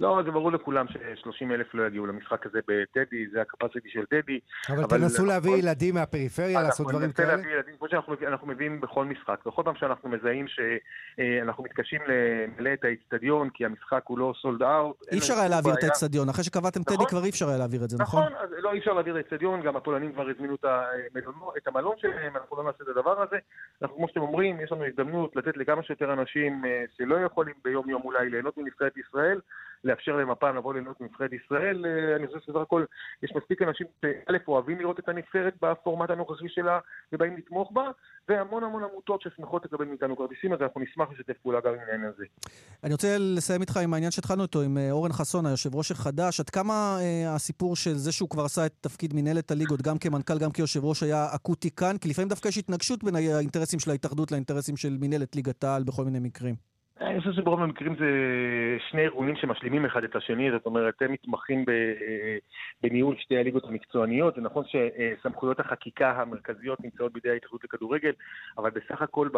לא, 0.00 0.20
זה 0.24 0.30
ברור 0.30 0.52
לכולם 0.52 0.88
ש-30 0.88 1.54
אלף 1.54 1.74
לא 1.74 1.86
יגיעו 1.86 2.06
למשחק 2.06 2.46
הזה 2.46 2.60
בטדי, 2.68 3.26
זה 3.32 3.40
הקפסיטי 3.40 3.88
של 3.90 4.06
טדי. 4.06 4.40
אבל, 4.68 4.84
אבל 4.84 4.98
תנסו 4.98 5.24
להביא 5.24 5.56
ילדים 5.56 5.94
מהפריפריה, 5.94 6.62
לעשות 6.62 6.86
דברים 6.88 7.12
כאלה. 7.12 7.28
אנחנו 7.28 7.36
ננסה 7.36 7.52
להביא 7.52 7.56
ילדים, 7.56 7.74
כמו 7.78 7.88
שאנחנו 8.20 8.46
מביאים 8.46 8.80
בכל 8.80 9.04
משחק. 9.04 9.40
בכל 9.46 9.62
פעם 9.64 9.74
שאנחנו 9.74 10.08
מזהים 10.08 10.46
שאנחנו 10.48 11.64
מתקשים 11.64 12.00
למלא 12.06 12.72
את 12.72 12.84
האיצטדיון, 12.84 13.50
כי 13.50 13.64
המשחק 13.64 14.02
הוא 14.06 14.18
לא 14.18 14.34
סולד 14.42 14.62
אאוט. 14.62 14.96
אי 15.12 15.18
אפשר 15.18 15.34
היה 15.34 15.48
להעביר 15.48 15.74
את 15.74 15.82
האיצטדיון, 15.82 16.28
אחרי 16.28 16.44
שקבעתם 16.44 16.82
טדי 16.82 16.94
נכון. 16.94 17.06
כבר 17.06 17.24
אי 17.24 17.30
אפשר 17.30 17.48
היה 17.48 17.58
להעביר 17.58 17.84
את 17.84 17.90
זה, 17.90 17.96
נכון? 18.00 18.22
נכון, 18.22 18.36
אז 18.42 18.48
לא 18.58 18.72
אי 18.72 18.78
אפשר 18.78 18.92
להעביר 18.92 19.12
את 19.12 19.16
האיצטדיון, 19.16 19.62
גם 19.62 19.76
הפולנים 19.76 20.12
כבר 20.12 20.28
הזמינו 20.28 20.54
את 21.56 21.66
המלון 21.66 21.96
שלהם, 21.98 22.36
אנחנו 22.36 22.56
לא 22.56 22.64
נעשה 22.64 22.84
את 22.84 22.88
הדבר 22.88 23.22
הזה. 23.22 23.36
אנחנו, 23.82 23.96
כמו 23.96 24.08
שאתם 24.08 24.20
אומרים, 24.20 24.60
יש 24.60 24.72
לנו 24.72 24.84
הזדמנות 24.84 25.36
לתת 25.36 25.56
לכמה 25.56 25.82
שיותר 25.82 26.12
אנשים 26.12 26.64
אה, 26.64 26.84
שלא 26.96 27.16
יכולים 27.16 27.54
ביום 27.64 27.90
יום 27.90 28.02
אולי 28.04 28.30
ליהנות 28.30 28.58
מנבחרת 28.58 28.96
ישראל, 28.96 29.40
לאפשר 29.84 30.16
להם 30.16 30.30
הפעם 30.30 30.56
לבוא 30.56 30.74
ליהנות 30.74 31.00
מנבחרת 31.00 31.30
ישראל. 31.32 31.84
אה, 31.86 32.16
אני 32.16 32.26
חושב 32.26 32.38
שסך 32.40 32.56
הכל 32.56 32.84
יש 33.22 33.32
מספיק 33.36 33.62
אנשים 33.62 33.86
שא' 34.00 34.36
אוהבים 34.48 34.78
לראות 34.78 34.98
את 34.98 35.08
הנבחרת 35.08 35.54
בפורמט 35.62 36.10
הנוכחי 36.10 36.48
שלה 36.48 36.78
ובאים 37.12 37.36
לתמוך 37.36 37.72
בה, 37.72 37.90
והמון 38.28 38.64
המון 38.64 38.84
עמותות 38.84 39.22
ששמחות 39.22 39.64
לקבל 39.64 39.84
מאיתנו 39.84 40.16
כרטיסים, 40.16 40.52
אז 40.52 40.58
אנחנו 40.62 40.80
נשמח 40.80 41.08
לשתף 41.12 41.38
פעולה 41.42 41.60
גם 41.60 41.72
עם 41.72 41.78
העניין 41.78 42.10
הזה. 42.14 42.24
אני 42.84 42.92
רוצה 42.92 43.16
לסיים 43.18 43.60
איתך 43.60 43.76
עם 43.76 43.94
העניין 43.94 44.10
שהתחלנו 44.10 44.42
איתו, 44.42 44.62
עם 44.62 44.78
אה, 44.78 44.90
אורן 44.90 45.12
חסון, 45.12 45.46
היושב 45.46 45.74
ראש 45.74 45.90
החדש. 45.90 46.40
עד 46.40 46.50
כמה 46.50 46.98
אה, 47.00 47.34
הסיפור 47.34 47.76
של 47.76 47.94
זה 47.94 48.12
שהוא 48.12 48.28
כבר 48.28 48.44
עשה 48.44 48.66
את 48.66 48.72
תפקיד 48.80 49.14
מנהלת 49.14 49.50
הליגות, 49.50 49.82
גם 49.82 49.98
כמנכ"ל, 49.98 50.38
גם 50.38 50.50
כיושב 50.50 50.84
ראש, 50.84 51.02
היה 51.02 51.26
אקוטי 51.34 51.70
כאן? 51.70 51.98
כי 52.00 52.08
לפעמים 52.08 52.28
דווקא 52.28 52.48
יש 52.48 52.58
התנגשות 52.58 53.04
בין 53.04 53.16
האינטרסים 53.16 53.78
של 53.78 53.90
ההתאחדות 53.90 54.32
לאינטרסים 54.32 54.76
של 54.76 54.96
מנהלת 55.00 55.36
ליגת 55.36 55.64
העל 55.64 55.82
בכל 55.84 56.04
מיני 56.04 56.18
מקרים. 56.18 56.71
אני 57.02 57.20
חושב 57.20 57.32
שברוב 57.32 57.62
המקרים 57.62 57.94
זה 57.94 58.06
שני 58.90 59.02
ארגונים 59.02 59.36
שמשלימים 59.36 59.84
אחד 59.84 60.04
את 60.04 60.16
השני, 60.16 60.50
זאת 60.50 60.66
אומרת, 60.66 61.02
הם 61.02 61.12
מתמחים 61.12 61.64
בניהול 62.82 63.16
שתי 63.18 63.36
הליגות 63.36 63.64
המקצועניות. 63.64 64.34
זה 64.34 64.40
נכון 64.40 64.64
שסמכויות 64.64 65.60
החקיקה 65.60 66.10
המרכזיות 66.10 66.80
נמצאות 66.80 67.12
בידי 67.12 67.30
ההתאחדות 67.30 67.64
לכדורגל, 67.64 68.12
אבל 68.58 68.70
בסך 68.70 69.02
הכל 69.02 69.28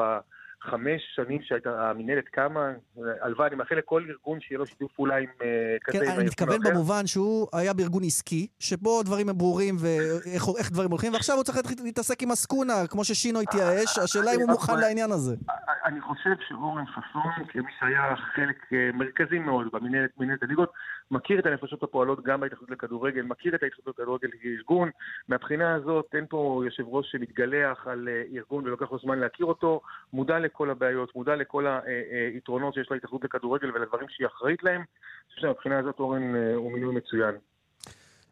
חמש 0.70 1.02
שנים 1.14 1.42
שהייתה 1.42 1.90
המינהלת 1.90 2.28
קמה, 2.28 2.72
הלוואי, 3.20 3.48
אני 3.48 3.56
מאחל 3.56 3.74
לכל 3.74 4.04
ארגון 4.08 4.40
שיהיה 4.40 4.58
לו 4.58 4.66
שיתוף 4.66 4.92
פעולה 4.92 5.16
עם 5.16 5.28
אה, 5.42 5.76
כזה, 5.84 5.98
כן, 5.98 6.10
אני 6.10 6.24
מתכוון 6.24 6.58
במובן 6.64 7.06
שהוא 7.06 7.48
היה 7.52 7.72
בארגון 7.72 8.02
עסקי, 8.04 8.46
שבו 8.58 9.02
דברים 9.02 9.28
הם 9.28 9.38
ברורים 9.38 9.76
ואיך 9.78 10.70
דברים 10.72 10.90
הולכים, 10.90 11.12
ועכשיו 11.12 11.36
הוא 11.36 11.44
צריך 11.44 11.58
להתעסק 11.84 12.22
עם 12.22 12.30
עסקונה, 12.30 12.74
כמו 12.90 13.04
ששינו 13.04 13.40
התייאש, 13.40 13.98
השאלה 13.98 14.34
אם 14.34 14.40
הוא 14.40 14.50
מוכן 14.50 14.80
לעניין 14.80 15.10
הזה. 15.10 15.36
אני 15.84 16.00
חושב 16.00 16.34
שאורן 16.48 16.86
חסון, 16.86 17.46
כמי 17.48 17.72
שהיה 17.80 18.16
חלק 18.16 18.56
אה, 18.72 18.90
מרכזי 18.94 19.38
מאוד 19.38 19.66
במינהלת 19.72 20.42
הליגות, 20.42 20.72
מכיר 21.10 21.38
את 21.38 21.46
הנפשות 21.46 21.82
הפועלות 21.82 22.22
גם 22.22 22.40
בהתאחדות 22.40 22.70
לכדורגל, 22.70 23.22
מכיר 23.22 23.54
את 23.54 23.62
ההתאחדות 23.62 23.98
לכדורגל 23.98 24.28
כארגון. 24.42 24.90
מהבחינה 25.28 25.74
הזאת 25.74 26.06
אין 26.14 26.26
פה 26.28 26.62
יושב 26.64 26.84
ראש 26.86 27.12
שמתגלח 27.12 27.86
על 27.86 28.08
אה, 28.08 28.22
ארגון 28.34 28.64
ולוקח 28.64 28.92
לו 28.92 28.98
זמן 28.98 29.18
להכיר 29.18 29.46
אותו, 29.46 29.80
מודע 30.12 30.38
לכל 30.38 30.70
הבעיות, 30.70 31.14
מודע 31.16 31.36
לכל 31.36 31.66
היתרונות 32.34 32.74
שיש 32.74 32.88
להתאחדות 32.90 33.24
לכדורגל 33.24 33.70
ולדברים 33.74 34.06
שהיא 34.08 34.26
אחראית 34.26 34.62
להם. 34.62 34.80
אני 34.80 35.34
חושב 35.34 35.40
שמבחינה 35.40 35.78
הזאת 35.78 35.98
אורן 35.98 36.36
אה, 36.36 36.54
הוא 36.54 36.72
מינוי 36.72 36.94
מצוין. 36.94 37.34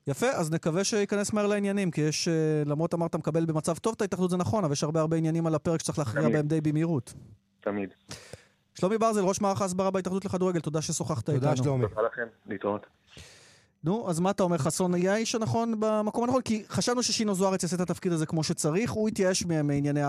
יפה, 0.06 0.26
אז 0.26 0.52
נקווה 0.52 0.85
שייכנס 0.85 1.32
מהר 1.32 1.46
לעניינים, 1.46 1.90
כי 1.90 2.00
יש, 2.00 2.28
אה, 2.28 2.62
למרות 2.66 2.94
אמרת 2.94 3.14
מקבל 3.14 3.44
במצב 3.44 3.76
טוב 3.76 3.94
את 3.96 4.00
ההתאחדות, 4.00 4.30
זה 4.30 4.37
נכון, 4.37 4.64
אבל 4.64 4.72
יש 4.72 4.85
הרבה 4.85 5.00
הרבה 5.00 5.16
עניינים 5.16 5.46
על 5.46 5.54
הפרק 5.54 5.80
שצריך 5.80 5.98
להכריע 5.98 6.28
בהם 6.28 6.46
די 6.46 6.61
במהירות. 6.61 7.14
תמיד. 7.61 7.94
שלומי 8.74 8.98
ברזל, 8.98 9.20
ראש 9.20 9.40
מערך 9.40 9.62
ההסברה 9.62 9.90
בהתאחדות 9.90 10.24
לכדורגל, 10.24 10.61
תודה 10.61 10.82
ששוחחת 10.82 11.30
איתנו. 11.30 11.40
תודה 11.40 11.56
שלומי. 11.56 11.88
תודה 11.88 12.02
לכם, 12.02 12.26
להתראות. 12.46 12.87
נו, 13.85 14.11
אז 14.11 14.20
מה 14.20 14.30
אתה 14.30 14.42
אומר, 14.42 14.58
חסון 14.58 14.94
יהיה 14.94 15.12
האיש 15.12 15.35
הנכון 15.35 15.74
במקום 15.80 16.24
הנכון? 16.24 16.42
כי 16.42 16.64
חשבנו 16.68 17.02
ששינו 17.02 17.35
זוארץ 17.35 17.62
יעשה 17.62 17.76
את 17.76 17.80
התפקיד 17.80 18.12
הזה 18.12 18.26
כמו 18.26 18.44
שצריך, 18.44 18.90
הוא 18.90 19.08
התייאש 19.08 19.44
מענייני 19.44 20.00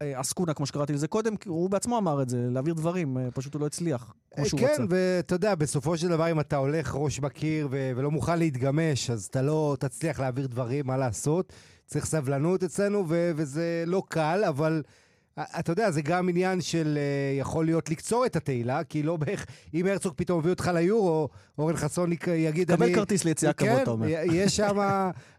עסקונה, 0.00 0.54
כמו 0.54 0.66
שקראתי 0.66 0.92
לזה 0.92 1.08
קודם, 1.08 1.34
הוא 1.46 1.70
בעצמו 1.70 1.98
אמר 1.98 2.22
את 2.22 2.28
זה, 2.28 2.46
להעביר 2.50 2.74
דברים, 2.74 3.18
אה, 3.18 3.28
פשוט 3.34 3.54
הוא 3.54 3.60
לא 3.60 3.66
הצליח, 3.66 4.14
כמו 4.34 4.46
שהוא 4.46 4.60
כן, 4.60 4.84
ואתה 4.88 5.34
יודע, 5.34 5.54
בסופו 5.54 5.96
של 5.96 6.08
דבר, 6.08 6.30
אם 6.30 6.40
אתה 6.40 6.56
הולך 6.56 6.94
ראש 6.94 7.18
בקיר 7.18 7.68
ולא 7.70 8.10
מוכן 8.10 8.38
להתגמש, 8.38 9.10
אז 9.10 9.24
אתה 9.24 9.42
לא 9.42 9.76
תצליח 9.80 10.20
להעביר 10.20 10.46
דברים, 10.46 10.86
מה 10.86 10.96
לעשות. 10.96 11.52
צריך 11.86 12.04
סבלנות 12.04 12.62
אצלנו, 12.62 13.04
וזה 13.08 13.84
לא 13.86 14.02
קל, 14.08 14.44
אבל... 14.48 14.82
אתה 15.58 15.72
יודע, 15.72 15.90
זה 15.90 16.02
גם 16.02 16.28
עניין 16.28 16.60
של 16.60 16.98
uh, 16.98 17.40
יכול 17.40 17.64
להיות 17.64 17.90
לקצור 17.90 18.26
את 18.26 18.36
התהילה, 18.36 18.84
כי 18.84 19.02
לא 19.02 19.16
בערך, 19.16 19.46
אם 19.74 19.86
הרצוג 19.86 20.12
פתאום 20.16 20.38
הביא 20.38 20.50
אותך 20.50 20.70
ליורו, 20.74 21.28
אורן 21.58 21.76
חסון 21.76 22.10
יגיד, 22.36 22.70
אני... 22.70 22.78
קבל 22.78 22.94
כרטיס 22.94 23.24
ליציאה 23.24 23.52
כבוד, 23.52 23.70
כן, 23.70 23.82
אתה 23.82 23.90
אומר. 23.90 24.06
יש 24.32 24.56
שם 24.56 24.78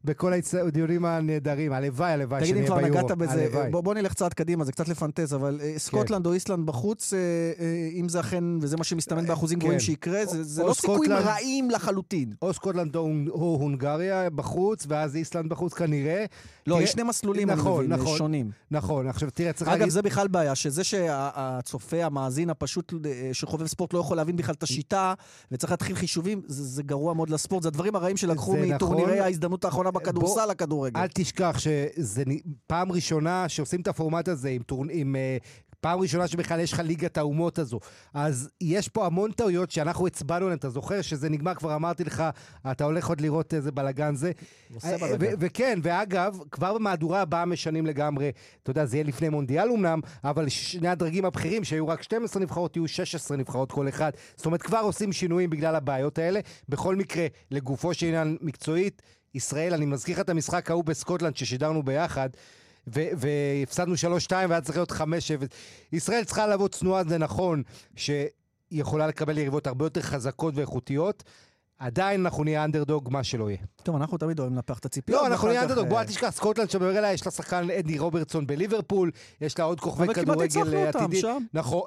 בכל 0.06 0.34
הדיונים 0.68 1.06
הנהדרים, 1.06 1.74
הלוואי, 1.74 2.12
הלוואי 2.12 2.46
שנהיה 2.46 2.64
ביורו. 2.64 2.80
תגיד, 2.80 2.86
אם 2.86 2.94
כבר 2.94 3.02
נגעת 3.02 3.18
בזה, 3.18 3.70
בוא, 3.72 3.94
נלך 3.94 4.14
צעד 4.14 4.34
קדימה, 4.34 4.64
זה 4.64 4.72
קצת 4.72 4.88
לפנטז, 4.88 5.34
אבל 5.34 5.60
סקוטלנד 5.78 6.22
כן. 6.22 6.30
או 6.30 6.34
איסלנד 6.34 6.66
בחוץ, 6.66 7.14
uh, 7.14 7.62
אם 7.94 8.10
זה 8.10 8.20
אכן, 8.20 8.44
וזה 8.62 8.78
מה 8.78 8.84
שמסתמן 8.84 9.26
באחוזים 9.26 9.60
גבוהים 9.60 9.80
כן. 9.80 9.86
שיקרה, 9.86 10.26
זה, 10.26 10.64
לא 10.64 10.74
סיכויים 10.74 11.12
רעים 11.12 11.72
לחלוטין. 11.72 12.34
או 12.42 12.54
סקוטלנד 12.54 12.96
או 12.96 13.58
הונגריה 13.62 14.30
בחוץ, 14.30 14.86
ואז 14.88 15.16
איסלנד 15.16 15.50
בחוץ 15.50 15.74
כנראה. 15.74 16.26
לא, 16.68 16.82
יש 16.82 16.92
שני 16.92 17.04
מסלולים, 17.04 17.50
נכון, 17.50 17.80
אני 17.80 17.88
מבין, 17.88 18.02
נכון, 18.02 18.18
שונים. 18.18 18.52
נכון, 18.72 19.08
עכשיו 19.08 19.30
תראה, 19.34 19.54
צריך 19.54 19.70
להגיד... 19.70 19.89
אגב, 19.90 19.94
זה 19.94 20.02
בכלל 20.02 20.28
בעיה, 20.28 20.56
שזה 20.56 20.84
שהצופה, 20.84 22.06
המאזין 22.06 22.50
הפשוט, 22.50 22.94
אה, 23.06 23.30
שחובב 23.34 23.68
ספורט, 23.68 23.94
לא 23.94 24.00
יכול 24.00 24.18
להבין 24.18 24.36
בכלל 24.36 24.56
את 24.56 24.64
השיטה, 24.64 25.14
וצריך 25.52 25.72
להתחיל 25.72 25.96
חישובים, 25.96 26.42
זה, 26.48 26.64
זה 26.64 26.84
גרוע 26.84 27.14
מאוד 27.14 27.30
לספורט. 27.30 27.64
זה 27.64 27.70
הדברים 27.70 27.96
הרעים 27.96 28.18
שלקחו 28.18 28.58
מטורנירי 28.58 29.12
נכון. 29.12 29.24
ההזדמנות 29.24 29.66
האחרונה 29.66 29.92
בכדורסל 29.92 30.46
לכדורגל. 30.46 31.00
אל 31.00 31.08
תשכח 31.14 31.56
שזה 31.60 32.24
פעם 32.68 32.92
ראשונה 32.92 33.50
שעושים 33.50 33.82
את 33.82 33.88
הפורמט 33.88 34.28
הזה 34.28 34.50
עם, 34.50 34.62
טור... 34.62 34.86
עם 34.92 35.16
uh, 35.16 35.69
פעם 35.82 36.00
ראשונה 36.00 36.28
שבכלל 36.28 36.60
יש 36.60 36.74
לך 36.74 36.80
ליגת 36.80 37.18
האומות 37.18 37.60
הזו. 37.60 37.80
אז 38.14 38.50
יש 38.62 38.88
פה 38.88 39.06
המון 39.06 39.32
טעויות 39.32 39.72
שאנחנו 39.72 40.08
הצבענו 40.08 40.46
עליהן, 40.46 40.58
אתה 40.58 40.70
זוכר 40.70 41.02
שזה 41.02 41.30
נגמר, 41.30 41.56
כבר 41.56 41.76
אמרתי 41.76 42.04
לך, 42.04 42.24
אתה 42.72 42.84
הולך 42.84 43.08
עוד 43.10 43.22
לראות 43.22 43.54
איזה 43.54 43.72
בלאגן 43.72 44.16
זה. 44.16 44.32
וכן, 45.40 45.80
ואגב, 45.84 46.38
כבר 46.52 46.74
במהדורה 46.74 47.22
הבאה 47.22 47.46
משנים 47.46 47.86
לגמרי, 47.86 48.32
אתה 48.64 48.72
יודע, 48.72 48.86
זה 48.86 48.98
יהיה 48.98 49.04
לפני 49.04 49.30
מונדיאל 49.30 49.70
אמנם, 49.72 50.00
אבל 50.24 50.50
שני 50.50 50.88
הדרגים 50.88 51.26
הבכירים, 51.26 51.64
שהיו 51.64 51.88
רק 51.88 52.04
12 52.04 52.42
נבחרות, 52.42 52.76
יהיו 52.76 52.88
16 52.88 53.38
נבחרות 53.38 53.72
כל 53.72 53.90
אחד. 53.90 54.12
זאת 54.36 54.46
אומרת, 54.46 54.62
כבר 54.62 54.80
עושים 54.80 55.14
שינויים 55.14 55.50
בגלל 55.50 55.76
הבעיות 55.76 56.18
האלה. 56.18 56.40
בכל 56.70 56.96
מקרה, 56.96 57.28
לגופו 57.52 57.94
של 57.94 58.06
עניין 58.06 58.38
מקצועית, 58.42 59.02
ישראל, 59.36 59.74
אני 59.74 59.86
מזכיר 59.86 60.16
לך 60.16 60.22
את 60.22 60.30
המשחק 60.30 60.72
ההוא 60.72 60.84
בסקוטלנד 60.84 61.38
ששידרנו 61.38 61.84
ביחד, 61.84 62.30
והפסדנו 62.92 63.94
3-2 63.94 64.32
והיה 64.32 64.62
צריך 64.62 64.78
להיות 64.78 64.92
5-0. 64.92 65.02
ישראל 65.94 66.24
צריכה 66.24 66.48
לבוא 66.48 66.68
צנועה, 66.68 67.04
זה 67.04 67.18
נכון, 67.18 67.64
שהיא 67.96 68.28
יכולה 68.72 69.08
לקבל 69.08 69.38
יריבות 69.38 69.68
הרבה 69.68 69.86
יותר 69.86 70.02
חזקות 70.02 70.56
ואיכותיות, 70.56 71.24
עדיין 71.80 72.26
אנחנו 72.26 72.44
נהיה 72.44 72.64
אנדרדוג, 72.64 73.10
מה 73.12 73.24
שלא 73.24 73.50
יהיה. 73.50 73.60
טוב, 73.84 73.96
אנחנו 73.96 74.18
תמיד 74.18 74.40
אוהבים 74.40 74.56
לנפח 74.56 74.80
את 74.80 74.86
הציפיות. 74.86 75.22
לא, 75.22 75.28
אנחנו 75.28 75.48
נהיה 75.48 75.64
אנדרדוג, 75.64 75.90
בוא 75.90 76.00
אל 76.00 76.04
תשכח, 76.06 76.30
סקוטלנד 76.30 76.70
שומר 76.70 76.98
אליה, 76.98 77.14
יש 77.14 77.26
לה 77.26 77.32
שחקן 77.32 77.70
אדי 77.80 78.00
רוברטסון 78.00 78.48
בליברפול, 78.48 79.12
יש 79.42 79.60
לה 79.60 79.66
עוד 79.66 79.80
כוכבי 79.80 80.14
כדורגל 80.14 80.76
עתידי. 80.76 81.22
נכון, 81.54 81.82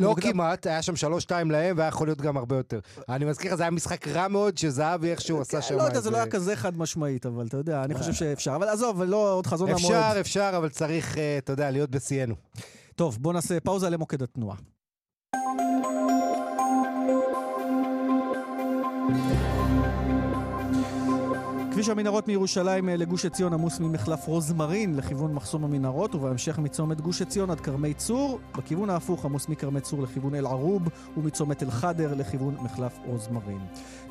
לא 0.00 0.14
כמעט, 0.20 0.66
היה 0.66 0.82
שם 0.82 0.96
שלוש 0.96 1.22
שתיים 1.22 1.50
להם, 1.50 1.78
והיה 1.78 1.88
יכול 1.88 2.06
להיות 2.06 2.20
גם 2.20 2.36
הרבה 2.36 2.56
יותר. 2.56 2.80
אני 3.08 3.24
מזכיר 3.24 3.50
לך, 3.50 3.56
זה 3.56 3.62
היה 3.62 3.70
משחק 3.70 4.08
רע 4.08 4.28
מאוד, 4.28 4.58
שזהבי 4.58 5.10
איכשהו 5.10 5.40
עשה 5.40 5.62
שם... 5.62 5.76
לא 5.76 5.82
יודע, 5.82 6.00
זה 6.00 6.10
לא 6.10 6.16
היה 6.16 6.26
כזה 6.26 6.56
חד 6.56 6.78
משמעית, 6.78 7.26
אבל 7.26 7.46
אתה 7.46 7.56
יודע, 7.56 7.84
אני 7.84 7.94
חושב 7.94 8.12
שאפשר. 8.12 8.56
אבל 8.56 8.68
עזוב, 8.68 9.02
לא 9.02 9.32
עוד 9.34 9.46
חזון 9.46 9.68
למועד. 9.68 9.84
אפשר, 9.84 10.20
אפשר, 10.20 10.50
אבל 10.56 10.68
צריך, 10.68 11.18
אה, 11.18 11.38
אתה 11.38 11.52
יודע, 11.52 11.70
להיות 11.70 11.90
בשיאנו. 11.90 12.34
טוב, 12.96 13.18
בוא 13.20 13.32
נעשה 13.32 13.60
פאוזה 13.60 13.90
למוקד 13.90 14.22
התנועה. 14.22 14.56
כביש 21.74 21.88
המנהרות 21.88 22.28
מירושלים 22.28 22.88
אה, 22.88 22.96
לגוש 22.96 23.24
עציון 23.24 23.52
עמוס 23.52 23.80
ממחלף 23.80 24.26
רוזמרין 24.26 24.96
לכיוון 24.96 25.34
מחסום 25.34 25.64
המנהרות 25.64 26.14
ובהמשך 26.14 26.58
מצומת 26.58 27.00
גוש 27.00 27.22
עציון 27.22 27.50
עד 27.50 27.60
כרמי 27.60 27.94
צור. 27.94 28.40
בכיוון 28.58 28.90
ההפוך 28.90 29.24
עמוס 29.24 29.48
מכרמי 29.48 29.80
צור 29.80 30.02
לכיוון 30.02 30.34
אל 30.34 30.46
ערוב 30.46 30.82
ומצומת 31.16 31.62
אל 31.62 31.70
חדר 31.70 32.14
לכיוון 32.14 32.56
מחלף 32.60 32.98
רוזמרין. 33.06 33.60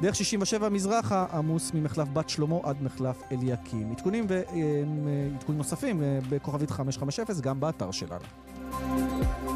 דרך 0.02 0.16
67 0.16 0.70
מזרחה 0.70 1.26
עמוס 1.34 1.72
ממחלף 1.74 2.08
בת 2.14 2.30
שלמה 2.30 2.56
עד 2.64 2.82
מחלף 2.82 3.24
אליקים. 3.32 3.92
עדכונים 3.92 4.26
ועדכונים 4.30 5.34
אה, 5.50 5.54
נוספים 5.58 6.04
אה, 6.04 6.20
בכוכבית 6.30 6.72
550 6.72 7.26
גם 7.42 7.60
באתר 7.60 7.92
שלנו. 7.92 9.53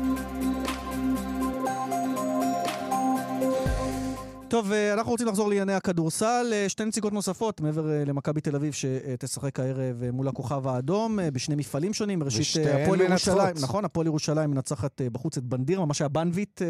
טוב, 4.50 4.72
אה, 4.72 4.94
אנחנו 4.94 5.12
רוצים 5.12 5.28
לחזור 5.28 5.50
לענייני 5.50 5.74
הכדורסל. 5.74 6.50
אה, 6.54 6.70
שתי 6.70 6.86
נציגות 6.86 7.14
נוספות, 7.14 7.62
מעבר 7.62 7.92
אה, 7.92 8.06
למכבי 8.06 8.42
תל 8.42 8.56
אביב, 8.56 8.74
שתשחק 8.74 9.60
הערב 9.60 10.04
מול 10.12 10.28
הכוכב 10.28 10.68
האדום, 10.68 11.20
בשני 11.34 11.56
מפעלים 11.56 11.94
שונים. 11.94 12.24
ראשית, 12.24 12.66
הפועל 12.66 13.02
ירושלים, 13.02 13.56
נכון, 13.62 13.86
הפועל 13.86 14.08
ירושלים 14.08 14.52
מנצחת 14.52 15.02
בחוץ 15.12 15.38
את 15.38 15.44
בנדיר, 15.44 15.82
ממש 15.82 16.02
היה 16.02 16.10
בנביט 16.10 16.62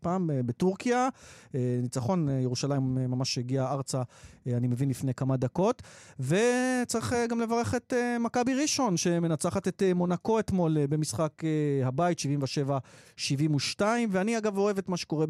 פעם, 0.00 0.30
בטורקיה. 0.46 1.08
ניצחון, 1.54 2.28
ירושלים 2.28 2.94
ממש 2.94 3.38
הגיע 3.38 3.70
ארצה, 3.70 4.02
אני 4.46 4.68
מבין, 4.68 4.88
לפני 4.88 5.14
כמה 5.14 5.36
דקות. 5.36 5.82
וצריך 6.20 7.14
גם 7.28 7.40
לברך 7.40 7.74
את 7.74 7.92
מכבי 8.20 8.54
ראשון, 8.54 8.96
שמנצחת 8.96 9.68
את 9.68 9.82
מונקו 9.94 10.38
אתמול 10.38 10.86
במשחק 10.86 11.42
הבית, 11.84 12.18
77-72. 13.78 13.82
ואני, 14.10 14.38
אגב, 14.38 14.58
אוהב 14.58 14.78
את 14.78 14.88
מה 14.88 14.96
שקורה 14.96 15.26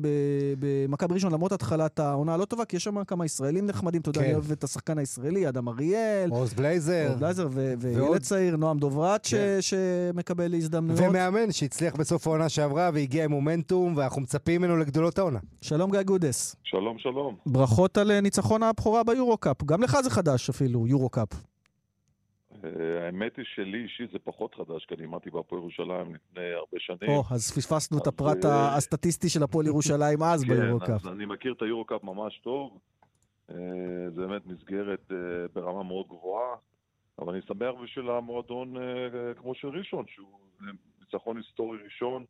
במכבי 0.58 1.14
ראשון, 1.14 1.32
למרות 1.32 1.52
התחלה 1.52 1.88
בתחילת 1.90 1.98
העונה 1.98 2.34
הלא 2.34 2.44
טובה, 2.44 2.64
כי 2.64 2.76
יש 2.76 2.84
שם 2.84 3.04
כמה 3.04 3.24
ישראלים 3.24 3.66
נחמדים, 3.66 4.00
אתה 4.00 4.08
יודע, 4.08 4.20
אני 4.20 4.34
אוהב 4.34 4.52
את 4.52 4.64
השחקן 4.64 4.98
הישראלי, 4.98 5.48
אדם 5.48 5.68
אריאל. 5.68 6.30
עוז 6.30 6.54
בלייזר. 6.54 7.08
עוז 7.10 7.18
בלייזר, 7.18 7.48
וילד 7.78 8.20
צעיר, 8.20 8.56
נועם 8.56 8.78
דוברת, 8.78 9.26
כן. 9.26 9.58
שמקבל 9.60 10.54
הזדמנויות. 10.54 11.00
ומאמן 11.08 11.52
שהצליח 11.52 11.94
בסוף 11.94 12.26
העונה 12.26 12.48
שעברה 12.48 12.90
והגיע 12.94 13.24
עם 13.24 13.30
מומנטום, 13.30 13.96
ואנחנו 13.96 14.22
מצפים 14.22 14.62
ממנו 14.62 14.76
לגדולות 14.76 15.18
העונה. 15.18 15.38
שלום 15.60 15.90
גיא 15.90 16.02
גודס. 16.02 16.56
שלום, 16.62 16.98
שלום. 16.98 17.36
ברכות 17.46 17.98
על 17.98 18.10
אה, 18.10 18.20
ניצחון 18.20 18.62
הבכורה 18.62 19.04
ביורו-קאפ. 19.04 19.64
גם 19.64 19.82
לך 19.82 19.96
זה 20.02 20.10
חדש 20.10 20.48
אפילו, 20.50 20.86
יורו-קאפ. 20.86 21.28
אה, 22.64 23.06
האמת 23.06 23.36
היא 23.36 23.44
שלי 23.54 23.82
אישית 23.82 24.10
זה 24.12 24.18
פחות 24.18 24.54
חדש, 24.54 24.84
כי 24.84 24.94
אני 24.94 25.02
הייתי 25.02 25.30
בהפועל 25.30 25.60
ירושלים 25.60 26.14
לפני 26.14 26.52
הרבה 26.52 26.78
שנים. 26.78 27.10
או, 27.10 27.22
אז 27.30 27.50
פספסנו 27.56 27.98
את 27.98 28.06
הפרט 28.06 28.44
אה, 28.44 28.76
הסטטיסטי 28.76 29.28
של 29.28 29.42
הפועל 29.42 29.66
ירושלים 29.66 30.22
אז 30.22 30.44
ביורוקאפ. 30.44 30.88
כן, 30.88 30.94
אז 30.94 31.06
אני 31.06 31.26
מכיר 31.26 31.52
את 31.52 31.62
היורוקאפ 31.62 32.04
ממש 32.04 32.38
טוב. 32.38 32.78
אה, 33.50 33.56
זה 34.14 34.26
באמת 34.26 34.46
מסגרת 34.46 35.12
ברמה 35.52 35.82
מאוד 35.82 36.06
גבוהה, 36.06 36.56
אבל 37.18 37.32
אני 37.32 37.42
שמח 37.42 37.74
בשביל 37.84 38.10
המועדון 38.10 38.74
כמו 39.36 39.54
של 39.54 39.68
ראשון, 39.68 40.04
שהוא 40.08 40.40
ניצחון 41.00 41.36
היסטורי 41.36 41.78
ראשון. 41.84 42.24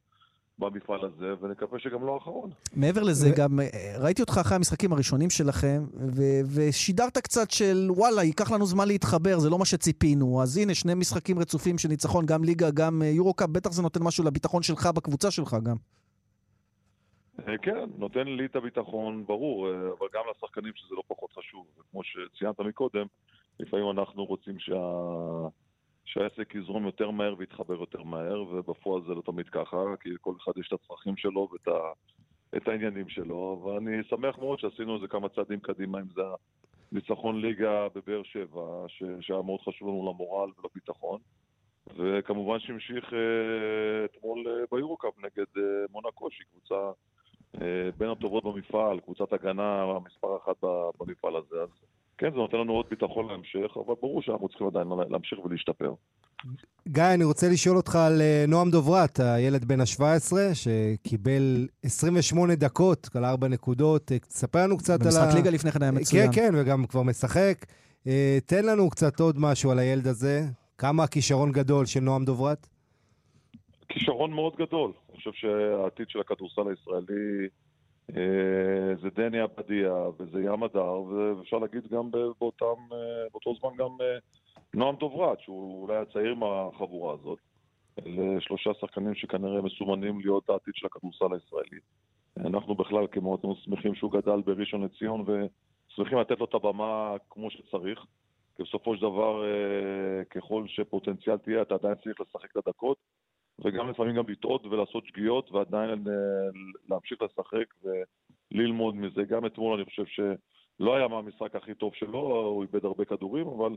במפעל 0.61 1.05
הזה, 1.05 1.35
ונקווה 1.41 1.79
שגם 1.79 2.07
לא 2.07 2.15
האחרון. 2.15 2.51
מעבר 2.77 3.03
לזה, 3.03 3.31
ו... 3.31 3.37
גם 3.37 3.61
אה, 3.61 3.67
ראיתי 3.99 4.23
אותך 4.23 4.39
אחרי 4.41 4.57
המשחקים 4.57 4.93
הראשונים 4.93 5.31
שלכם, 5.31 5.85
ו- 5.95 6.41
ושידרת 6.55 7.19
קצת 7.19 7.51
של 7.51 7.89
וואלה, 7.91 8.23
ייקח 8.23 8.53
לנו 8.53 8.67
זמן 8.67 8.89
להתחבר, 8.89 9.39
זה 9.39 9.51
לא 9.51 9.59
מה 9.59 9.65
שציפינו. 9.65 10.43
אז 10.43 10.57
הנה, 10.57 10.75
שני 10.75 10.95
משחקים 10.95 11.39
רצופים 11.39 11.79
של 11.79 11.89
ניצחון, 11.89 12.27
גם 12.27 12.45
ליגה, 12.45 12.71
גם 12.71 13.03
אה, 13.03 13.07
יורו-קאפ, 13.07 13.49
בטח 13.49 13.73
זה 13.73 13.83
נותן 13.83 14.01
משהו 14.03 14.25
לביטחון 14.25 14.63
שלך 14.63 14.87
בקבוצה 14.87 15.31
שלך 15.31 15.57
גם. 15.63 15.77
אה, 17.49 17.59
כן, 17.59 17.89
נותן 17.99 18.27
לי 18.27 18.47
את 18.47 18.57
הביטחון, 18.57 19.25
ברור, 19.27 19.69
אבל 19.69 20.07
גם 20.15 20.23
לשחקנים 20.31 20.73
שזה 20.77 20.95
לא 20.95 21.03
פחות 21.09 21.31
חשוב. 21.33 21.67
כמו 21.91 22.01
שציינת 22.05 22.61
מקודם, 22.61 23.07
לפעמים 23.61 23.91
אנחנו 23.91 24.25
רוצים 24.25 24.59
שה... 24.59 24.75
שהעסק 26.13 26.55
יזרום 26.55 26.87
יותר 26.87 27.11
מהר 27.11 27.35
ויתחבר 27.39 27.81
יותר 27.81 28.03
מהר, 28.03 28.43
ובפועל 28.43 29.03
זה 29.07 29.15
לא 29.15 29.23
תמיד 29.27 29.49
ככה, 29.49 29.77
כי 30.01 30.09
כל 30.21 30.35
אחד 30.45 30.53
יש 30.57 30.69
את 30.69 30.73
הצרכים 30.73 31.17
שלו 31.17 31.49
ואת 31.53 31.69
ה, 31.69 31.79
את 32.57 32.69
העניינים 32.69 33.09
שלו, 33.09 33.63
ואני 33.65 34.05
שמח 34.09 34.39
מאוד 34.39 34.59
שעשינו 34.59 34.97
איזה 34.97 35.09
כמה 35.09 35.29
צעדים 35.29 35.61
קדימה, 35.61 36.01
אם 36.01 36.09
זה 36.15 36.23
הניצחון 36.93 37.41
ליגה 37.41 37.89
בבאר 37.95 38.23
שבע, 38.23 38.85
ש, 38.89 39.03
שהיה 39.21 39.43
מאוד 39.43 39.61
חשוב 39.61 39.89
לנו 39.89 40.13
למורל 40.13 40.51
ולביטחון, 40.59 41.21
וכמובן 41.97 42.59
שהמשיך 42.61 43.13
אה, 43.13 44.05
אתמול 44.05 44.49
אה, 44.49 44.65
ביורוקאפ 44.73 45.19
נגד 45.19 45.47
אה, 45.57 45.63
מונקו, 45.91 46.31
שהיא 46.31 46.47
קבוצה 46.51 46.91
אה, 47.61 47.91
בין 47.99 48.11
הטובות 48.11 48.45
במפעל, 48.45 49.01
קבוצת 49.01 49.33
הגנה 49.33 49.99
מספר 50.07 50.37
אחת 50.37 50.57
במפעל 51.01 51.37
הזה, 51.37 51.57
אז 51.63 51.69
כן, 52.21 52.31
זה 52.31 52.37
נותן 52.37 52.57
לנו 52.57 52.73
עוד 52.73 52.87
ביטחון 52.91 53.29
להמשך, 53.29 53.77
אבל 53.77 53.95
ברור 54.01 54.23
שאנחנו 54.23 54.49
צריכים 54.49 54.67
עדיין 54.67 54.89
להמשיך 55.09 55.39
ולהשתפר. 55.45 55.95
גיא, 56.89 57.05
אני 57.15 57.25
רוצה 57.25 57.49
לשאול 57.49 57.77
אותך 57.77 57.97
על 57.97 58.21
אה, 58.21 58.45
נועם 58.49 58.71
דוברת, 58.71 59.21
הילד 59.21 59.65
בן 59.65 59.81
ה-17, 59.81 60.33
שקיבל 60.55 61.69
28 61.83 62.55
דקות, 62.55 63.09
על 63.15 63.25
4 63.25 63.49
נקודות. 63.49 64.13
אה, 64.13 64.19
תספר 64.19 64.65
לנו 64.65 64.79
קצת 64.79 65.01
על 65.01 65.07
ה... 65.07 65.11
במשחק 65.11 65.35
ליגה 65.35 65.51
לפני 65.51 65.71
כן 65.71 65.83
היה 65.83 65.93
מצוין. 65.93 66.33
כן, 66.33 66.53
כן, 66.53 66.55
וגם 66.57 66.87
כבר 66.87 67.03
משחק. 67.03 67.67
אה, 68.07 68.39
תן 68.47 68.67
לנו 68.67 68.91
קצת 68.91 69.21
עוד 69.21 69.37
משהו 69.39 69.71
על 69.71 69.79
הילד 69.79 70.07
הזה. 70.07 70.43
כמה 70.79 71.05
הכישרון 71.05 71.53
גדול 71.53 71.87
של 71.87 72.01
נועם 72.01 72.25
דוברת? 72.25 72.67
כישרון 73.89 74.33
מאוד 74.33 74.57
גדול. 74.57 74.93
אני 75.09 75.17
חושב 75.17 75.33
שהעתיד 75.33 76.09
של 76.09 76.21
הכדורסל 76.21 76.63
הישראלי... 76.69 77.49
אה, 78.17 78.95
זה 79.03 79.11
דני 79.11 79.41
עבדיה 79.41 79.95
וזה 80.19 80.41
ים 80.43 80.63
הדר, 80.63 81.01
ואפשר 81.01 81.59
להגיד 81.59 81.87
גם 81.87 82.11
באותם, 82.11 82.67
אה, 82.93 83.29
באותו 83.33 83.55
זמן 83.61 83.71
גם 83.77 83.91
אה, 84.01 84.19
נועם 84.75 84.97
דוברת, 84.97 85.41
שהוא 85.41 85.83
אולי 85.83 85.97
הצעיר 85.97 86.35
מהחבורה 86.35 87.15
הזאת. 87.15 87.39
אלה 87.99 88.41
שלושה 88.41 88.71
שחקנים 88.81 89.15
שכנראה 89.15 89.63
מסומנים 89.63 90.21
להיות 90.21 90.51
העתיד 90.51 90.75
של 90.77 90.87
הכדורסל 90.87 91.35
הישראלי. 91.35 91.81
אנחנו 92.37 92.75
בכלל 92.75 93.07
כמועדון 93.07 93.55
שמחים 93.55 93.95
שהוא 93.95 94.13
גדל 94.13 94.41
בראשון 94.41 94.85
לציון 94.85 95.25
ושמחים 95.27 96.19
לתת 96.19 96.39
לו 96.39 96.45
את 96.45 96.55
הבמה 96.55 97.15
כמו 97.31 97.51
שצריך. 97.51 98.05
כי 98.57 98.63
בסופו 98.63 98.97
של 98.97 99.03
דבר, 99.03 99.45
ככל 100.31 100.65
שפוטנציאל 100.67 101.37
תהיה, 101.39 101.63
אתה 101.63 101.75
עדיין 101.75 101.95
צריך 101.95 102.21
לשחק 102.21 102.51
את 102.51 102.67
הדקות, 102.67 102.97
וגם 103.65 103.91
לפעמים 103.91 104.17
גם 104.17 104.25
לטעות 104.29 104.67
ולעשות 104.67 105.07
שגיאות, 105.07 105.53
ועדיין 105.53 105.91
אה, 106.09 106.13
להמשיך 106.89 107.19
לשחק 107.23 107.75
וללמוד 108.53 108.97
מזה. 108.97 109.23
גם 109.25 109.47
אתמול 109.47 109.75
אני 109.75 109.85
חושב 109.85 110.05
שלא 110.07 110.97
היה 110.97 111.09
מהמשחק 111.09 111.57
הכי 111.57 111.75
טוב 111.75 111.93
שלו, 111.95 112.21
הוא 112.47 112.63
איבד 112.63 112.85
הרבה 112.85 113.05
כדורים, 113.05 113.47
אבל 113.47 113.77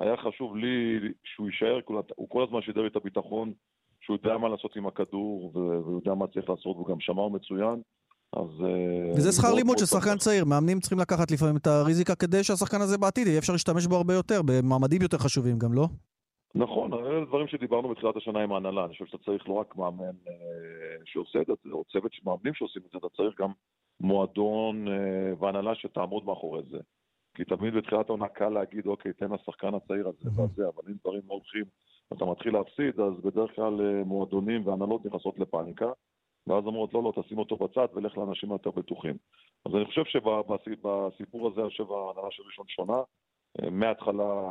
היה 0.00 0.16
חשוב 0.16 0.56
לי 0.56 0.98
שהוא 1.24 1.46
יישאר, 1.46 1.80
הוא 2.16 2.28
כל 2.28 2.42
הזמן 2.42 2.62
שידר 2.62 2.82
לי 2.82 2.88
את 2.88 2.96
הביטחון, 2.96 3.52
שהוא 4.00 4.16
יודע 4.16 4.38
מה 4.38 4.48
לעשות 4.48 4.76
עם 4.76 4.86
הכדור, 4.86 5.50
והוא 5.54 5.98
יודע 5.98 6.14
מה 6.14 6.26
צריך 6.26 6.50
לעשות, 6.50 6.76
והוא 6.76 6.88
גם 6.88 7.00
שמע 7.00 7.28
מצוין. 7.28 7.82
אז... 8.32 8.64
אה, 8.64 9.12
וזה 9.16 9.32
שכר 9.32 9.54
לימוד 9.54 9.78
של 9.78 9.86
שחקן 9.86 10.18
צעיר, 10.18 10.44
מאמנים 10.44 10.80
צריכים 10.80 10.98
לקחת 10.98 11.30
לפעמים 11.30 11.56
את 11.56 11.66
הריזיקה 11.66 12.14
כדי 12.14 12.44
שהשחקן 12.44 12.80
הזה 12.80 12.98
בעתיד 12.98 13.26
יהיה 13.26 13.38
אפשר 13.38 13.52
להשתמש 13.52 13.86
בו 13.86 13.96
הרבה 13.96 14.14
יותר, 14.14 14.40
במעמדים 14.42 15.02
יותר 15.02 15.18
חשובים 15.18 15.58
גם, 15.58 15.72
לא? 15.72 15.88
נכון, 16.54 16.92
אלה 16.92 17.24
דברים 17.24 17.48
שדיברנו 17.48 17.88
בתחילת 17.88 18.16
השנה 18.16 18.42
עם 18.42 18.52
ההנהלה, 18.52 18.84
אני 18.84 18.92
חושב 18.92 19.06
שאתה 19.06 19.24
צריך 19.24 19.48
לא 19.48 19.54
רק 19.54 19.76
מאמן 19.76 20.04
אה, 20.04 20.96
שעושה 21.04 21.40
את 21.40 21.46
זה, 21.46 21.72
או 21.72 21.84
צוות 21.84 22.12
של 22.12 22.22
מאמנים 22.24 22.54
שעושים 22.54 22.82
את 22.86 22.90
זה, 22.90 22.98
אתה 22.98 23.08
צריך 23.08 23.40
גם 23.40 23.52
מועדון 24.00 24.88
אה, 24.88 25.32
והנהלה 25.38 25.74
שתעמוד 25.74 26.24
מאחורי 26.24 26.62
זה. 26.70 26.78
כי 27.34 27.44
תמיד 27.44 27.74
בתחילת 27.74 28.08
העונה 28.08 28.28
קל 28.28 28.48
להגיד, 28.48 28.86
אוקיי, 28.86 29.12
תן 29.12 29.32
לשחקן 29.32 29.74
הצעיר 29.74 30.08
הזה 30.08 30.42
וזה, 30.42 30.68
אבל 30.68 30.82
אם 30.88 30.94
דברים 31.00 31.22
לא 31.28 31.34
הולכים 31.34 31.64
ואתה 32.10 32.24
מתחיל 32.24 32.52
להפסיד, 32.52 33.00
אז 33.00 33.20
בדרך 33.24 33.56
כלל 33.56 33.80
אה, 33.80 34.04
מועדונים 34.04 34.66
והנהלות 34.66 35.06
נכנסות 35.06 35.38
לפאניקה. 35.38 35.92
ואז 36.46 36.64
אומרות, 36.64 36.94
לא, 36.94 37.02
לא, 37.02 37.22
תשים 37.22 37.38
אותו 37.38 37.56
בצד 37.56 37.86
ולך 37.94 38.18
לאנשים 38.18 38.52
היותר 38.52 38.70
בטוחים. 38.70 39.16
אז 39.66 39.74
אני 39.74 39.84
חושב 39.84 40.04
שבסיפור 40.04 41.48
הזה, 41.48 41.60
אני 41.60 41.70
חושב, 41.70 41.92
ההנהלה 41.92 42.30
של 42.30 42.42
ראשון 42.46 42.64
שונה. 42.68 43.02
מההתחלה 43.70 44.50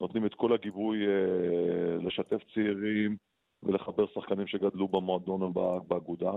נותנים 0.00 0.26
את 0.26 0.34
כל 0.34 0.52
הגיבוי 0.52 1.06
אה, 1.06 1.96
לשתף 2.06 2.42
צעירים 2.54 3.16
ולחבר 3.62 4.06
שחקנים 4.06 4.46
שגדלו 4.46 4.88
במועדון 4.88 5.42
ובאגודה, 5.42 6.32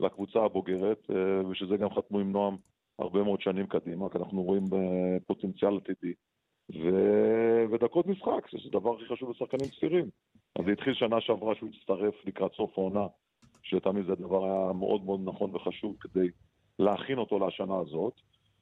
לקבוצה 0.00 0.38
הבוגרת, 0.44 1.10
אה, 1.10 1.46
ושזה 1.48 1.76
גם 1.76 1.90
חתמו 1.90 2.18
עם 2.18 2.32
נועם 2.32 2.56
הרבה 2.98 3.22
מאוד 3.22 3.40
שנים 3.40 3.66
קדימה, 3.66 4.08
כי 4.08 4.18
אנחנו 4.18 4.42
רואים 4.42 4.64
פוטנציאל 5.26 5.76
עתידי. 5.76 6.12
ו... 6.74 6.88
ודקות 7.70 8.06
משחק, 8.06 8.46
שזה 8.46 8.68
הדבר 8.68 8.94
הכי 8.94 9.04
חשוב 9.08 9.30
לשחקנים 9.30 9.70
צעירים. 9.80 10.10
אז 10.58 10.64
זה 10.64 10.72
התחיל 10.72 10.94
שנה 10.94 11.20
שעברה 11.20 11.54
שהוא 11.54 11.70
הצטרף 11.74 12.14
לקראת 12.26 12.52
סוף 12.52 12.78
העונה 12.78 13.06
שלטעמי 13.62 14.02
זה 14.02 14.12
הדבר 14.12 14.44
היה 14.44 14.72
מאוד 14.72 15.04
מאוד 15.04 15.20
נכון 15.24 15.54
וחשוב 15.54 15.96
כדי 16.00 16.28
להכין 16.78 17.18
אותו 17.18 17.46
לשנה 17.46 17.78
הזאת. 17.78 18.12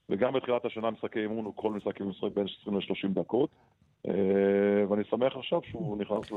וגם 0.08 0.32
בתחילת 0.32 0.64
השנה 0.64 0.90
משחקי 0.90 1.20
אימון 1.20 1.44
הוא 1.44 1.54
כל 1.56 1.72
משחק 1.72 2.00
אימון 2.00 2.12
משחק 2.12 2.32
בין 2.34 2.46
20 2.60 2.76
ל-30 2.76 3.20
דקות. 3.20 3.50
אה, 4.08 4.90
ואני 4.90 5.04
שמח 5.10 5.36
עכשיו 5.36 5.60
שהוא 5.70 5.98
נכנס 5.98 6.32
ל... 6.32 6.36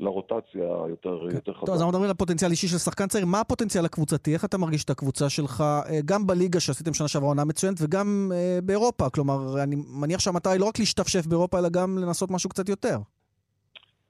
לרוטציה 0.00 0.68
יותר, 0.88 1.18
כן. 1.30 1.34
יותר 1.34 1.52
חזק. 1.54 1.66
טוב, 1.66 1.74
אז 1.74 1.80
אנחנו 1.80 1.88
מדברים 1.88 2.04
על 2.04 2.10
הפוטנציאל 2.10 2.50
אישי 2.50 2.68
של 2.68 2.78
שחקן 2.78 3.06
צעיר. 3.06 3.26
מה 3.26 3.40
הפוטנציאל 3.40 3.84
הקבוצתי? 3.84 4.34
איך 4.34 4.44
אתה 4.44 4.58
מרגיש 4.58 4.84
את 4.84 4.90
הקבוצה 4.90 5.28
שלך, 5.28 5.60
אה, 5.60 6.00
גם 6.04 6.26
בליגה 6.26 6.60
שעשיתם 6.60 6.94
שנה 6.94 7.08
שעברה 7.08 7.28
עונה 7.28 7.44
מצוינת, 7.44 7.76
וגם 7.80 8.30
אה, 8.34 8.58
באירופה? 8.62 9.10
כלומר, 9.10 9.62
אני 9.62 9.76
מניח 10.00 10.20
שהמטרה 10.20 10.52
היא 10.52 10.60
לא 10.60 10.66
רק 10.66 10.78
להשתפשף 10.78 11.26
באירופה, 11.26 11.58
אלא 11.58 11.68
גם 11.68 11.98
לנסות 11.98 12.30
משהו 12.30 12.50
קצת 12.50 12.68
יותר. 12.68 12.96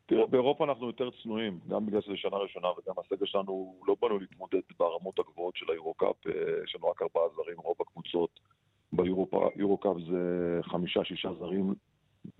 תראה, 0.07 0.27
באירופה 0.27 0.65
אנחנו 0.65 0.87
יותר 0.87 1.11
צנועים, 1.23 1.59
גם 1.69 1.87
בגלל 1.87 2.01
שזה 2.01 2.17
שנה 2.17 2.37
ראשונה 2.37 2.69
וגם 2.69 2.95
הסגל 2.99 3.27
שלנו 3.27 3.75
לא 3.89 3.97
באנו 4.03 4.19
להתמודד 4.19 4.61
ברמות 4.79 5.19
הגבוהות 5.19 5.57
של 5.57 5.67
היורו-קאפ, 5.73 6.27
אה, 6.27 6.33
יש 6.65 6.77
לנו 6.77 6.91
רק 6.91 7.03
ארבעה 7.03 7.29
זרים, 7.37 7.57
רוב 7.59 7.77
הקבוצות 7.81 8.31
ביורו-קאפ 8.93 9.97
זה 10.11 10.21
חמישה-שישה 10.63 11.29
זרים, 11.39 11.75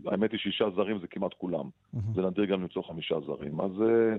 האמת 0.07 0.33
היא 0.33 0.41
שישה 0.41 0.71
זרים 0.71 0.99
זה 0.99 1.07
כמעט 1.07 1.35
כולם, 1.35 1.65
mm-hmm. 1.65 1.99
זה 2.15 2.23
נדיר 2.23 2.45
גם 2.45 2.63
למצוא 2.63 2.83
חמישה 2.83 3.21
זרים, 3.21 3.61
אז 3.61 3.71
אה, 3.83 4.17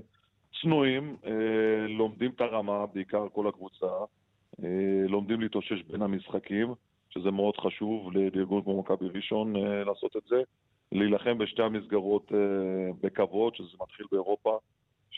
צנועים, 0.62 1.16
אה, 1.26 1.86
לומדים 1.88 2.30
את 2.30 2.40
הרמה, 2.40 2.86
בעיקר 2.86 3.26
כל 3.32 3.48
הקבוצה, 3.48 3.86
לומדים 5.08 5.40
להתאושש 5.40 5.82
בין 5.82 6.02
המשחקים, 6.02 6.74
שזה 7.10 7.30
מאוד 7.30 7.56
חשוב 7.56 8.12
לארגון 8.12 8.62
כמו 8.62 8.80
מכבי 8.80 9.08
ראשון 9.08 9.56
לעשות 9.86 10.16
את 10.16 10.22
זה. 10.28 10.42
להילחם 10.92 11.38
בשתי 11.38 11.62
המסגרות 11.62 12.32
אה, 12.34 12.92
בכבוד, 13.00 13.54
שזה 13.54 13.76
מתחיל 13.80 14.06
באירופה, 14.10 14.58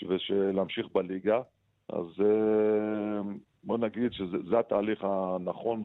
ולהמשיך 0.02 0.86
בליגה. 0.94 1.40
אז 1.88 2.06
אה, 2.20 3.20
בוא 3.64 3.78
נגיד 3.78 4.12
שזה 4.12 4.58
התהליך 4.58 5.04
הנכון 5.04 5.82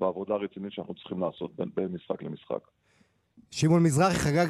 והעבודה 0.00 0.34
הרצינית 0.34 0.72
שאנחנו 0.72 0.94
צריכים 0.94 1.20
לעשות 1.20 1.56
בין, 1.56 1.68
בין 1.74 1.86
משחק 1.86 2.22
למשחק. 2.22 2.68
שמעון 3.50 3.82
מזרחי 3.82 4.18
חגג 4.18 4.46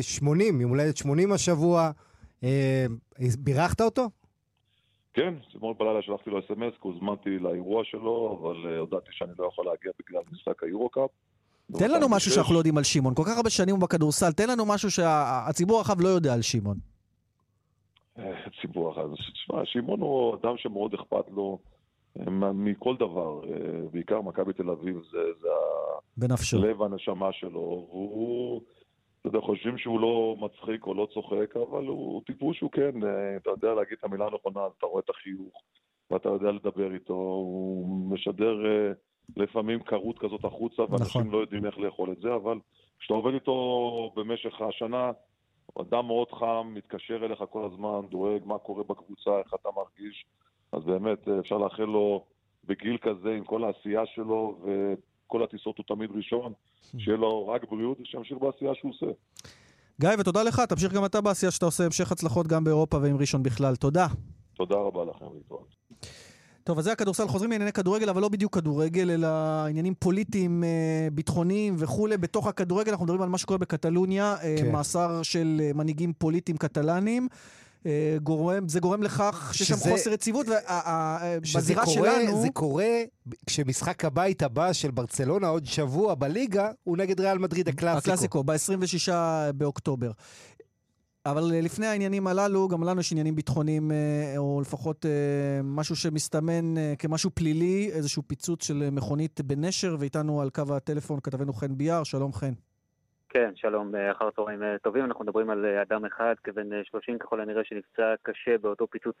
80, 0.00 0.56
אה, 0.56 0.62
יום 0.62 0.70
הולדת 0.70 0.96
80 0.96 1.32
השבוע. 1.32 1.90
בירכת 3.38 3.80
אותו? 3.80 4.08
כן, 5.14 5.34
אתמול 5.50 5.74
בלילה 5.78 6.02
שלחתי 6.02 6.30
לו 6.30 6.38
אס.אם.אס, 6.38 6.72
כי 6.82 6.88
הוזמנתי 6.88 7.38
לאירוע 7.38 7.84
שלו, 7.84 8.38
אבל 8.40 8.78
הודעתי 8.78 9.08
שאני 9.10 9.32
לא 9.38 9.48
יכול 9.52 9.66
להגיע 9.66 9.92
בגלל 10.00 10.22
משחק 10.32 10.62
היורו-קאפ. 10.62 11.10
תן 11.78 11.90
לנו 11.90 12.08
משהו 12.08 12.30
שאנחנו 12.30 12.54
לא 12.54 12.58
יודעים 12.58 12.78
על 12.78 12.84
שמעון. 12.84 13.14
כל 13.14 13.22
כך 13.26 13.36
הרבה 13.36 13.50
שנים 13.50 13.74
הוא 13.74 13.82
בכדורסל, 13.82 14.32
תן 14.32 14.48
לנו 14.48 14.66
משהו 14.66 14.90
שהציבור 14.90 15.78
הרחב 15.78 16.00
לא 16.00 16.08
יודע 16.08 16.34
על 16.34 16.42
שמעון. 16.42 16.76
הציבור 18.16 18.88
הרחב, 18.88 19.14
תשמע, 19.14 19.62
שמעון 19.64 20.00
הוא 20.00 20.34
אדם 20.34 20.54
שמאוד 20.56 20.94
אכפת 20.94 21.24
לו 21.30 21.58
אה, 21.62 21.77
מכל 22.54 22.96
דבר, 22.96 23.40
אה, 23.44 23.80
בעיקר 23.92 24.20
מכבי 24.20 24.52
תל 24.52 24.70
אביב, 24.70 25.02
זה, 25.10 25.18
זה 25.40 25.48
בנפשו. 26.16 26.58
לב 26.58 26.82
הנשמה 26.82 27.32
שלו, 27.32 27.86
והוא, 27.90 28.62
אתה 29.20 29.28
יודע, 29.28 29.40
חושבים 29.40 29.78
שהוא 29.78 30.00
לא 30.00 30.36
מצחיק 30.38 30.86
או 30.86 30.94
לא 30.94 31.08
צוחק, 31.14 31.56
אבל 31.56 31.86
הוא 31.86 32.22
טיפוס 32.26 32.56
שהוא 32.56 32.70
כן, 32.70 33.04
אה, 33.04 33.36
אתה 33.36 33.50
יודע 33.50 33.74
להגיד 33.74 33.96
את 33.98 34.04
המילה 34.04 34.26
הנכונה, 34.26 34.60
אתה 34.78 34.86
רואה 34.86 35.02
את 35.04 35.10
החיוך, 35.10 35.62
ואתה 36.10 36.28
יודע 36.28 36.50
לדבר 36.50 36.94
איתו, 36.94 37.14
הוא 37.14 38.10
משדר... 38.10 38.56
לפעמים 39.36 39.80
קרות 39.80 40.18
כזאת 40.18 40.44
החוצה, 40.44 40.82
ואנשים 40.82 41.20
נכון. 41.20 41.30
לא 41.32 41.38
יודעים 41.38 41.66
איך 41.66 41.78
לאכול 41.78 42.12
את 42.12 42.20
זה, 42.20 42.34
אבל 42.34 42.58
כשאתה 42.98 43.14
עובד 43.14 43.34
איתו 43.34 44.12
במשך 44.16 44.60
השנה, 44.60 45.10
אדם 45.80 46.06
מאוד 46.06 46.32
חם, 46.32 46.70
מתקשר 46.74 47.24
אליך 47.24 47.44
כל 47.50 47.64
הזמן, 47.64 48.08
דואג 48.10 48.42
מה 48.44 48.58
קורה 48.58 48.82
בקבוצה, 48.82 49.38
איך 49.38 49.54
אתה 49.54 49.68
מרגיש, 49.76 50.26
אז 50.72 50.84
באמת 50.84 51.28
אפשר 51.28 51.58
לאחל 51.58 51.84
לו 51.84 52.24
בגיל 52.64 52.98
כזה, 53.02 53.28
עם 53.38 53.44
כל 53.44 53.64
העשייה 53.64 54.02
שלו, 54.14 54.58
וכל 54.62 55.42
הטיסות 55.42 55.78
הוא 55.78 55.84
תמיד 55.88 56.10
ראשון, 56.14 56.52
שיהיה 56.98 57.16
לו 57.16 57.48
רק 57.48 57.70
בריאות 57.70 58.00
ושימשיך 58.00 58.38
בעשייה 58.38 58.74
שהוא 58.74 58.90
עושה. 58.90 59.06
גיא, 60.00 60.10
ותודה 60.18 60.42
לך, 60.42 60.60
תמשיך 60.60 60.92
גם 60.92 61.04
אתה 61.04 61.20
בעשייה 61.20 61.52
שאתה 61.52 61.66
עושה, 61.66 61.84
המשך 61.84 62.12
הצלחות 62.12 62.46
גם 62.46 62.64
באירופה 62.64 62.98
ועם 63.02 63.16
ראשון 63.16 63.42
בכלל. 63.42 63.76
תודה. 63.76 64.06
תודה 64.54 64.74
רבה 64.74 65.04
לכם, 65.04 65.26
להתראות. 65.34 65.76
טוב, 66.64 66.78
אז 66.78 66.84
זה 66.84 66.92
הכדורסל. 66.92 67.28
חוזרים 67.28 67.50
לענייני 67.50 67.72
כדורגל, 67.72 68.08
אבל 68.08 68.22
לא 68.22 68.28
בדיוק 68.28 68.54
כדורגל, 68.54 69.10
אלא 69.10 69.28
עניינים 69.68 69.94
פוליטיים, 69.94 70.64
אה, 70.64 71.08
ביטחוניים 71.12 71.74
וכולי. 71.78 72.16
בתוך 72.16 72.46
הכדורגל 72.46 72.90
אנחנו 72.90 73.04
מדברים 73.04 73.22
על 73.22 73.28
מה 73.28 73.38
שקורה 73.38 73.58
בקטלוניה, 73.58 74.36
אה, 74.42 74.56
כן. 74.58 74.72
מאסר 74.72 75.22
של 75.22 75.60
אה, 75.60 75.70
מנהיגים 75.74 76.12
פוליטיים 76.12 76.58
קטלניים. 76.58 77.28
גורם, 78.22 78.68
זה 78.68 78.80
גורם 78.80 79.02
לכך 79.02 79.50
שיש 79.54 79.68
שם 79.68 79.76
חוסר 79.76 80.12
יציבות, 80.12 80.46
ובזירה 80.46 81.86
שלנו... 81.86 82.42
זה 82.42 82.48
קורה 82.52 83.02
כשמשחק 83.46 84.04
הבית 84.04 84.42
הבא 84.42 84.72
של 84.72 84.90
ברצלונה 84.90 85.48
עוד 85.48 85.66
שבוע 85.66 86.14
בליגה, 86.14 86.70
הוא 86.84 86.96
נגד 86.96 87.20
ריאל 87.20 87.38
מדריד 87.38 87.68
הקלאסיקו. 87.68 87.98
הקלאסיקו, 87.98 88.44
ב-26 88.44 89.12
באוקטובר. 89.54 90.10
אבל 91.26 91.52
אה, 91.54 91.60
לפני 91.60 91.86
העניינים 91.86 92.26
הללו, 92.26 92.68
גם 92.68 92.84
לנו 92.84 93.00
יש 93.00 93.12
עניינים 93.12 93.34
ביטחוניים, 93.34 93.92
אה, 93.92 94.34
או 94.36 94.60
לפחות 94.60 95.06
אה, 95.06 95.10
משהו 95.62 95.96
שמסתמן 95.96 96.74
כמשהו 96.98 97.30
פלילי, 97.34 97.90
איזשהו 97.92 98.22
פיצוץ 98.26 98.64
של 98.64 98.88
מכונית 98.92 99.40
בנשר, 99.40 99.96
ואיתנו 99.98 100.40
על 100.40 100.50
קו 100.50 100.62
הטלפון 100.76 101.20
כתבנו 101.20 101.52
חן 101.52 101.76
ביאר, 101.76 102.04
שלום 102.04 102.32
חן. 102.32 102.52
כן, 103.28 103.50
שלום, 103.54 103.94
אחר 104.10 104.30
צהריים 104.30 104.62
טובים. 104.82 105.04
אנחנו 105.04 105.24
מדברים 105.24 105.50
על 105.50 105.66
אדם 105.66 106.04
אחד, 106.04 106.34
כבן 106.44 106.84
30 106.84 107.18
ככל 107.18 107.40
הנראה, 107.40 107.64
שנפצע 107.64 108.14
קשה 108.22 108.58
באותו 108.58 108.86
פיצוץ 108.86 109.16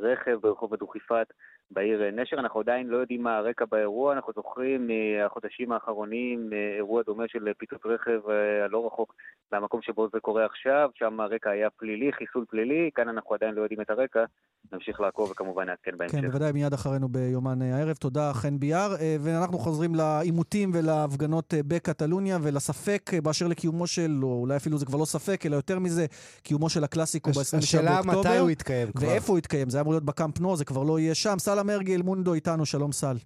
רכב 0.00 0.38
ברחוב 0.42 0.74
הדוכיפת 0.74 1.26
בעיר 1.70 2.10
נשר. 2.10 2.36
אנחנו 2.36 2.60
עדיין 2.60 2.86
לא 2.86 2.96
יודעים 2.96 3.22
מה 3.22 3.36
הרקע 3.36 3.64
באירוע, 3.64 4.12
אנחנו 4.12 4.32
זוכרים 4.32 4.88
מהחודשים 4.88 5.72
האחרונים 5.72 6.50
אירוע 6.76 7.02
דומה 7.02 7.24
של 7.28 7.52
פיצוץ 7.58 7.86
רכב 7.86 8.20
הלא 8.64 8.86
רחוק 8.86 9.14
למקום 9.54 9.80
שבו 9.82 10.08
זה 10.12 10.20
קורה 10.20 10.46
עכשיו, 10.46 10.90
שם 10.94 11.20
הרקע 11.20 11.50
היה 11.50 11.68
פלילי, 11.70 12.12
חיסול 12.12 12.44
פלילי, 12.50 12.90
כאן 12.94 13.08
אנחנו 13.08 13.34
עדיין 13.34 13.54
לא 13.54 13.62
יודעים 13.62 13.80
את 13.80 13.90
הרקע, 13.90 14.24
נמשיך 14.72 15.00
לעקוב 15.00 15.30
וכמובן 15.30 15.66
נעדכן 15.66 15.90
בהמשך. 15.96 16.14
כן, 16.14 16.26
בוודאי 16.26 16.52
מיד 16.52 16.72
אחרינו 16.72 17.08
ביומן 17.08 17.62
הערב. 17.62 17.96
תודה, 17.96 18.32
חן 18.32 18.58
ביאר. 18.58 18.94
ואנחנו 19.20 19.58
חוזרים 19.58 19.94
לעימותים 19.94 20.70
ולהפגנות 20.74 21.54
בקטלוניה 21.66 22.38
ולספק 22.42 23.10
באשר 23.22 23.48
לקיומו 23.48 23.86
של, 23.86 24.20
או 24.22 24.40
אולי 24.40 24.56
אפילו 24.56 24.78
זה 24.78 24.86
כבר 24.86 24.98
לא 24.98 25.04
ספק, 25.04 25.46
אלא 25.46 25.56
יותר 25.56 25.78
מזה, 25.78 26.06
קיומו 26.42 26.68
של 26.68 26.84
הקלאסיקו 26.84 27.30
ב-27 27.30 27.34
באוקטובר. 27.36 27.58
השאלה 27.58 28.00
מתי 28.04 28.38
הוא 28.38 28.50
יתקיים 28.50 28.92
כבר. 28.92 29.08
ואיפה 29.08 29.32
הוא 29.32 29.38
יתקיים, 29.38 29.70
זה 29.70 29.78
היה 29.78 29.82
אמור 29.82 29.92
להיות 29.92 30.04
בקאמפ 30.04 30.40
נו, 30.40 30.56
זה 30.56 30.64
כבר 30.64 30.82
לא 30.82 30.98
יהיה 30.98 31.14
שם. 31.14 31.34
סל 31.38 31.58
אמרגי 31.58 31.94
אלמונדו 31.94 32.34
איתנו, 32.34 32.66
שלום 32.66 32.92
סל. 32.92 33.16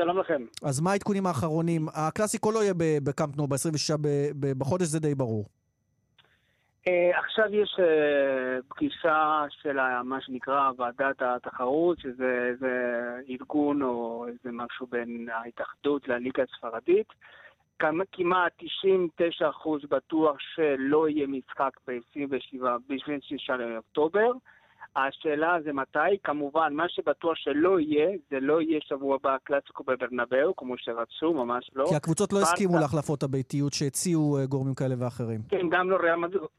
שלום 0.00 0.18
לכם. 0.18 0.42
אז 0.62 0.80
מה 0.80 0.92
העדכונים 0.92 1.26
האחרונים? 1.26 1.86
הקלאסיקו 1.94 2.52
לא 2.52 2.62
יהיה 2.62 2.74
בקאמפ 3.04 3.36
נו 3.36 3.46
ב-26 3.46 3.96
בחודש, 4.58 4.86
זה 4.86 5.00
די 5.00 5.14
ברור. 5.14 5.44
Uh, 6.88 7.18
עכשיו 7.18 7.54
יש 7.54 7.76
uh, 7.78 8.62
פגישה 8.68 9.44
של 9.50 9.76
מה 10.04 10.20
שנקרא 10.20 10.70
ועדת 10.78 11.22
התחרות, 11.22 11.98
שזה 11.98 12.52
ארגון 13.28 13.82
או 13.82 14.26
איזה 14.28 14.50
משהו 14.52 14.86
בין 14.86 15.28
ההתאחדות 15.32 16.08
לליגה 16.08 16.42
הספרדית. 16.42 17.06
כמעט 18.12 18.52
99% 18.62 19.86
בטוח 19.90 20.36
שלא 20.54 21.08
יהיה 21.08 21.26
משחק 21.26 21.70
ב-27 21.86 23.56
באוקטובר. 23.56 24.30
השאלה 24.96 25.56
זה 25.64 25.72
מתי, 25.72 25.98
כמובן, 26.24 26.74
מה 26.74 26.88
שבטוח 26.88 27.34
שלא 27.34 27.80
יהיה, 27.80 28.10
זה 28.30 28.40
לא 28.40 28.62
יהיה 28.62 28.80
שבוע 28.82 29.14
הבא 29.14 29.36
קלאסיקו 29.44 29.84
בברנבאו, 29.84 30.56
כמו 30.56 30.74
שרצו, 30.78 31.34
ממש 31.34 31.70
לא. 31.76 31.86
כי 31.88 31.94
הקבוצות 31.94 32.32
לא. 32.32 32.38
הסכימו 32.38 32.78
להחלפות 32.78 33.22
הביתיות 33.22 33.72
שהציעו 33.72 34.38
uh, 34.38 34.46
גורמים 34.46 34.74
כאלה 34.74 34.94
ואחרים. 34.98 35.40
כן, 35.48 35.68
גם 35.70 35.90
לא 35.90 35.96
ריאל, 35.96 36.18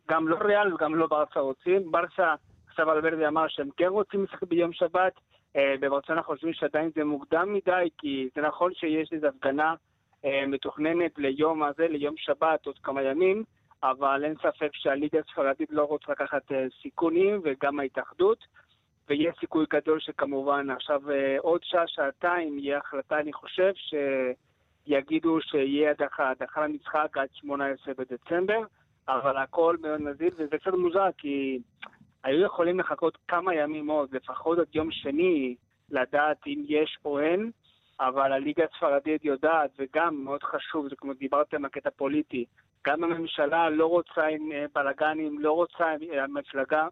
גם 0.10 0.28
לא 0.28 0.36
ריאל 0.36 0.74
וגם 0.74 0.96
לא 0.96 1.08
ברסה 1.08 1.40
רוצים. 1.40 1.92
ברסה, 1.92 2.36
עכשיו 2.68 2.92
אלברדי 2.92 3.28
אמר 3.28 3.46
שהם 3.48 3.70
כן 3.78 3.88
רוצים 3.88 4.24
לשחק 4.24 4.44
ביום 4.44 4.74
שבת. 4.74 5.14
Uh, 5.58 5.60
בברצונה 5.82 6.24
חושבים 6.24 6.54
שעדיין 6.54 6.90
זה 6.96 7.04
מוקדם 7.04 7.54
מדי, 7.54 7.90
כי 7.98 8.30
זה 8.36 8.42
נכון 8.42 8.72
שיש 8.74 9.10
איזו 9.12 9.28
הפגנה 9.28 9.74
uh, 10.24 10.28
מתוכננת 10.48 11.12
ליום 11.18 11.64
הזה, 11.64 11.88
ליום 11.88 12.16
שבת, 12.18 12.66
עוד 12.66 12.76
כמה 12.84 13.02
ימים. 13.02 13.44
אבל 13.84 14.26
אין 14.26 14.36
ספק 14.36 14.70
שהליגה 14.74 15.20
הספרדית 15.20 15.70
לא 15.72 15.84
רוצה 15.84 16.12
לקחת 16.12 16.52
אה, 16.52 16.66
סיכונים, 16.82 17.42
וגם 17.44 17.80
ההתאחדות. 17.80 18.46
ויש 19.10 19.36
סיכוי 19.40 19.66
גדול 19.70 20.00
שכמובן 20.00 20.70
עכשיו 20.70 21.12
אה, 21.12 21.38
עוד 21.40 21.62
שעה, 21.64 21.88
שעתיים, 21.88 22.60
יהיה 22.60 22.78
החלטה, 22.78 23.20
אני 23.20 23.34
חושב, 23.34 23.72
שיגידו 24.88 25.42
שיהיה 25.42 25.92
הדחה, 25.92 26.30
הדחה 26.30 26.68
למשחק 26.68 27.18
עד 27.18 27.28
18 27.34 27.94
בדצמבר, 27.98 28.64
אבל 29.08 29.38
הכל 29.38 29.78
מאוד 29.82 30.02
נזיל, 30.02 30.34
וזה 30.38 30.58
קצת 30.58 30.74
מוזר, 30.74 31.10
כי 31.18 31.60
היו 32.24 32.46
יכולים 32.46 32.80
לחכות 32.80 33.18
כמה 33.28 33.56
ימים 33.56 33.88
עוד, 33.88 34.16
לפחות 34.16 34.60
עד 34.60 34.76
יום 34.76 34.92
שני, 34.92 35.56
לדעת 35.90 36.38
אם 36.48 36.64
יש 36.68 36.98
או 37.06 37.20
אין, 37.20 37.52
אבל 38.00 38.32
הליגה 38.32 38.64
הספרדית 38.64 39.26
יודעת, 39.26 39.70
וגם 39.80 40.24
מאוד 40.24 40.44
חשוב, 40.44 40.90
זה 40.90 40.96
כמו 40.96 41.14
דיברתם 41.14 41.66
על 41.66 41.72
קטע 41.72 41.90
פוליטי, 41.90 42.46
גם 42.88 43.04
הממשלה 43.04 43.70
לא 43.70 43.86
רוצה 43.86 44.26
עם 44.26 44.52
אה, 44.52 44.66
בלאגנים, 44.76 45.40
לא 45.40 45.52
רוצה 45.52 45.84
אה, 45.84 46.24
המפלגה, 46.24 46.88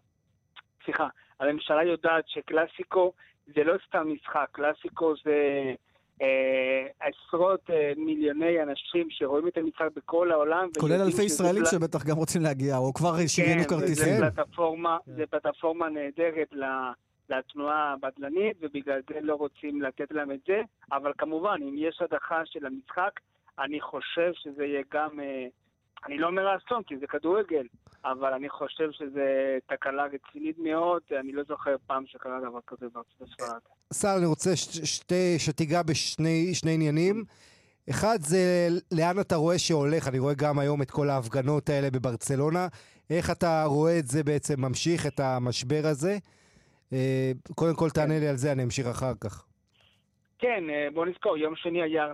סליחה, 0.85 1.07
הממשלה 1.39 1.83
יודעת 1.83 2.23
שקלאסיקו 2.27 3.13
זה 3.55 3.63
לא 3.63 3.73
סתם 3.87 4.13
משחק, 4.13 4.47
קלאסיקו 4.51 5.13
זה 5.23 5.73
אה, 6.21 6.87
עשרות 6.99 7.69
אה, 7.69 7.91
מיליוני 7.97 8.63
אנשים 8.63 9.07
שרואים 9.09 9.47
את 9.47 9.57
המשחק 9.57 9.87
בכל 9.95 10.31
העולם. 10.31 10.67
כולל 10.79 11.01
אלפי 11.01 11.23
ישראלים 11.23 11.63
פל... 11.63 11.69
שבטח 11.69 12.05
גם 12.05 12.15
רוצים 12.17 12.41
להגיע, 12.41 12.77
או 12.77 12.93
כבר 12.93 13.13
שריינו 13.27 13.63
כן, 13.63 13.69
כרטיסים. 13.69 14.19
כן, 14.19 14.29
פלטפורמה, 14.29 14.97
כן. 15.05 15.11
זה 15.11 15.25
פלטפורמה 15.25 15.89
נהדרת 15.89 16.47
ל... 16.51 16.63
לתנועה 17.29 17.93
הבדלנית, 17.93 18.57
ובגלל 18.61 19.01
זה 19.09 19.19
לא 19.21 19.35
רוצים 19.35 19.81
לתת 19.81 20.11
להם 20.11 20.31
את 20.31 20.39
זה. 20.47 20.61
אבל 20.91 21.11
כמובן, 21.17 21.57
אם 21.61 21.75
יש 21.77 22.01
הדחה 22.01 22.41
של 22.45 22.65
המשחק, 22.65 23.19
אני 23.59 23.81
חושב 23.81 24.31
שזה 24.33 24.65
יהיה 24.65 24.81
גם 24.91 25.19
אה, 25.19 25.47
אני 26.05 26.17
לא 26.17 26.27
אומר 26.27 26.57
אסון, 26.57 26.83
כי 26.83 26.97
זה 26.99 27.07
כדורגל, 27.07 27.67
אבל 28.05 28.33
אני 28.33 28.49
חושב 28.49 28.91
שזו 28.91 29.19
תקלה 29.67 30.03
רצינית 30.05 30.57
מאוד, 30.59 31.01
אני 31.19 31.31
לא 31.31 31.43
זוכר 31.47 31.75
פעם 31.87 32.03
שקרה 32.07 32.39
דבר 32.49 32.59
כזה 32.67 32.85
הספרד. 33.21 33.59
סל, 33.93 34.17
אני 34.17 34.25
רוצה 34.25 34.49
שתיגע 35.37 35.81
בשני 35.83 36.53
עניינים. 36.73 37.23
אחד 37.89 38.17
זה 38.21 38.67
לאן 38.91 39.19
אתה 39.19 39.35
רואה 39.35 39.59
שהולך, 39.59 40.07
אני 40.07 40.19
רואה 40.19 40.33
גם 40.33 40.59
היום 40.59 40.81
את 40.81 40.91
כל 40.91 41.09
ההפגנות 41.09 41.69
האלה 41.69 41.91
בברצלונה. 41.91 42.67
איך 43.09 43.31
אתה 43.31 43.63
רואה 43.63 43.99
את 43.99 44.07
זה 44.07 44.23
בעצם 44.23 44.61
ממשיך, 44.61 45.07
את 45.07 45.19
המשבר 45.19 45.81
הזה? 45.83 46.17
אה, 46.93 47.31
קודם 47.55 47.75
כל 47.75 47.89
תענה 47.89 48.19
לי 48.19 48.27
על 48.27 48.37
זה, 48.37 48.51
אני 48.51 48.63
אמשיך 48.63 48.87
אחר 48.87 49.13
כך. 49.21 49.45
כן, 50.39 50.69
אה, 50.69 50.87
בוא 50.93 51.05
נזכור, 51.05 51.37
יום 51.37 51.55
שני 51.55 51.81
היה 51.81 52.11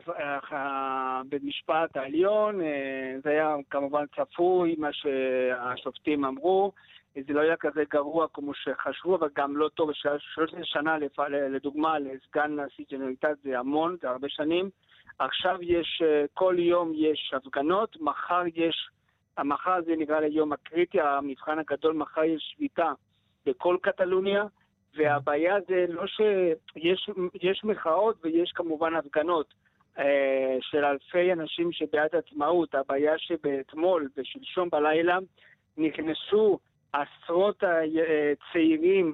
אה, 0.51 1.21
בית 1.29 1.43
משפט 1.43 1.97
העליון, 1.97 2.61
אה, 2.61 3.15
זה 3.23 3.29
היה 3.29 3.55
כמובן 3.69 4.05
צפוי, 4.15 4.75
מה 4.77 4.93
שהשופטים 4.93 6.25
אמרו, 6.25 6.71
זה 7.15 7.33
לא 7.33 7.39
היה 7.39 7.57
כזה 7.57 7.83
גרוע 7.89 8.27
כמו 8.33 8.53
שחשבו, 8.53 9.15
אבל 9.15 9.29
גם 9.35 9.57
לא 9.57 9.69
טוב, 9.69 9.89
13 9.93 10.59
שנה 10.63 10.97
לדוגמה 11.29 11.99
לסגן 11.99 12.59
נשיא 12.59 12.85
ג'נרליטת 12.91 13.37
זה 13.43 13.59
המון, 13.59 13.95
זה 14.01 14.09
הרבה 14.09 14.29
שנים. 14.29 14.69
עכשיו 15.19 15.57
יש, 15.61 16.01
כל 16.33 16.55
יום 16.59 16.91
יש 16.95 17.33
הפגנות, 17.35 17.97
מחר 18.01 18.43
יש, 18.55 18.89
מחר 19.43 19.81
זה 19.85 19.95
נקרא 19.97 20.19
ליום 20.19 20.53
הקריטי, 20.53 21.01
המבחן 21.01 21.59
הגדול, 21.59 21.93
מחר 21.93 22.23
יש 22.23 22.53
שביתה 22.55 22.91
בכל 23.45 23.77
קטלוניה. 23.81 24.43
והבעיה 24.95 25.55
זה 25.67 25.85
לא 25.89 26.03
שיש 26.07 27.63
מחאות 27.63 28.15
ויש 28.23 28.51
כמובן 28.51 28.95
הפגנות 28.95 29.53
אה, 29.99 30.57
של 30.61 30.85
אלפי 30.85 31.33
אנשים 31.33 31.71
שבעד 31.71 32.15
עצמאות. 32.15 32.75
הבעיה 32.75 33.17
שבאתמול 33.17 34.09
ושלשום 34.17 34.69
בלילה 34.69 35.17
נכנסו 35.77 36.59
עשרות 36.93 37.63
אה, 37.63 37.81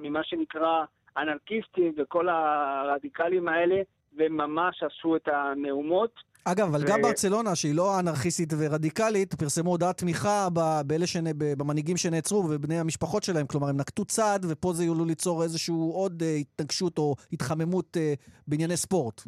ממה 0.02 0.24
שנקרא 0.24 0.84
אנרכיסטים 1.16 1.92
וכל 1.96 2.28
הרדיקלים 2.28 3.48
האלה, 3.48 3.82
וממש 4.16 4.82
עשו 4.82 5.16
את 5.16 5.28
המהומות. 5.28 6.31
אגב, 6.44 6.66
אבל 6.66 6.82
ו... 6.84 6.86
גם 6.86 7.02
ברצלונה, 7.02 7.54
שהיא 7.54 7.74
לא 7.74 7.98
אנרכיסטית 7.98 8.52
ורדיקלית, 8.56 9.34
פרסמו 9.34 9.70
הודעת 9.70 9.98
תמיכה 9.98 10.48
באלה 10.86 11.06
שנ... 11.06 11.24
במנהיגים 11.38 11.96
שנעצרו 11.96 12.38
ובבני 12.38 12.78
המשפחות 12.78 13.22
שלהם. 13.22 13.46
כלומר, 13.46 13.68
הם 13.68 13.76
נקטו 13.76 14.04
צעד, 14.04 14.46
ופה 14.48 14.72
זה 14.72 14.84
יוכלו 14.84 15.04
ליצור 15.04 15.42
איזושהי 15.42 15.74
עוד 15.92 16.22
uh, 16.22 16.24
התנגשות 16.24 16.98
או 16.98 17.16
התחממות 17.32 17.96
uh, 17.96 18.30
בענייני 18.46 18.76
ספורט. 18.76 19.22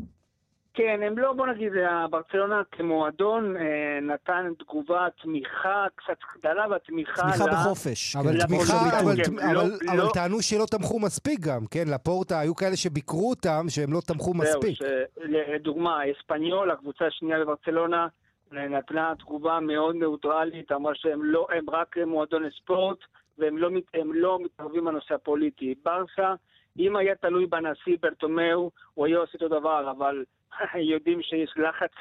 כן, 0.74 1.00
הם 1.06 1.18
לא, 1.18 1.32
בוא 1.32 1.46
נגיד, 1.46 1.72
ברצלונה 2.10 2.62
כמועדון 2.72 3.56
אה, 3.56 3.62
נתן 4.02 4.52
תגובה, 4.58 5.06
תמיכה 5.22 5.86
קצת 5.94 6.18
גדלה 6.38 6.64
והתמיכה... 6.70 7.22
תמיכה 7.22 7.44
ל... 7.46 7.50
בחופש. 7.50 8.16
אבל 8.16 8.32
כן. 8.32 8.46
תמיכה, 8.46 9.00
אבל, 9.00 9.16
כן. 9.16 9.38
אבל, 9.38 9.54
לא, 9.54 9.62
אבל 9.88 9.98
לא... 9.98 10.10
טענו 10.14 10.42
שלא 10.42 10.64
תמכו 10.70 11.00
מספיק 11.00 11.40
גם, 11.40 11.66
כן? 11.70 11.84
לפורטה, 11.94 12.40
היו 12.40 12.54
כאלה 12.54 12.76
שביקרו 12.76 13.30
אותם 13.30 13.64
שהם 13.68 13.92
לא 13.92 14.00
תמכו 14.06 14.34
מספיק. 14.34 14.78
זהו, 14.82 15.28
לדוגמה, 15.54 16.00
אספניול, 16.12 16.70
הקבוצה 16.70 17.06
השנייה 17.06 17.38
בברצלונה, 17.40 18.06
נתנה 18.52 19.12
תגובה 19.18 19.60
מאוד 19.60 19.96
נאוטרלית, 19.96 20.72
אמרה 20.72 20.92
שהם 20.94 21.24
לא, 21.24 21.46
הם 21.56 21.70
רק 21.70 21.96
מועדון 22.06 22.42
לספורט, 22.42 22.98
והם 23.38 23.58
לא, 23.58 23.70
לא 23.94 24.38
מתערבים 24.44 24.84
בנושא 24.84 25.14
הפוליטי. 25.14 25.74
ברסה, 25.84 26.34
אם 26.78 26.96
היה 26.96 27.14
תלוי 27.14 27.46
בנשיא 27.46 27.96
ברטומאו, 28.02 28.70
הוא 28.94 29.06
היה 29.06 29.18
עושה 29.18 29.32
אותו 29.34 29.48
דבר, 29.48 29.90
אבל 29.90 30.24
יודעים 30.92 31.22
שיש 31.22 31.54
לחץ 31.56 31.92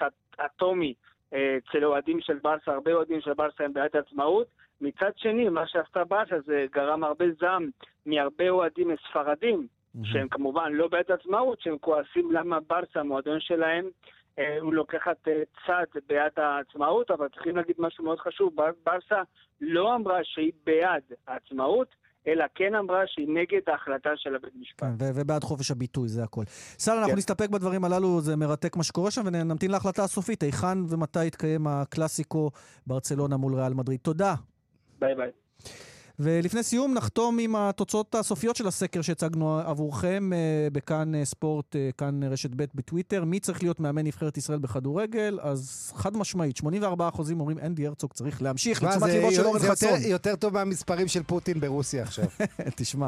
אטומי 0.46 0.94
אה, 1.34 1.58
אצל 1.58 1.86
אוהדים 1.86 2.22
של 2.22 2.40
ברסה, 2.44 2.72
הרבה 2.72 2.94
אוהדים 2.94 3.22
של 3.22 3.34
ברסה 3.34 3.64
הם 3.64 3.74
בעד 3.74 3.98
עצמאות. 3.98 4.48
מצד 4.82 5.12
שני, 5.16 5.50
מה 5.50 5.68
שעשתה 5.68 6.04
ברסה 6.04 6.40
זה 6.46 6.66
גרם 6.72 7.04
הרבה 7.04 7.26
זעם 7.40 7.70
מהרבה 8.06 8.50
אוהדים 8.50 8.92
ספרדים, 9.10 9.68
mm-hmm. 9.68 10.00
שהם 10.04 10.28
כמובן 10.28 10.74
לא 10.74 10.88
בעד 10.88 11.12
עצמאות, 11.12 11.62
שהם 11.62 11.78
כועסים 11.78 12.32
למה 12.32 12.60
ברסה, 12.60 13.00
המועדון 13.00 13.40
שלהם, 13.40 13.90
אה, 14.40 14.58
הוא 14.60 14.74
לוקחת 14.74 15.28
אה, 15.28 15.42
צד 15.68 16.00
בעד 16.08 16.32
העצמאות, 16.38 17.12
אבל 17.12 17.28
צריכים 17.30 17.56
להגיד 17.56 17.76
משהו 17.80 18.04
מאוד 18.04 18.20
חשוב, 18.20 18.56
ברסה 18.86 19.22
לא 19.62 19.96
אמרה 19.96 20.24
שהיא 20.24 20.52
בעד 20.66 21.04
העצמאות, 21.28 21.96
אלא 22.28 22.46
כן 22.56 22.76
אמרה 22.76 23.02
שהיא 23.08 23.28
נגד 23.30 23.62
ההחלטה 23.68 24.10
של 24.16 24.36
הבית 24.36 24.54
משפט. 24.62 24.88
כן, 25.00 25.12
ובעד 25.16 25.44
חופש 25.44 25.72
הביטוי, 25.72 26.08
זה 26.08 26.24
הכל. 26.24 26.44
סל, 26.80 26.92
אנחנו 26.92 27.12
כן. 27.12 27.18
נסתפק 27.18 27.50
בדברים 27.50 27.86
הללו, 27.86 28.22
זה 28.22 28.36
מרתק 28.36 28.76
מה 28.76 28.84
שקורה 28.84 29.12
שם, 29.12 29.22
ונמתין 29.26 29.72
להחלטה 29.72 30.04
הסופית, 30.04 30.44
היכן 30.44 30.78
ומתי 30.90 31.26
יתקיים 31.26 31.68
הקלאסיקו 31.68 32.52
ברצלונה 32.88 33.38
מול 33.38 33.56
ריאל 33.56 33.74
מדריד. 33.74 34.00
תודה. 34.00 34.36
ביי 35.00 35.16
ביי. 35.16 35.30
ולפני 36.20 36.64
סיום 36.64 36.94
נחתום 36.94 37.40
עם 37.40 37.56
התוצאות 37.56 38.16
הסופיות 38.16 38.56
של 38.56 38.68
הסקר 38.68 39.02
שהצגנו 39.02 39.60
עבורכם 39.60 40.34
אה, 40.34 40.68
בכאן 40.72 41.16
אה, 41.16 41.26
ספורט, 41.26 41.76
אה, 41.76 41.90
כאן 41.98 42.24
רשת 42.24 42.50
ב' 42.56 42.64
בטוויטר. 42.76 43.24
מי 43.24 43.40
צריך 43.40 43.64
להיות 43.64 43.80
מאמן 43.80 44.04
נבחרת 44.04 44.38
ישראל 44.38 44.60
בכדורגל? 44.60 45.40
אז 45.42 45.92
חד 45.96 46.18
משמעית, 46.18 46.58
84% 46.58 46.64
אומרים 47.40 47.60
אנדי 47.60 47.88
הרצוג 47.88 48.14
צריך 48.14 48.42
להמשיך 48.42 48.84
לתשומת 48.84 49.10
ליבו 49.10 49.32
של 49.32 49.46
אורן 49.46 49.60
חסון. 49.60 50.00
זה 50.00 50.08
יותר 50.08 50.36
טוב 50.36 50.54
מהמספרים 50.54 51.08
של 51.08 51.24
פוטין 51.24 51.60
ברוסיה 51.60 52.04
עכשיו. 52.04 52.26
תשמע, 52.76 53.08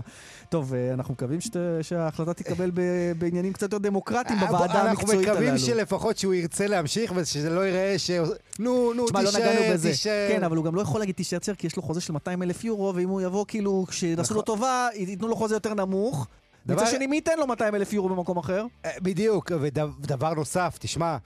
טוב, 0.49 0.73
אנחנו 0.93 1.13
מקווים 1.13 1.39
שההחלטה 1.81 2.33
תתקבל 2.33 2.71
בעניינים 3.17 3.53
קצת 3.53 3.63
יותר 3.73 3.77
דמוקרטיים 3.77 4.39
בוועדה 4.39 4.81
המקצועית 4.81 5.27
הללו. 5.27 5.31
אנחנו 5.31 5.33
מקווים 5.33 5.57
שלפחות 5.57 6.17
שהוא 6.17 6.33
ירצה 6.33 6.67
להמשיך 6.67 7.13
ושזה 7.15 7.49
לא 7.49 7.65
ייראה 7.65 7.99
ש... 7.99 8.11
נו, 8.59 8.93
נו, 8.93 9.05
לא 9.13 9.19
תישאר, 9.19 9.77
תישאר. 9.81 10.27
כן, 10.29 10.43
אבל 10.43 10.57
הוא 10.57 10.65
גם 10.65 10.75
לא 10.75 10.81
יכול 10.81 11.01
להגיד 11.01 11.15
תישאר, 11.15 11.39
כי 11.57 11.67
יש 11.67 11.75
לו 11.75 11.83
חוזה 11.83 12.01
של 12.01 12.13
200 12.13 12.43
אלף 12.43 12.63
יורו, 12.63 12.94
ואם 12.95 13.09
הוא 13.09 13.21
יבוא, 13.21 13.45
כאילו, 13.47 13.85
כשיעשו 13.87 14.33
לו 14.33 14.41
נכון. 14.41 14.55
טובה, 14.55 14.87
ייתנו 14.93 15.27
לו 15.27 15.35
חוזה 15.35 15.55
יותר 15.55 15.73
נמוך. 15.73 16.27
מצד 16.65 16.87
שני, 16.87 17.07
מי 17.07 17.15
ייתן 17.15 17.39
לו 17.39 17.47
200 17.47 17.75
אלף 17.75 17.93
יורו 17.93 18.09
במקום 18.09 18.37
אחר? 18.37 18.65
אה, 18.85 18.91
בדיוק, 19.01 19.51
ודבר 19.61 20.33
נוסף, 20.33 20.77
תשמע, 20.79 21.17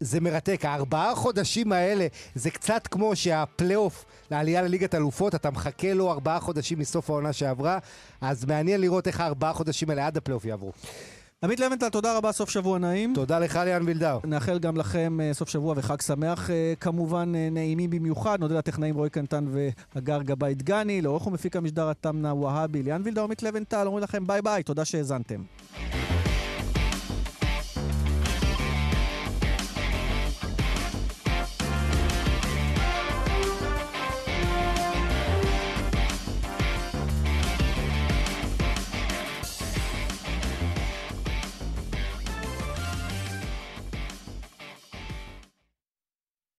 זה 0.00 0.20
מרתק. 0.20 0.64
הארבעה 0.64 1.14
חודשים 1.14 1.72
האלה, 1.72 2.06
זה 2.34 2.50
קצת 2.50 2.86
כמו 2.86 3.16
שהפלייאוף 3.16 4.04
לעלייה 4.30 4.62
לליגת 4.62 4.94
אלופות, 4.94 5.34
אתה 5.34 5.50
מחכה 5.50 5.94
לו 5.94 6.12
ארבעה 6.12 6.40
חודשים 6.40 6.78
מסוף 6.78 7.10
העונה 7.10 7.32
שעברה, 7.32 7.78
אז 8.20 8.44
מעניין 8.44 8.80
לראות 8.80 9.06
איך 9.06 9.20
הארבעה 9.20 9.52
חודשים 9.52 9.90
האלה 9.90 10.06
עד 10.06 10.16
הפלייאוף 10.16 10.44
יעברו. 10.44 10.72
עמית 11.44 11.60
לבנטל, 11.60 11.88
תודה 11.88 12.16
רבה, 12.16 12.32
סוף 12.32 12.50
שבוע 12.50 12.78
נעים. 12.78 13.14
תודה 13.14 13.38
לך, 13.38 13.56
ליאן 13.64 13.82
וילדאו. 13.86 14.20
נאחל 14.24 14.58
גם 14.58 14.76
לכם 14.76 15.18
אה, 15.20 15.34
סוף 15.34 15.48
שבוע 15.48 15.74
וחג 15.76 16.00
שמח, 16.00 16.50
אה, 16.50 16.72
כמובן 16.80 17.32
אה, 17.34 17.48
נעימים 17.50 17.90
במיוחד. 17.90 18.40
נודה 18.40 18.58
לטכנאים 18.58 18.94
רועי 18.94 19.10
קנטן 19.10 19.46
והגר 19.94 20.22
גבאי 20.22 20.54
דגני, 20.54 21.02
לעורך 21.02 21.26
ומפיק 21.26 21.56
המשדר 21.56 21.90
התמנה 21.90 22.34
והבי, 22.34 22.82
ליאן 22.82 23.02
וילדאו, 23.04 23.24
עמית 23.24 23.42
לבנטל, 23.42 23.86
אומרים 23.86 24.04
לכם 24.04 24.26
ביי 24.26 24.42
ביי, 24.42 24.62
תודה 24.62 24.84
שהאזנתם. 24.84 25.42